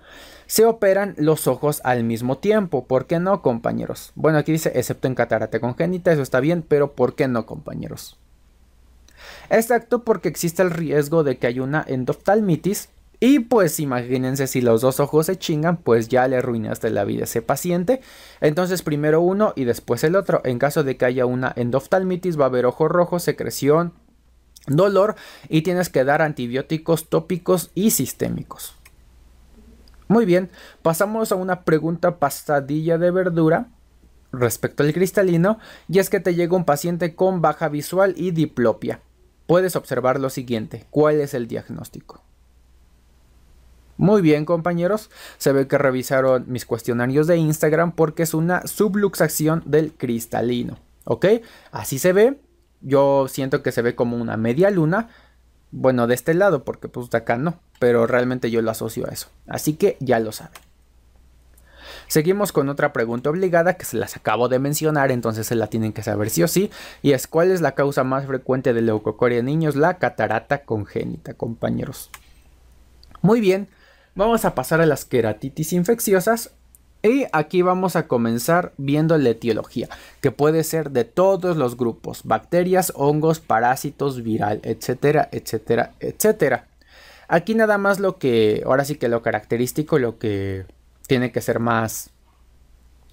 se 0.48 0.66
operan 0.66 1.16
los 1.18 1.48
ojos 1.48 1.82
al 1.84 2.04
mismo 2.04 2.38
tiempo. 2.38 2.86
¿Por 2.86 3.08
qué 3.08 3.20
no, 3.20 3.42
compañeros? 3.42 4.12
Bueno, 4.16 4.38
aquí 4.38 4.52
dice, 4.52 4.72
excepto 4.76 5.08
en 5.08 5.16
catarata 5.16 5.60
congénita, 5.60 6.12
eso 6.12 6.22
está 6.22 6.40
bien, 6.40 6.62
pero 6.68 6.94
¿por 6.94 7.16
qué 7.16 7.28
no, 7.28 7.46
compañeros? 7.46 8.18
Exacto, 9.50 10.04
porque 10.04 10.30
existe 10.30 10.62
el 10.62 10.72
riesgo 10.72 11.24
de 11.24 11.38
que 11.38 11.48
haya 11.48 11.64
una 11.64 11.86
endoftalmitis 11.88 12.90
y 13.24 13.40
pues 13.40 13.80
imagínense 13.80 14.48
si 14.48 14.62
los 14.62 14.82
dos 14.82 15.00
ojos 15.00 15.28
se 15.28 15.38
chingan, 15.38 15.78
pues 15.78 16.10
ya 16.10 16.28
le 16.28 16.38
arruinaste 16.38 16.90
la 16.90 17.06
vida 17.06 17.22
a 17.22 17.24
ese 17.26 17.44
paciente. 17.44 18.02
Entonces 18.42 18.82
primero 18.82 19.22
uno 19.22 19.54
y 19.56 19.66
después 19.66 20.04
el 20.04 20.16
otro. 20.16 20.42
En 20.44 20.58
caso 20.58 20.84
de 20.84 20.98
que 20.98 21.06
haya 21.06 21.28
una 21.28 21.54
endoftalmitis 21.56 22.40
va 22.40 22.46
a 22.46 22.48
haber 22.48 22.66
ojo 22.66 22.88
rojo, 22.88 23.20
secreción, 23.20 23.94
dolor 24.68 25.16
y 25.50 25.62
tienes 25.62 25.90
que 25.90 26.04
dar 26.04 26.22
antibióticos 26.22 27.10
tópicos 27.10 27.72
y 27.76 27.92
sistémicos. 27.92 28.76
Muy 30.08 30.26
bien, 30.26 30.50
pasamos 30.82 31.32
a 31.32 31.36
una 31.36 31.62
pregunta 31.62 32.18
pasadilla 32.20 32.98
de 32.98 33.12
verdura 33.12 33.68
respecto 34.34 34.84
al 34.84 34.94
cristalino 34.94 35.60
y 35.88 36.00
es 36.00 36.10
que 36.10 36.20
te 36.20 36.36
llega 36.36 36.56
un 36.56 36.66
paciente 36.66 37.16
con 37.16 37.42
baja 37.42 37.70
visual 37.70 38.14
y 38.18 38.32
diplopia. 38.32 39.02
Puedes 39.48 39.76
observar 39.76 40.20
lo 40.20 40.30
siguiente, 40.30 40.86
¿cuál 40.90 41.22
es 41.22 41.34
el 41.34 41.48
diagnóstico? 41.48 42.22
Muy 43.98 44.22
bien 44.22 44.46
compañeros, 44.46 45.12
se 45.38 45.52
ve 45.52 45.68
que 45.68 45.78
revisaron 45.78 46.46
mis 46.48 46.66
cuestionarios 46.66 47.28
de 47.28 47.38
Instagram 47.38 47.92
porque 47.92 48.24
es 48.24 48.34
una 48.34 48.66
subluxación 48.66 49.64
del 49.66 49.94
cristalino, 49.94 50.80
¿ok? 51.04 51.26
Así 51.72 52.00
se 52.00 52.12
ve, 52.12 52.40
yo 52.82 53.28
siento 53.28 53.64
que 53.64 53.72
se 53.72 53.82
ve 53.82 53.96
como 53.96 54.18
una 54.18 54.38
media 54.38 54.70
luna, 54.70 55.10
bueno 55.72 56.08
de 56.08 56.16
este 56.16 56.34
lado 56.34 56.64
porque 56.64 56.90
pues 56.90 57.10
de 57.10 57.18
acá 57.18 57.38
no, 57.38 57.60
pero 57.80 58.08
realmente 58.08 58.52
yo 58.52 58.62
lo 58.62 58.72
asocio 58.72 59.08
a 59.08 59.14
eso, 59.14 59.28
así 59.48 59.74
que 59.74 59.98
ya 60.00 60.20
lo 60.20 60.32
saben. 60.32 60.60
Seguimos 62.08 62.52
con 62.52 62.68
otra 62.68 62.92
pregunta 62.92 63.30
obligada 63.30 63.76
que 63.76 63.86
se 63.86 63.96
las 63.96 64.18
acabo 64.18 64.50
de 64.50 64.60
mencionar, 64.60 65.12
entonces 65.12 65.48
se 65.48 65.56
la 65.56 65.68
tienen 65.68 65.94
que 65.94 66.04
saber 66.04 66.30
sí 66.30 66.44
o 66.44 66.48
sí, 66.48 66.70
y 67.02 67.14
es 67.14 67.28
cuál 67.28 67.52
es 67.52 67.62
la 67.62 67.74
causa 67.74 68.04
más 68.04 68.26
frecuente 68.26 68.74
de 68.74 68.82
leucocoria 68.82 69.40
en 69.40 69.46
niños, 69.46 69.76
la 69.78 69.98
catarata 69.98 70.64
congénita, 70.64 71.36
compañeros. 71.36 72.10
Muy 73.22 73.40
bien, 73.40 73.70
Vamos 74.14 74.44
a 74.44 74.56
pasar 74.56 74.82
a 74.82 74.86
las 74.86 75.06
queratitis 75.06 75.72
infecciosas 75.72 76.52
y 77.04 77.26
aquí 77.32 77.62
vamos 77.62 77.96
a 77.96 78.08
comenzar 78.08 78.74
viendo 78.78 79.18
la 79.18 79.30
etiología, 79.30 79.90
que 80.22 80.32
puede 80.32 80.64
ser 80.64 80.92
de 80.92 81.04
todos 81.04 81.58
los 81.58 81.76
grupos, 81.76 82.22
bacterias, 82.24 82.94
hongos, 82.96 83.40
parásitos, 83.40 84.22
viral, 84.22 84.62
etcétera, 84.64 85.28
etcétera, 85.32 85.94
etcétera. 86.00 86.68
Aquí 87.28 87.56
nada 87.56 87.78
más 87.78 88.00
lo 88.00 88.18
que, 88.18 88.62
ahora 88.66 88.86
sí 88.86 88.96
que 88.96 89.08
lo 89.08 89.22
característico, 89.22 89.98
lo 89.98 90.20
que 90.20 90.66
tiene 91.08 91.32
que 91.32 91.42
ser 91.42 91.60
más 91.60 92.12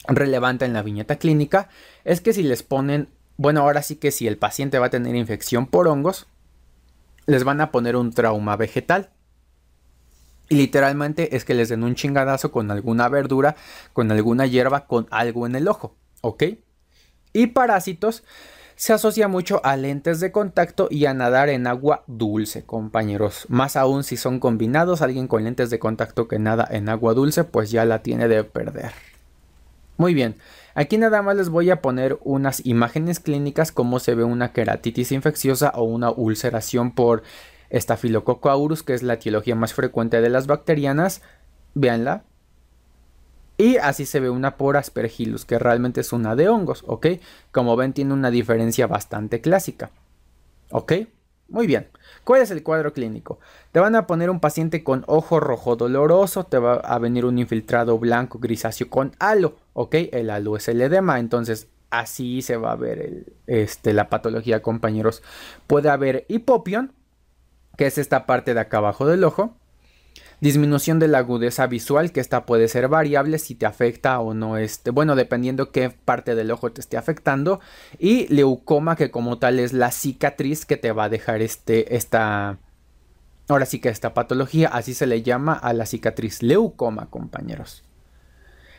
relevante 0.07 0.65
en 0.65 0.73
la 0.73 0.83
viñeta 0.83 1.17
clínica, 1.17 1.69
es 2.05 2.21
que 2.21 2.33
si 2.33 2.43
les 2.43 2.63
ponen, 2.63 3.09
bueno, 3.37 3.61
ahora 3.61 3.83
sí 3.83 3.97
que 3.97 4.11
si 4.11 4.27
el 4.27 4.37
paciente 4.37 4.79
va 4.79 4.87
a 4.87 4.91
tener 4.91 5.15
infección 5.15 5.67
por 5.67 5.89
hongos, 5.89 6.27
les 7.27 7.45
van 7.45 7.61
a 7.61 7.71
poner 7.71 7.97
un 7.97 8.13
trauma 8.13 8.57
vegetal. 8.57 9.11
Y 10.49 10.57
literalmente 10.57 11.37
es 11.37 11.45
que 11.45 11.55
les 11.55 11.69
den 11.69 11.85
un 11.85 11.95
chingadazo 11.95 12.51
con 12.51 12.71
alguna 12.71 13.09
verdura, 13.09 13.57
con 13.93 14.11
alguna 14.11 14.47
hierba, 14.47 14.87
con 14.87 15.07
algo 15.11 15.47
en 15.47 15.55
el 15.57 15.69
ojo, 15.69 15.95
¿ok? 16.23 16.45
Y 17.33 17.49
parásitos 17.49 18.25
se 18.79 18.93
asocia 18.93 19.27
mucho 19.27 19.61
a 19.65 19.77
lentes 19.77 20.21
de 20.21 20.31
contacto 20.31 20.87
y 20.89 21.07
a 21.07 21.13
nadar 21.13 21.49
en 21.49 21.67
agua 21.67 22.05
dulce, 22.07 22.65
compañeros. 22.65 23.45
Más 23.49 23.75
aún 23.75 24.05
si 24.05 24.17
son 24.17 24.39
combinados, 24.39 25.03
alguien 25.03 25.27
con 25.27 25.43
lentes 25.43 25.69
de 25.69 25.81
contacto 25.81 26.29
que 26.29 26.39
nada 26.39 26.67
en 26.71 26.89
agua 26.89 27.13
dulce, 27.13 27.43
pues 27.43 27.73
ya 27.73 27.85
la 27.85 28.05
tiene 28.05 28.29
de 28.29 28.45
perder. 28.45 28.93
Muy 29.97 30.15
bien, 30.15 30.37
aquí 30.77 30.97
nada 30.97 31.23
más 31.23 31.37
les 31.37 31.49
voy 31.49 31.71
a 31.71 31.83
poner 31.83 32.19
unas 32.23 32.65
imágenes 32.65 33.19
clínicas 33.19 33.73
como 33.73 33.99
se 33.99 34.15
ve 34.15 34.23
una 34.23 34.53
queratitis 34.53 35.11
infecciosa 35.11 35.73
o 35.75 35.83
una 35.83 36.13
ulceración 36.13 36.93
por 36.93 37.25
Estafilococo 37.71 38.51
aureus, 38.51 38.83
que 38.83 38.95
es 38.95 39.03
la 39.03 39.15
etiología 39.15 39.55
más 39.55 39.75
frecuente 39.75 40.21
de 40.21 40.29
las 40.29 40.47
bacterianas. 40.47 41.23
Véanla. 41.75 42.25
Y 43.57 43.77
así 43.79 44.07
se 44.07 44.21
ve 44.21 44.31
una 44.31 44.57
por 44.57 44.77
aspergillus, 44.77 45.45
que 45.45 45.59
realmente 45.59 46.01
es 46.01 46.13
una 46.13 46.37
de 46.37 46.49
hongos, 46.49 46.85
¿ok? 46.87 47.07
Como 47.51 47.75
ven, 47.77 47.93
tiene 47.93 48.15
una 48.15 48.31
diferencia 48.31 48.87
bastante 48.87 49.41
clásica. 49.41 49.91
¿Ok? 50.71 50.93
Muy 51.49 51.67
bien. 51.67 51.89
¿Cuál 52.25 52.43
es 52.43 52.51
el 52.51 52.63
cuadro 52.63 52.93
clínico? 52.93 53.41
Te 53.73 53.81
van 53.81 53.97
a 53.97 54.07
poner 54.07 54.29
un 54.29 54.39
paciente 54.39 54.85
con 54.85 55.03
ojo 55.07 55.41
rojo 55.41 55.77
doloroso, 55.77 56.45
te 56.45 56.59
va 56.59 56.75
a 56.75 56.99
venir 56.99 57.25
un 57.25 57.39
infiltrado 57.39 57.99
blanco 57.99 58.39
grisáceo 58.39 58.91
con 58.91 59.13
halo, 59.19 59.57
¿ok? 59.73 59.95
El 60.13 60.31
halo 60.31 60.57
es 60.57 60.69
el 60.69 60.83
edema, 60.83 61.19
entonces 61.19 61.69
así 61.91 62.43
se 62.43 62.59
va 62.59 62.73
a 62.73 62.77
ver 62.77 63.25
este, 63.47 63.95
la 63.95 64.11
patología, 64.11 64.61
compañeros. 64.61 65.23
Puede 65.67 65.89
haber 65.89 66.27
hipopion, 66.29 66.93
que 67.79 67.87
es 67.87 67.97
esta 67.97 68.27
parte 68.27 68.53
de 68.53 68.61
acá 68.61 68.79
abajo 68.79 69.07
del 69.07 69.25
ojo. 69.25 69.57
Disminución 70.41 70.99
de 70.99 71.09
la 71.09 71.19
agudeza 71.19 71.67
visual, 71.69 72.13
que 72.13 72.21
esta 72.21 72.45
puede 72.45 72.69
ser 72.69 72.89
variable 72.89 73.39
si 73.39 73.55
te 73.55 73.67
afecta 73.67 74.21
o 74.21 74.35
no 74.35 74.57
este, 74.57 74.91
bueno, 74.91 75.17
dependiendo 75.17 75.71
qué 75.71 75.91
parte 75.91 76.35
del 76.35 76.51
ojo 76.51 76.71
te 76.73 76.81
esté 76.81 76.97
afectando. 76.97 77.61
Y 77.99 78.27
leucoma, 78.35 78.97
que 78.97 79.11
como 79.11 79.39
tal 79.39 79.61
es 79.61 79.73
la 79.73 79.93
cicatriz 79.93 80.67
que 80.67 80.77
te 80.77 80.93
va 80.93 81.05
a 81.05 81.09
dejar 81.09 81.41
este, 81.41 81.97
esta, 81.97 82.59
Ahora 83.49 83.65
sí 83.65 83.81
que 83.81 83.89
esta 83.89 84.13
patología 84.13 84.69
así 84.69 84.93
se 84.93 85.07
le 85.07 85.23
llama 85.23 85.55
a 85.55 85.73
la 85.73 85.87
cicatriz 85.87 86.43
leucoma, 86.43 87.07
compañeros. 87.07 87.88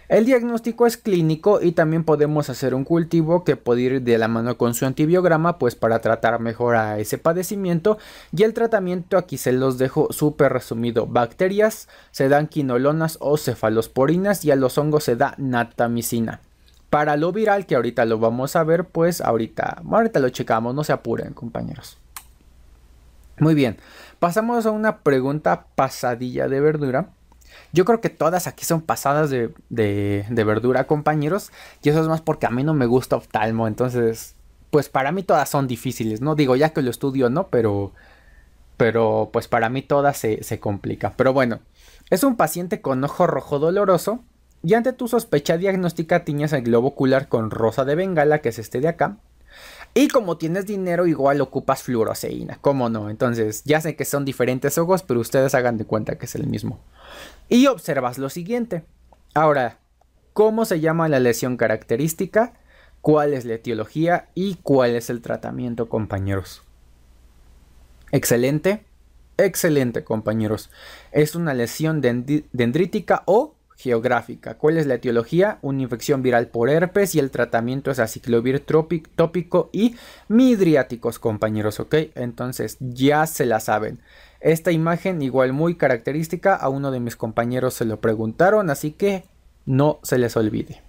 El 0.09 0.25
diagnóstico 0.25 0.87
es 0.87 0.97
clínico 0.97 1.61
y 1.61 1.73
también 1.73 2.03
podemos 2.03 2.49
hacer 2.49 2.73
un 2.73 2.83
cultivo 2.83 3.43
que 3.43 3.55
puede 3.55 3.81
ir 3.81 4.01
de 4.01 4.17
la 4.17 4.27
mano 4.27 4.57
con 4.57 4.73
su 4.73 4.87
antibiograma 4.87 5.59
pues 5.59 5.75
para 5.75 5.99
tratar 5.99 6.39
mejor 6.39 6.77
a 6.77 6.97
ese 6.97 7.19
padecimiento 7.19 7.99
y 8.35 8.41
el 8.41 8.55
tratamiento 8.55 9.19
aquí 9.19 9.37
se 9.37 9.51
los 9.51 9.77
dejo 9.77 10.11
súper 10.11 10.51
resumido. 10.51 11.05
Bacterias 11.05 11.87
se 12.09 12.27
dan 12.27 12.47
quinolonas 12.47 13.19
o 13.21 13.37
cefalosporinas 13.37 14.43
y 14.45 14.49
a 14.49 14.55
los 14.55 14.79
hongos 14.79 15.03
se 15.03 15.15
da 15.15 15.35
natamicina. 15.37 16.41
Para 16.89 17.15
lo 17.15 17.31
viral 17.31 17.67
que 17.67 17.75
ahorita 17.75 18.05
lo 18.05 18.17
vamos 18.17 18.55
a 18.55 18.63
ver 18.63 18.85
pues 18.85 19.21
ahorita, 19.21 19.83
ahorita 19.87 20.19
lo 20.19 20.29
checamos, 20.29 20.73
no 20.73 20.83
se 20.83 20.91
apuren 20.91 21.33
compañeros. 21.33 21.99
Muy 23.37 23.53
bien, 23.53 23.77
pasamos 24.17 24.65
a 24.65 24.71
una 24.71 25.01
pregunta 25.01 25.67
pasadilla 25.75 26.47
de 26.47 26.61
verdura 26.61 27.09
yo 27.71 27.85
creo 27.85 28.01
que 28.01 28.09
todas 28.09 28.47
aquí 28.47 28.65
son 28.65 28.81
pasadas 28.81 29.29
de, 29.29 29.53
verdura, 30.29 30.87
compañeros. 30.87 31.51
Y 31.83 31.89
eso 31.89 32.01
es 32.01 32.07
más 32.07 32.21
porque 32.21 32.47
a 32.47 32.49
mí 32.49 32.63
no 32.63 32.73
me 32.73 32.85
gusta 32.85 33.15
oftalmo. 33.15 33.67
Entonces, 33.67 34.35
pues 34.71 34.89
para 34.89 35.11
mí 35.11 35.23
todas 35.23 35.49
son 35.49 35.67
difíciles, 35.67 36.21
¿no? 36.21 36.35
Digo, 36.35 36.55
ya 36.55 36.69
que 36.69 36.81
lo 36.81 36.89
estudio, 36.89 37.29
¿no? 37.29 37.47
Pero, 37.47 37.93
pero 38.77 39.29
pues 39.31 39.47
para 39.47 39.69
mí 39.69 39.81
todas 39.81 40.17
se, 40.17 40.43
se 40.43 40.59
complican. 40.59 41.13
Pero 41.15 41.33
bueno, 41.33 41.59
es 42.09 42.23
un 42.23 42.35
paciente 42.35 42.81
con 42.81 43.03
ojo 43.03 43.27
rojo 43.27 43.59
doloroso. 43.59 44.23
Y 44.61 44.73
ante 44.73 44.91
tu 44.91 45.07
sospecha 45.07 45.57
diagnóstica 45.57 46.25
tiñas 46.25 46.51
el 46.53 46.63
globo 46.63 46.89
ocular 46.89 47.29
con 47.29 47.49
rosa 47.49 47.85
de 47.85 47.95
bengala, 47.95 48.39
que 48.39 48.49
es 48.49 48.59
este 48.59 48.81
de 48.81 48.89
acá. 48.89 49.17
Y 49.93 50.07
como 50.07 50.37
tienes 50.37 50.65
dinero, 50.65 51.07
igual 51.07 51.41
ocupas 51.41 51.83
fluoroseína. 51.83 52.59
¿Cómo 52.61 52.89
no? 52.89 53.09
Entonces, 53.09 53.63
ya 53.65 53.81
sé 53.81 53.95
que 53.95 54.05
son 54.05 54.23
diferentes 54.23 54.77
ojos, 54.77 55.03
pero 55.03 55.19
ustedes 55.19 55.55
hagan 55.55 55.77
de 55.77 55.85
cuenta 55.85 56.17
que 56.17 56.25
es 56.25 56.35
el 56.35 56.47
mismo. 56.47 56.79
Y 57.49 57.67
observas 57.67 58.17
lo 58.17 58.29
siguiente. 58.29 58.83
Ahora, 59.33 59.79
¿cómo 60.33 60.65
se 60.65 60.79
llama 60.79 61.09
la 61.09 61.19
lesión 61.19 61.57
característica? 61.57 62.53
¿Cuál 63.01 63.33
es 63.33 63.45
la 63.45 63.55
etiología? 63.55 64.29
¿Y 64.35 64.55
cuál 64.55 64.95
es 64.95 65.09
el 65.09 65.21
tratamiento, 65.21 65.89
compañeros? 65.89 66.61
Excelente. 68.11 68.85
Excelente, 69.37 70.03
compañeros. 70.03 70.69
Es 71.11 71.33
una 71.33 71.53
lesión 71.53 72.01
dendrítica 72.01 73.23
o 73.25 73.55
geográfica. 73.79 74.55
¿Cuál 74.55 74.77
es 74.77 74.85
la 74.87 74.95
etiología? 74.95 75.57
Una 75.61 75.81
infección 75.81 76.21
viral 76.21 76.47
por 76.47 76.69
herpes 76.69 77.15
y 77.15 77.19
el 77.19 77.31
tratamiento 77.31 77.91
es 77.91 77.99
aciclovir 77.99 78.59
tópico 78.59 79.69
y 79.71 79.95
midriáticos, 80.27 81.17
compañeros, 81.17 81.79
¿ok? 81.79 81.95
Entonces 82.15 82.75
ya 82.81 83.25
se 83.25 83.45
la 83.45 83.61
saben. 83.61 84.01
Esta 84.41 84.71
imagen 84.71 85.21
igual 85.21 85.53
muy 85.53 85.75
característica, 85.75 86.55
a 86.55 86.67
uno 86.67 86.91
de 86.91 86.99
mis 86.99 87.15
compañeros 87.15 87.73
se 87.73 87.85
lo 87.85 88.01
preguntaron, 88.01 88.69
así 88.69 88.91
que 88.91 89.23
no 89.65 89.99
se 90.03 90.17
les 90.17 90.35
olvide. 90.35 90.81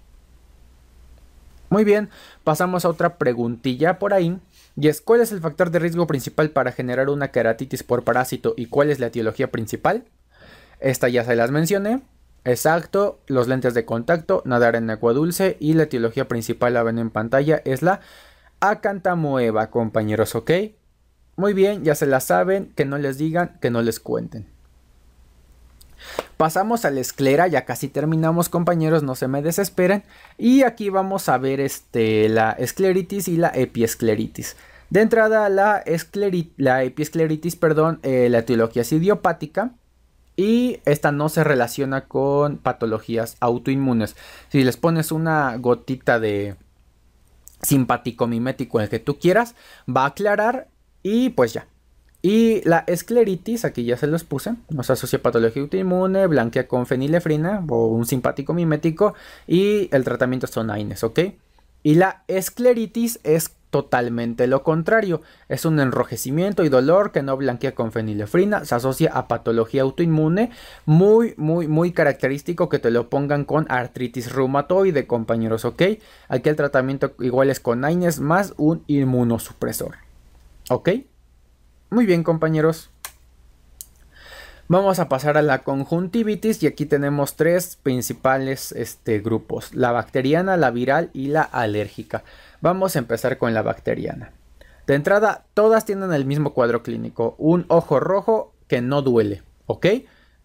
Muy 1.69 1.85
bien, 1.85 2.09
pasamos 2.43 2.83
a 2.83 2.89
otra 2.89 3.17
preguntilla 3.17 3.99
por 3.99 4.13
ahí. 4.13 4.37
Y 4.75 4.89
es, 4.89 4.99
¿cuál 4.99 5.21
es 5.21 5.31
el 5.31 5.39
factor 5.39 5.71
de 5.71 5.79
riesgo 5.79 6.07
principal 6.07 6.49
para 6.49 6.73
generar 6.73 7.09
una 7.09 7.29
keratitis 7.29 7.83
por 7.83 8.03
parásito 8.03 8.53
y 8.57 8.65
cuál 8.65 8.89
es 8.89 8.99
la 8.99 9.07
etiología 9.07 9.49
principal? 9.49 10.03
Esta 10.81 11.07
ya 11.07 11.23
se 11.23 11.35
las 11.37 11.51
mencioné. 11.51 12.01
Exacto, 12.43 13.19
los 13.27 13.47
lentes 13.47 13.73
de 13.73 13.85
contacto, 13.85 14.41
nadar 14.45 14.75
en 14.75 14.89
agua 14.89 15.13
dulce 15.13 15.57
y 15.59 15.73
la 15.73 15.83
etiología 15.83 16.27
principal 16.27 16.73
la 16.73 16.83
ven 16.83 16.97
en 16.97 17.11
pantalla 17.11 17.61
es 17.65 17.83
la 17.83 17.99
acantamoeba, 18.59 19.69
compañeros, 19.69 20.33
¿ok? 20.33 20.51
Muy 21.35 21.53
bien, 21.53 21.83
ya 21.83 21.95
se 21.95 22.07
la 22.07 22.19
saben, 22.19 22.71
que 22.75 22.85
no 22.85 22.97
les 22.97 23.17
digan, 23.17 23.57
que 23.61 23.69
no 23.69 23.81
les 23.81 23.99
cuenten. 23.99 24.47
Pasamos 26.37 26.85
a 26.85 26.91
la 26.91 26.99
esclera, 26.99 27.47
ya 27.47 27.65
casi 27.65 27.87
terminamos 27.87 28.49
compañeros, 28.49 29.03
no 29.03 29.15
se 29.15 29.27
me 29.27 29.41
desesperen. 29.41 30.03
Y 30.37 30.63
aquí 30.63 30.89
vamos 30.89 31.29
a 31.29 31.37
ver 31.37 31.59
este, 31.59 32.27
la 32.29 32.51
escleritis 32.51 33.27
y 33.27 33.37
la 33.37 33.49
epiescleritis. 33.49 34.55
De 34.89 35.01
entrada, 35.01 35.47
la, 35.49 35.83
la 36.57 36.83
epiescleritis, 36.83 37.55
perdón, 37.55 37.99
eh, 38.03 38.27
la 38.29 38.39
etiología 38.39 38.81
es 38.81 38.91
idiopática. 38.91 39.75
Y 40.41 40.79
esta 40.85 41.11
no 41.11 41.29
se 41.29 41.43
relaciona 41.43 42.05
con 42.05 42.57
patologías 42.57 43.37
autoinmunes. 43.41 44.15
Si 44.49 44.63
les 44.63 44.75
pones 44.75 45.11
una 45.11 45.55
gotita 45.57 46.19
de 46.19 46.55
simpático 47.61 48.25
mimético, 48.25 48.79
el 48.79 48.89
que 48.89 48.97
tú 48.97 49.19
quieras, 49.19 49.53
va 49.87 50.01
a 50.01 50.07
aclarar 50.07 50.67
y 51.03 51.29
pues 51.29 51.53
ya. 51.53 51.67
Y 52.23 52.67
la 52.67 52.83
escleritis, 52.87 53.65
aquí 53.65 53.83
ya 53.83 53.97
se 53.97 54.07
los 54.07 54.23
puse, 54.23 54.55
nos 54.69 54.89
asocia 54.89 55.21
patología 55.21 55.61
autoinmune, 55.61 56.25
blanquea 56.25 56.67
con 56.67 56.87
fenilefrina 56.87 57.63
o 57.69 57.85
un 57.89 58.07
simpático 58.07 58.55
mimético 58.55 59.13
y 59.45 59.89
el 59.95 60.03
tratamiento 60.03 60.47
son 60.47 60.71
AINES, 60.71 61.03
¿ok? 61.03 61.19
Y 61.83 61.93
la 61.93 62.23
escleritis 62.27 63.19
es 63.23 63.51
totalmente 63.71 64.45
lo 64.45 64.61
contrario. 64.61 65.21
Es 65.49 65.65
un 65.65 65.79
enrojecimiento 65.79 66.63
y 66.63 66.69
dolor 66.69 67.11
que 67.11 67.23
no 67.23 67.35
blanquea 67.37 67.73
con 67.73 67.91
fenilefrina. 67.91 68.65
Se 68.65 68.75
asocia 68.75 69.11
a 69.13 69.27
patología 69.27 69.81
autoinmune. 69.81 70.51
Muy, 70.85 71.33
muy, 71.37 71.67
muy 71.67 71.93
característico 71.93 72.69
que 72.69 72.79
te 72.79 72.91
lo 72.91 73.09
pongan 73.09 73.45
con 73.45 73.65
artritis 73.69 74.31
reumatoide, 74.31 75.07
compañeros, 75.07 75.65
¿ok? 75.65 75.81
Aquí 76.27 76.49
el 76.49 76.55
tratamiento 76.55 77.13
igual 77.19 77.49
es 77.49 77.59
con 77.59 77.83
AINES 77.83 78.19
más 78.19 78.53
un 78.57 78.83
inmunosupresor. 78.87 79.95
¿Ok? 80.69 80.89
Muy 81.89 82.05
bien, 82.05 82.23
compañeros. 82.23 82.91
Vamos 84.71 84.99
a 84.99 85.09
pasar 85.09 85.35
a 85.35 85.41
la 85.41 85.63
conjuntivitis 85.63 86.63
y 86.63 86.67
aquí 86.67 86.85
tenemos 86.85 87.35
tres 87.35 87.77
principales 87.83 88.71
este, 88.71 89.19
grupos, 89.19 89.73
la 89.73 89.91
bacteriana, 89.91 90.55
la 90.55 90.71
viral 90.71 91.09
y 91.11 91.27
la 91.27 91.41
alérgica. 91.41 92.23
Vamos 92.61 92.95
a 92.95 92.99
empezar 92.99 93.39
con 93.39 93.55
la 93.55 93.63
bacteriana. 93.63 94.31
De 94.85 94.93
entrada, 94.93 95.45
todas 95.55 95.83
tienen 95.85 96.13
el 96.13 96.25
mismo 96.25 96.53
cuadro 96.53 96.83
clínico, 96.83 97.35
un 97.39 97.65
ojo 97.69 97.99
rojo 97.99 98.53
que 98.67 98.81
no 98.81 99.01
duele, 99.01 99.41
¿ok? 99.65 99.87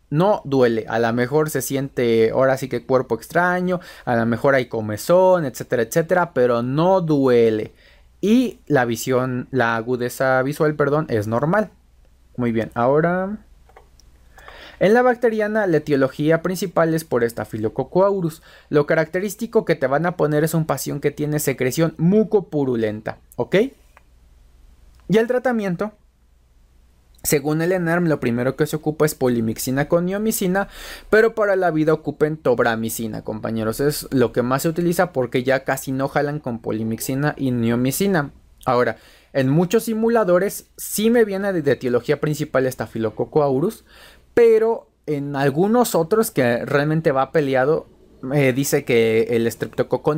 No 0.08 0.40
duele, 0.44 0.86
a 0.88 0.98
lo 0.98 1.12
mejor 1.12 1.50
se 1.50 1.60
siente 1.60 2.30
ahora 2.30 2.56
sí 2.56 2.68
que 2.68 2.86
cuerpo 2.86 3.16
extraño, 3.16 3.80
a 4.04 4.16
lo 4.16 4.24
mejor 4.24 4.54
hay 4.54 4.66
comezón, 4.66 5.44
etcétera, 5.44 5.82
etcétera, 5.82 6.32
pero 6.32 6.62
no 6.62 7.02
duele. 7.02 7.74
Y 8.22 8.60
la 8.66 8.86
visión, 8.86 9.48
la 9.50 9.76
agudeza 9.76 10.42
visual, 10.42 10.74
perdón, 10.74 11.06
es 11.10 11.26
normal. 11.26 11.70
Muy 12.36 12.50
bien, 12.52 12.70
ahora 12.74 13.38
en 14.78 14.94
la 14.94 15.02
bacteriana, 15.02 15.66
la 15.66 15.78
etiología 15.78 16.42
principal 16.42 16.94
es 16.94 17.04
por 17.04 17.28
Staphylococcus. 17.28 18.42
Lo 18.68 18.86
característico 18.86 19.64
que 19.64 19.74
te 19.74 19.86
van 19.86 20.06
a 20.06 20.16
poner 20.16 20.44
es 20.44 20.54
un 20.54 20.66
paciente 20.66 21.00
que 21.00 21.10
tiene 21.10 21.38
secreción 21.38 21.94
mucopurulenta, 21.98 23.18
¿ok? 23.36 23.56
Y 25.08 25.18
el 25.18 25.26
tratamiento, 25.26 25.92
según 27.22 27.62
el 27.62 27.72
ENERM, 27.72 28.06
lo 28.06 28.20
primero 28.20 28.56
que 28.56 28.66
se 28.66 28.76
ocupa 28.76 29.04
es 29.04 29.14
polimixina 29.14 29.88
con 29.88 30.06
neomicina, 30.06 30.68
pero 31.10 31.34
para 31.34 31.56
la 31.56 31.70
vida 31.70 31.92
ocupen 31.92 32.36
tobramicina, 32.36 33.22
compañeros. 33.22 33.80
Es 33.80 34.08
lo 34.10 34.32
que 34.32 34.42
más 34.42 34.62
se 34.62 34.68
utiliza 34.68 35.12
porque 35.12 35.42
ya 35.42 35.64
casi 35.64 35.92
no 35.92 36.08
jalan 36.08 36.40
con 36.40 36.60
polimixina 36.60 37.34
y 37.36 37.50
neomicina. 37.50 38.30
Ahora, 38.64 38.96
en 39.32 39.48
muchos 39.48 39.84
simuladores 39.84 40.70
sí 40.76 41.10
me 41.10 41.24
viene 41.24 41.52
de 41.52 41.72
etiología 41.72 42.20
principal 42.20 42.70
Staphylococcus 42.72 43.42
aureus, 43.42 43.84
pero 44.36 44.90
en 45.06 45.34
algunos 45.34 45.94
otros 45.94 46.30
que 46.30 46.66
realmente 46.66 47.10
va 47.10 47.32
peleado, 47.32 47.86
eh, 48.34 48.52
dice 48.52 48.84
que 48.84 49.28
el 49.30 49.50
Streptococcus 49.50 50.14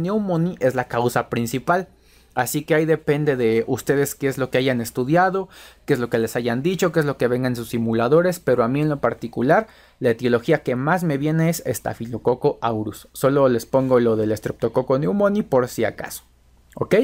es 0.58 0.74
la 0.74 0.88
causa 0.88 1.28
principal. 1.28 1.86
Así 2.34 2.64
que 2.64 2.74
ahí 2.74 2.84
depende 2.84 3.36
de 3.36 3.62
ustedes 3.68 4.16
qué 4.16 4.26
es 4.26 4.36
lo 4.36 4.50
que 4.50 4.58
hayan 4.58 4.80
estudiado, 4.80 5.48
qué 5.86 5.92
es 5.92 6.00
lo 6.00 6.10
que 6.10 6.18
les 6.18 6.34
hayan 6.34 6.64
dicho, 6.64 6.90
qué 6.90 6.98
es 6.98 7.06
lo 7.06 7.16
que 7.16 7.28
venga 7.28 7.46
en 7.46 7.54
sus 7.54 7.68
simuladores, 7.68 8.40
pero 8.40 8.64
a 8.64 8.68
mí 8.68 8.80
en 8.80 8.88
lo 8.88 9.00
particular 9.00 9.68
la 10.00 10.10
etiología 10.10 10.64
que 10.64 10.74
más 10.74 11.04
me 11.04 11.16
viene 11.16 11.48
es 11.48 11.62
Staphylococcus 11.64 12.56
aureus. 12.60 13.08
Solo 13.12 13.48
les 13.48 13.66
pongo 13.66 14.00
lo 14.00 14.16
del 14.16 14.36
Streptococcus 14.36 14.98
pneumoniae 14.98 15.44
por 15.44 15.68
si 15.68 15.84
acaso. 15.84 16.24
¿Ok? 16.74 16.96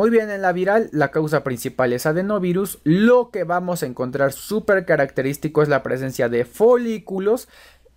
Muy 0.00 0.08
bien, 0.08 0.30
en 0.30 0.40
la 0.40 0.52
viral 0.52 0.88
la 0.92 1.10
causa 1.10 1.44
principal 1.44 1.92
es 1.92 2.06
adenovirus. 2.06 2.78
Lo 2.84 3.28
que 3.28 3.44
vamos 3.44 3.82
a 3.82 3.86
encontrar 3.86 4.32
súper 4.32 4.86
característico 4.86 5.60
es 5.62 5.68
la 5.68 5.82
presencia 5.82 6.30
de 6.30 6.46
folículos 6.46 7.48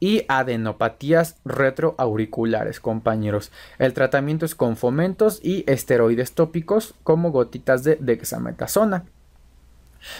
y 0.02 0.26
adenopatías 0.28 1.38
retroauriculares, 1.46 2.82
compañeros. 2.82 3.54
El 3.80 3.94
tratamiento 3.94 4.46
es 4.46 4.54
con 4.54 4.76
fomentos 4.76 5.40
y 5.42 5.64
esteroides 5.66 6.34
tópicos 6.34 6.94
como 7.04 7.32
gotitas 7.32 7.86
de 7.86 7.96
dexametasona. 8.02 9.06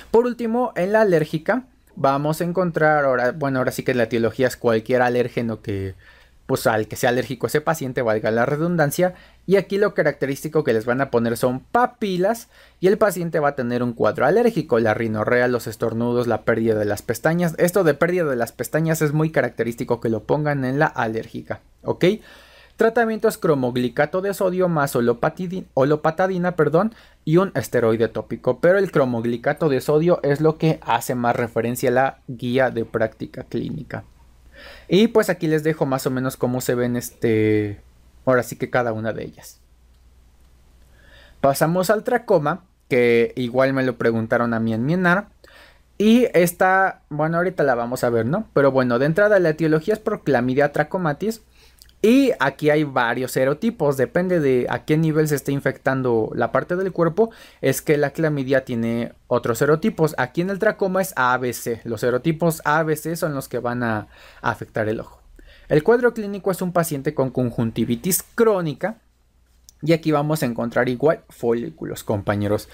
Por 0.10 0.26
último, 0.26 0.72
en 0.78 0.94
la 0.94 1.02
alérgica 1.02 1.66
vamos 1.98 2.40
a 2.40 2.46
encontrar 2.46 3.04
ahora, 3.04 3.34
bueno, 3.34 3.60
ahora 3.60 3.74
sí 3.74 3.84
que 3.84 3.94
la 3.94 4.04
etiología 4.04 4.48
es 4.48 4.56
cualquier 4.56 5.02
alérgeno 5.02 5.62
que 5.62 5.96
pues 6.46 6.68
al 6.68 6.88
que 6.88 6.96
sea 6.96 7.10
alérgico 7.10 7.48
ese 7.48 7.62
paciente, 7.62 8.02
valga 8.02 8.32
la 8.32 8.46
redundancia, 8.46 9.14
y 9.46 9.56
aquí 9.56 9.78
lo 9.78 9.94
característico 9.94 10.64
que 10.64 10.74
les 10.74 10.86
van 10.86 11.02
a 11.02 11.10
poner 11.10 11.38
son 11.38 11.60
papilas 11.62 12.50
y 12.80 12.88
el 12.88 12.98
paciente 12.98 13.40
va 13.40 13.50
a 13.50 13.56
tener 13.56 13.84
un 13.84 13.94
cuadro 13.94 14.26
alérgico, 14.26 14.80
la 14.80 14.94
rinorrea, 14.94 15.48
los 15.48 15.68
estornudos, 15.68 16.28
la 16.28 16.44
pérdida 16.44 16.76
de 16.76 16.86
las 16.86 17.02
pestañas. 17.02 17.56
Esto 17.58 17.84
de 17.84 17.94
pérdida 17.94 18.26
de 18.26 18.36
las 18.36 18.52
pestañas 18.52 19.02
es 19.02 19.14
muy 19.14 19.32
característico 19.32 20.02
que 20.02 20.10
lo 20.10 20.24
pongan 20.24 20.66
en 20.66 20.80
la 20.80 20.88
alérgica, 20.88 21.62
¿ok? 21.84 22.06
Tratamientos 22.76 23.38
cromoglicato 23.38 24.22
de 24.22 24.34
sodio 24.34 24.68
más 24.68 24.96
olopatadina 24.96 26.56
perdón, 26.56 26.94
y 27.24 27.38
un 27.38 27.52
esteroide 27.56 28.08
tópico. 28.08 28.60
Pero 28.60 28.80
el 28.80 28.92
cromoglicato 28.92 29.70
de 29.70 29.80
sodio 29.80 30.20
es 30.24 30.42
lo 30.42 30.58
que 30.58 30.80
hace 30.82 31.16
más 31.16 31.36
referencia 31.36 31.90
a 31.90 31.94
la 31.94 32.20
guía 32.28 32.72
de 32.72 32.84
práctica 32.84 33.44
clínica. 33.44 34.04
Y 34.88 35.08
pues 35.08 35.30
aquí 35.30 35.48
les 35.48 35.64
dejo 35.64 35.86
más 35.86 36.06
o 36.06 36.12
menos 36.12 36.38
cómo 36.38 36.62
se 36.62 36.76
ven 36.76 36.96
este. 36.96 37.82
Ahora 38.26 38.44
sí 38.44 38.56
que 38.56 38.70
cada 38.70 38.94
una 38.94 39.14
de 39.14 39.24
ellas. 39.24 39.60
Pasamos 41.42 41.90
al 41.90 42.04
tracoma, 42.04 42.64
que 42.90 43.34
igual 43.36 43.74
me 43.74 43.84
lo 43.84 43.98
preguntaron 43.98 44.54
a 44.54 44.60
mí 44.60 44.74
en 44.74 44.86
Mienar. 44.86 45.28
Y 45.98 46.28
esta, 46.34 47.02
bueno, 47.10 47.38
ahorita 47.38 47.64
la 47.64 47.76
vamos 47.76 48.04
a 48.04 48.10
ver, 48.10 48.26
¿no? 48.26 48.48
Pero 48.54 48.72
bueno, 48.72 48.98
de 48.98 49.06
entrada 49.06 49.40
la 49.40 49.50
etiología 49.50 49.94
es 49.94 50.00
Proclamidia 50.00 50.72
trachomatis. 50.72 51.42
Y 52.06 52.34
aquí 52.42 52.70
hay 52.70 52.84
varios 52.84 53.32
serotipos, 53.32 53.96
depende 53.96 54.42
de 54.42 54.68
a 54.70 54.84
qué 54.84 54.98
nivel 54.98 55.30
se 55.30 55.36
esté 55.36 55.54
infectando 55.54 56.32
la 56.36 56.52
parte 56.52 56.76
del 56.76 56.92
cuerpo, 56.92 57.32
es 57.62 57.82
que 57.82 57.96
la 57.96 58.10
clamidia 58.10 58.66
tiene 58.66 59.14
otros 59.28 59.60
serotipos. 59.60 60.14
Aquí 60.18 60.42
en 60.42 60.50
el 60.50 60.60
tracoma 60.60 61.02
es 61.02 61.14
ABC, 61.16 61.80
los 61.86 62.02
serotipos 62.02 62.62
ABC 62.66 63.16
son 63.16 63.34
los 63.34 63.48
que 63.48 63.60
van 63.60 63.84
a, 63.84 64.10
afectar 64.42 64.90
el 64.90 65.00
ojo. 65.00 65.22
El 65.70 65.82
cuadro 65.82 66.14
clínico 66.14 66.52
es 66.52 66.62
un 66.62 66.74
paciente 66.74 67.14
con 67.14 67.30
conjuntivitis 67.30 68.22
crónica 68.36 68.98
y 69.82 69.94
aquí 69.94 70.12
vamos 70.12 70.44
a 70.44 70.46
encontrar 70.46 70.90
igual 70.90 71.22
folículos, 71.30 72.04
compañeros. 72.04 72.68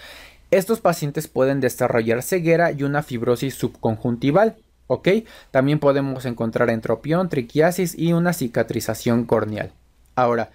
Estos 0.50 0.82
pacientes 0.82 1.28
pueden 1.28 1.60
desarrollar 1.60 2.24
ceguera 2.24 2.72
y 2.72 2.82
una 2.82 3.04
fibrosis 3.04 3.54
subconjuntival. 3.54 4.58
¿Ok? 4.90 5.08
También 5.52 5.80
podemos 5.80 6.26
encontrar 6.26 6.70
entropión, 6.72 7.30
triquiasis 7.30 7.98
y 7.98 8.12
una 8.12 8.34
cicatrización 8.34 9.24
corneal. 9.24 9.72
Ahora, 10.16 10.50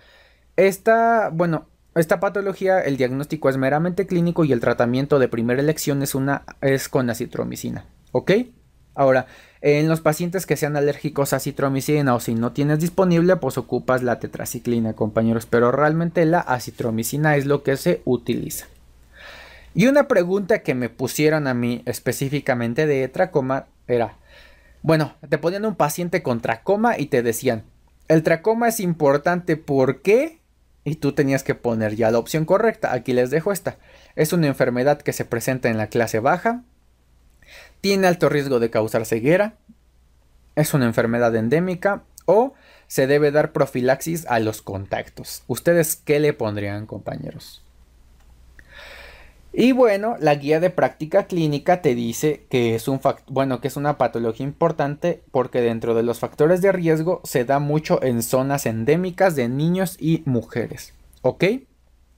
esta, 0.57 1.30
bueno, 1.32 1.66
esta 1.95 2.18
patología, 2.18 2.80
el 2.80 2.97
diagnóstico 2.97 3.49
es 3.49 3.57
meramente 3.57 4.07
clínico 4.07 4.45
y 4.45 4.53
el 4.53 4.61
tratamiento 4.61 5.20
de 5.20 5.28
primera 5.28 5.61
elección 5.61 6.03
es, 6.03 6.16
una, 6.16 6.43
es 6.61 6.89
con 6.89 7.09
acitromicina, 7.09 7.87
¿ok? 8.11 8.32
Ahora, 8.97 9.26
en 9.61 9.89
los 9.89 10.01
pacientes 10.01 10.47
que 10.47 10.57
sean 10.57 10.76
alérgicos 10.76 11.32
a 11.32 11.39
citromicina 11.39 12.14
o 12.14 12.20
si 12.20 12.35
no 12.35 12.53
tienes 12.53 12.80
disponible, 12.80 13.37
pues 13.37 13.57
ocupas 13.57 14.03
la 14.03 14.18
tetraciclina, 14.18 14.95
compañeros, 14.95 15.47
pero 15.47 15.70
realmente 15.70 16.24
la 16.24 16.41
acitromicina 16.41 17.37
es 17.37 17.47
lo 17.47 17.62
que 17.62 17.76
se 17.76 18.03
utiliza. 18.05 18.66
Y 19.74 19.87
una 19.87 20.09
pregunta 20.09 20.61
que 20.61 20.74
me 20.74 20.89
pusieron 20.89 21.47
a 21.47 21.55
mí 21.55 21.82
específicamente 21.87 22.87
de 22.87 23.07
tracoma 23.09 23.66
era, 23.87 24.16
bueno, 24.85 25.16
te 25.30 25.39
ponían 25.39 25.64
un 25.64 25.76
paciente 25.76 26.22
con 26.22 26.43
tracoma 26.43 26.99
y 26.99 27.07
te 27.07 27.22
decían, 27.22 27.64
el 28.07 28.22
tracoma 28.22 28.68
es 28.68 28.80
importante 28.80 29.57
porque... 29.57 30.43
Y 30.85 30.97
tú 30.97 31.12
tenías 31.12 31.43
que 31.43 31.55
poner 31.55 31.97
ya 31.97 32.11
la 32.11 32.18
opción 32.18 32.45
correcta. 32.45 32.93
Aquí 32.93 33.14
les 33.14 33.30
dejo 33.30 33.51
esta. 33.51 33.78
Es 34.14 34.35
una 34.35 34.47
enfermedad 34.47 35.01
que 35.01 35.14
se 35.14 35.24
presenta 35.24 35.70
en 35.70 35.78
la 35.78 35.87
clase 35.87 36.18
baja. 36.18 36.64
Tiene 37.80 38.07
alto 38.07 38.28
riesgo 38.28 38.61
de 38.61 38.68
causar 38.68 39.07
ceguera. 39.07 39.55
Es 40.55 40.74
una 40.74 40.85
enfermedad 40.85 41.35
endémica. 41.35 42.03
O 42.26 42.53
se 42.87 43.07
debe 43.07 43.30
dar 43.30 43.53
profilaxis 43.53 44.26
a 44.26 44.39
los 44.39 44.61
contactos. 44.61 45.45
¿Ustedes 45.47 45.97
qué 45.97 46.20
le 46.20 46.35
pondrían, 46.35 46.85
compañeros? 46.85 47.64
Y 49.57 49.70
bueno, 49.70 50.16
la 50.18 50.34
guía 50.34 50.59
de 50.59 50.70
práctica 50.70 51.28
clínica 51.28 51.80
te 51.80 51.94
dice 51.94 52.44
que 52.50 52.74
es 52.74 52.88
un 52.88 53.00
bueno, 53.28 53.61
que 53.61 53.68
es 53.68 53.76
una 53.76 53.98
patología 53.98 54.44
importante 54.44 55.22
porque 55.30 55.61
dentro 55.61 55.94
de 55.94 56.02
los 56.02 56.18
factores 56.18 56.61
de 56.61 56.72
riesgo 56.72 57.20
se 57.22 57.44
da 57.44 57.61
mucho 57.61 58.02
en 58.02 58.24
zonas 58.24 58.66
endémicas 58.66 59.36
de 59.36 59.48
niños 59.48 59.96
y 60.00 60.24
mujeres. 60.26 60.92
¿Ok? 61.22 61.44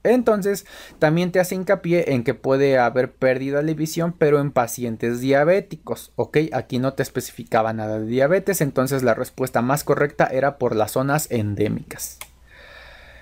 Entonces, 0.01 0.65
también 0.97 1.31
te 1.31 1.39
hace 1.39 1.53
hincapié 1.53 2.13
en 2.13 2.23
que 2.23 2.33
puede 2.33 2.79
haber 2.79 3.13
pérdida 3.13 3.61
de 3.61 3.75
visión, 3.75 4.15
pero 4.17 4.39
en 4.39 4.49
pacientes 4.49 5.21
diabéticos. 5.21 6.13
¿Ok? 6.15 6.37
Aquí 6.53 6.79
no 6.79 6.93
te 6.93 7.03
especificaba 7.03 7.71
nada 7.71 7.99
de 7.99 8.07
diabetes, 8.07 8.61
entonces 8.61 9.03
la 9.03 9.13
respuesta 9.13 9.61
más 9.61 9.83
correcta 9.83 10.25
era 10.25 10.57
por 10.57 10.75
las 10.75 10.93
zonas 10.93 11.29
endémicas. 11.29 12.17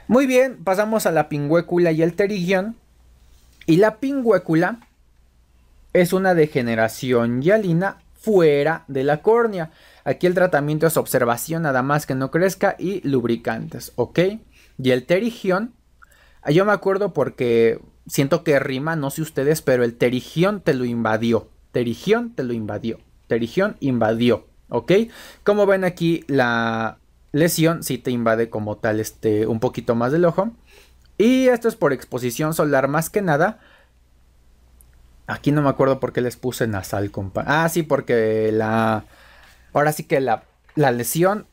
Muy 0.07 0.25
bien, 0.25 0.63
pasamos 0.63 1.05
a 1.05 1.11
la 1.11 1.27
pingüécula 1.27 1.91
y 1.91 2.01
el 2.01 2.13
terigión 2.13 2.77
y 3.65 3.77
la 3.77 3.97
pingüécula 3.97 4.79
es 5.93 6.13
una 6.13 6.35
degeneración 6.35 7.41
hialina 7.41 7.97
fuera 8.13 8.83
de 8.87 9.03
la 9.03 9.21
córnea. 9.21 9.71
Aquí 10.03 10.27
el 10.27 10.33
tratamiento 10.33 10.87
es 10.87 10.97
observación 10.97 11.63
nada 11.63 11.81
más 11.81 12.05
que 12.05 12.15
no 12.15 12.31
crezca 12.31 12.75
y 12.77 13.07
lubricantes, 13.07 13.93
¿ok? 13.95 14.19
Y 14.77 14.91
el 14.91 15.05
terigión, 15.05 15.73
yo 16.51 16.65
me 16.65 16.73
acuerdo 16.73 17.13
porque 17.13 17.79
siento 18.07 18.43
que 18.43 18.59
rima, 18.59 18.95
no 18.95 19.09
sé 19.09 19.21
ustedes, 19.21 19.61
pero 19.61 19.83
el 19.83 19.95
terigión 19.95 20.61
te 20.61 20.73
lo 20.73 20.85
invadió. 20.85 21.49
Terigión 21.71 22.31
te 22.33 22.43
lo 22.43 22.53
invadió. 22.53 22.99
Terigión 23.27 23.77
invadió, 23.79 24.47
¿ok? 24.69 24.91
Como 25.43 25.65
ven 25.65 25.83
aquí 25.83 26.23
la 26.27 26.97
lesión 27.31 27.83
sí 27.83 27.97
te 27.97 28.11
invade 28.11 28.49
como 28.49 28.77
tal 28.77 28.99
este 28.99 29.45
un 29.45 29.59
poquito 29.59 29.93
más 29.95 30.11
del 30.11 30.25
ojo. 30.25 30.51
Y 31.17 31.47
esto 31.47 31.67
es 31.67 31.75
por 31.75 31.93
exposición 31.93 32.53
solar 32.53 32.87
más 32.87 33.09
que 33.09 33.21
nada. 33.21 33.59
Aquí 35.27 35.51
no 35.51 35.61
me 35.61 35.69
acuerdo 35.69 35.99
por 35.99 36.13
qué 36.13 36.21
les 36.21 36.37
puse 36.37 36.67
nasal, 36.67 37.11
compa. 37.11 37.43
Ah, 37.47 37.67
sí, 37.69 37.83
porque 37.83 38.51
la... 38.51 39.05
Ahora 39.73 39.91
sí 39.91 40.03
que 40.03 40.19
la, 40.19 40.43
la 40.75 40.91
lesión, 40.91 41.47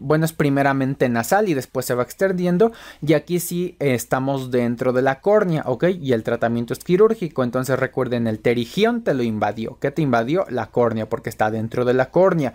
bueno, 0.00 0.24
es 0.24 0.32
primeramente 0.32 1.08
nasal 1.08 1.48
y 1.48 1.54
después 1.54 1.86
se 1.86 1.94
va 1.94 2.02
extendiendo. 2.02 2.72
Y 3.00 3.12
aquí 3.14 3.38
sí 3.40 3.76
estamos 3.78 4.50
dentro 4.50 4.92
de 4.92 5.02
la 5.02 5.20
córnea, 5.20 5.62
¿ok? 5.66 5.84
Y 6.00 6.12
el 6.12 6.22
tratamiento 6.22 6.72
es 6.72 6.80
quirúrgico. 6.84 7.44
Entonces 7.44 7.78
recuerden, 7.78 8.26
el 8.26 8.38
terigión 8.38 9.02
te 9.02 9.14
lo 9.14 9.22
invadió. 9.22 9.78
¿Qué 9.80 9.90
te 9.90 10.02
invadió? 10.02 10.46
La 10.48 10.66
córnea, 10.66 11.08
porque 11.08 11.30
está 11.30 11.50
dentro 11.50 11.84
de 11.84 11.94
la 11.94 12.10
córnea. 12.10 12.54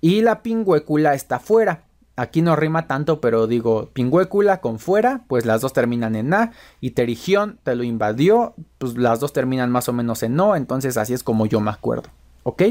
Y 0.00 0.22
la 0.22 0.42
pingüécula 0.42 1.14
está 1.14 1.38
fuera. 1.38 1.85
Aquí 2.16 2.40
no 2.40 2.56
rima 2.56 2.86
tanto, 2.86 3.20
pero 3.20 3.46
digo, 3.46 3.90
pingüécula 3.92 4.62
con 4.62 4.78
fuera, 4.78 5.24
pues 5.28 5.44
las 5.44 5.60
dos 5.60 5.74
terminan 5.74 6.16
en 6.16 6.32
A. 6.32 6.52
Y 6.80 6.92
terigión 6.92 7.58
te 7.62 7.74
lo 7.74 7.84
invadió, 7.84 8.54
pues 8.78 8.96
las 8.96 9.20
dos 9.20 9.34
terminan 9.34 9.70
más 9.70 9.88
o 9.90 9.92
menos 9.92 10.22
en 10.22 10.34
no. 10.34 10.56
Entonces 10.56 10.96
así 10.96 11.12
es 11.12 11.22
como 11.22 11.44
yo 11.44 11.60
me 11.60 11.70
acuerdo. 11.70 12.08
¿Ok? 12.42 12.62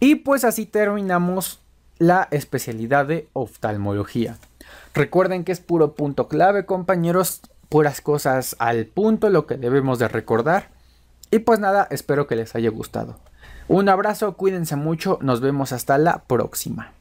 Y 0.00 0.14
pues 0.16 0.44
así 0.44 0.64
terminamos 0.64 1.60
la 1.98 2.28
especialidad 2.30 3.06
de 3.06 3.28
oftalmología. 3.34 4.38
Recuerden 4.94 5.44
que 5.44 5.52
es 5.52 5.60
puro 5.60 5.92
punto 5.92 6.26
clave, 6.28 6.64
compañeros. 6.64 7.42
Puras 7.68 8.00
cosas 8.00 8.56
al 8.60 8.86
punto, 8.86 9.28
lo 9.28 9.46
que 9.46 9.58
debemos 9.58 9.98
de 9.98 10.08
recordar. 10.08 10.70
Y 11.30 11.40
pues 11.40 11.60
nada, 11.60 11.86
espero 11.90 12.26
que 12.26 12.36
les 12.36 12.54
haya 12.54 12.70
gustado. 12.70 13.18
Un 13.68 13.90
abrazo, 13.90 14.32
cuídense 14.38 14.76
mucho, 14.76 15.18
nos 15.20 15.42
vemos 15.42 15.72
hasta 15.72 15.98
la 15.98 16.22
próxima. 16.26 16.92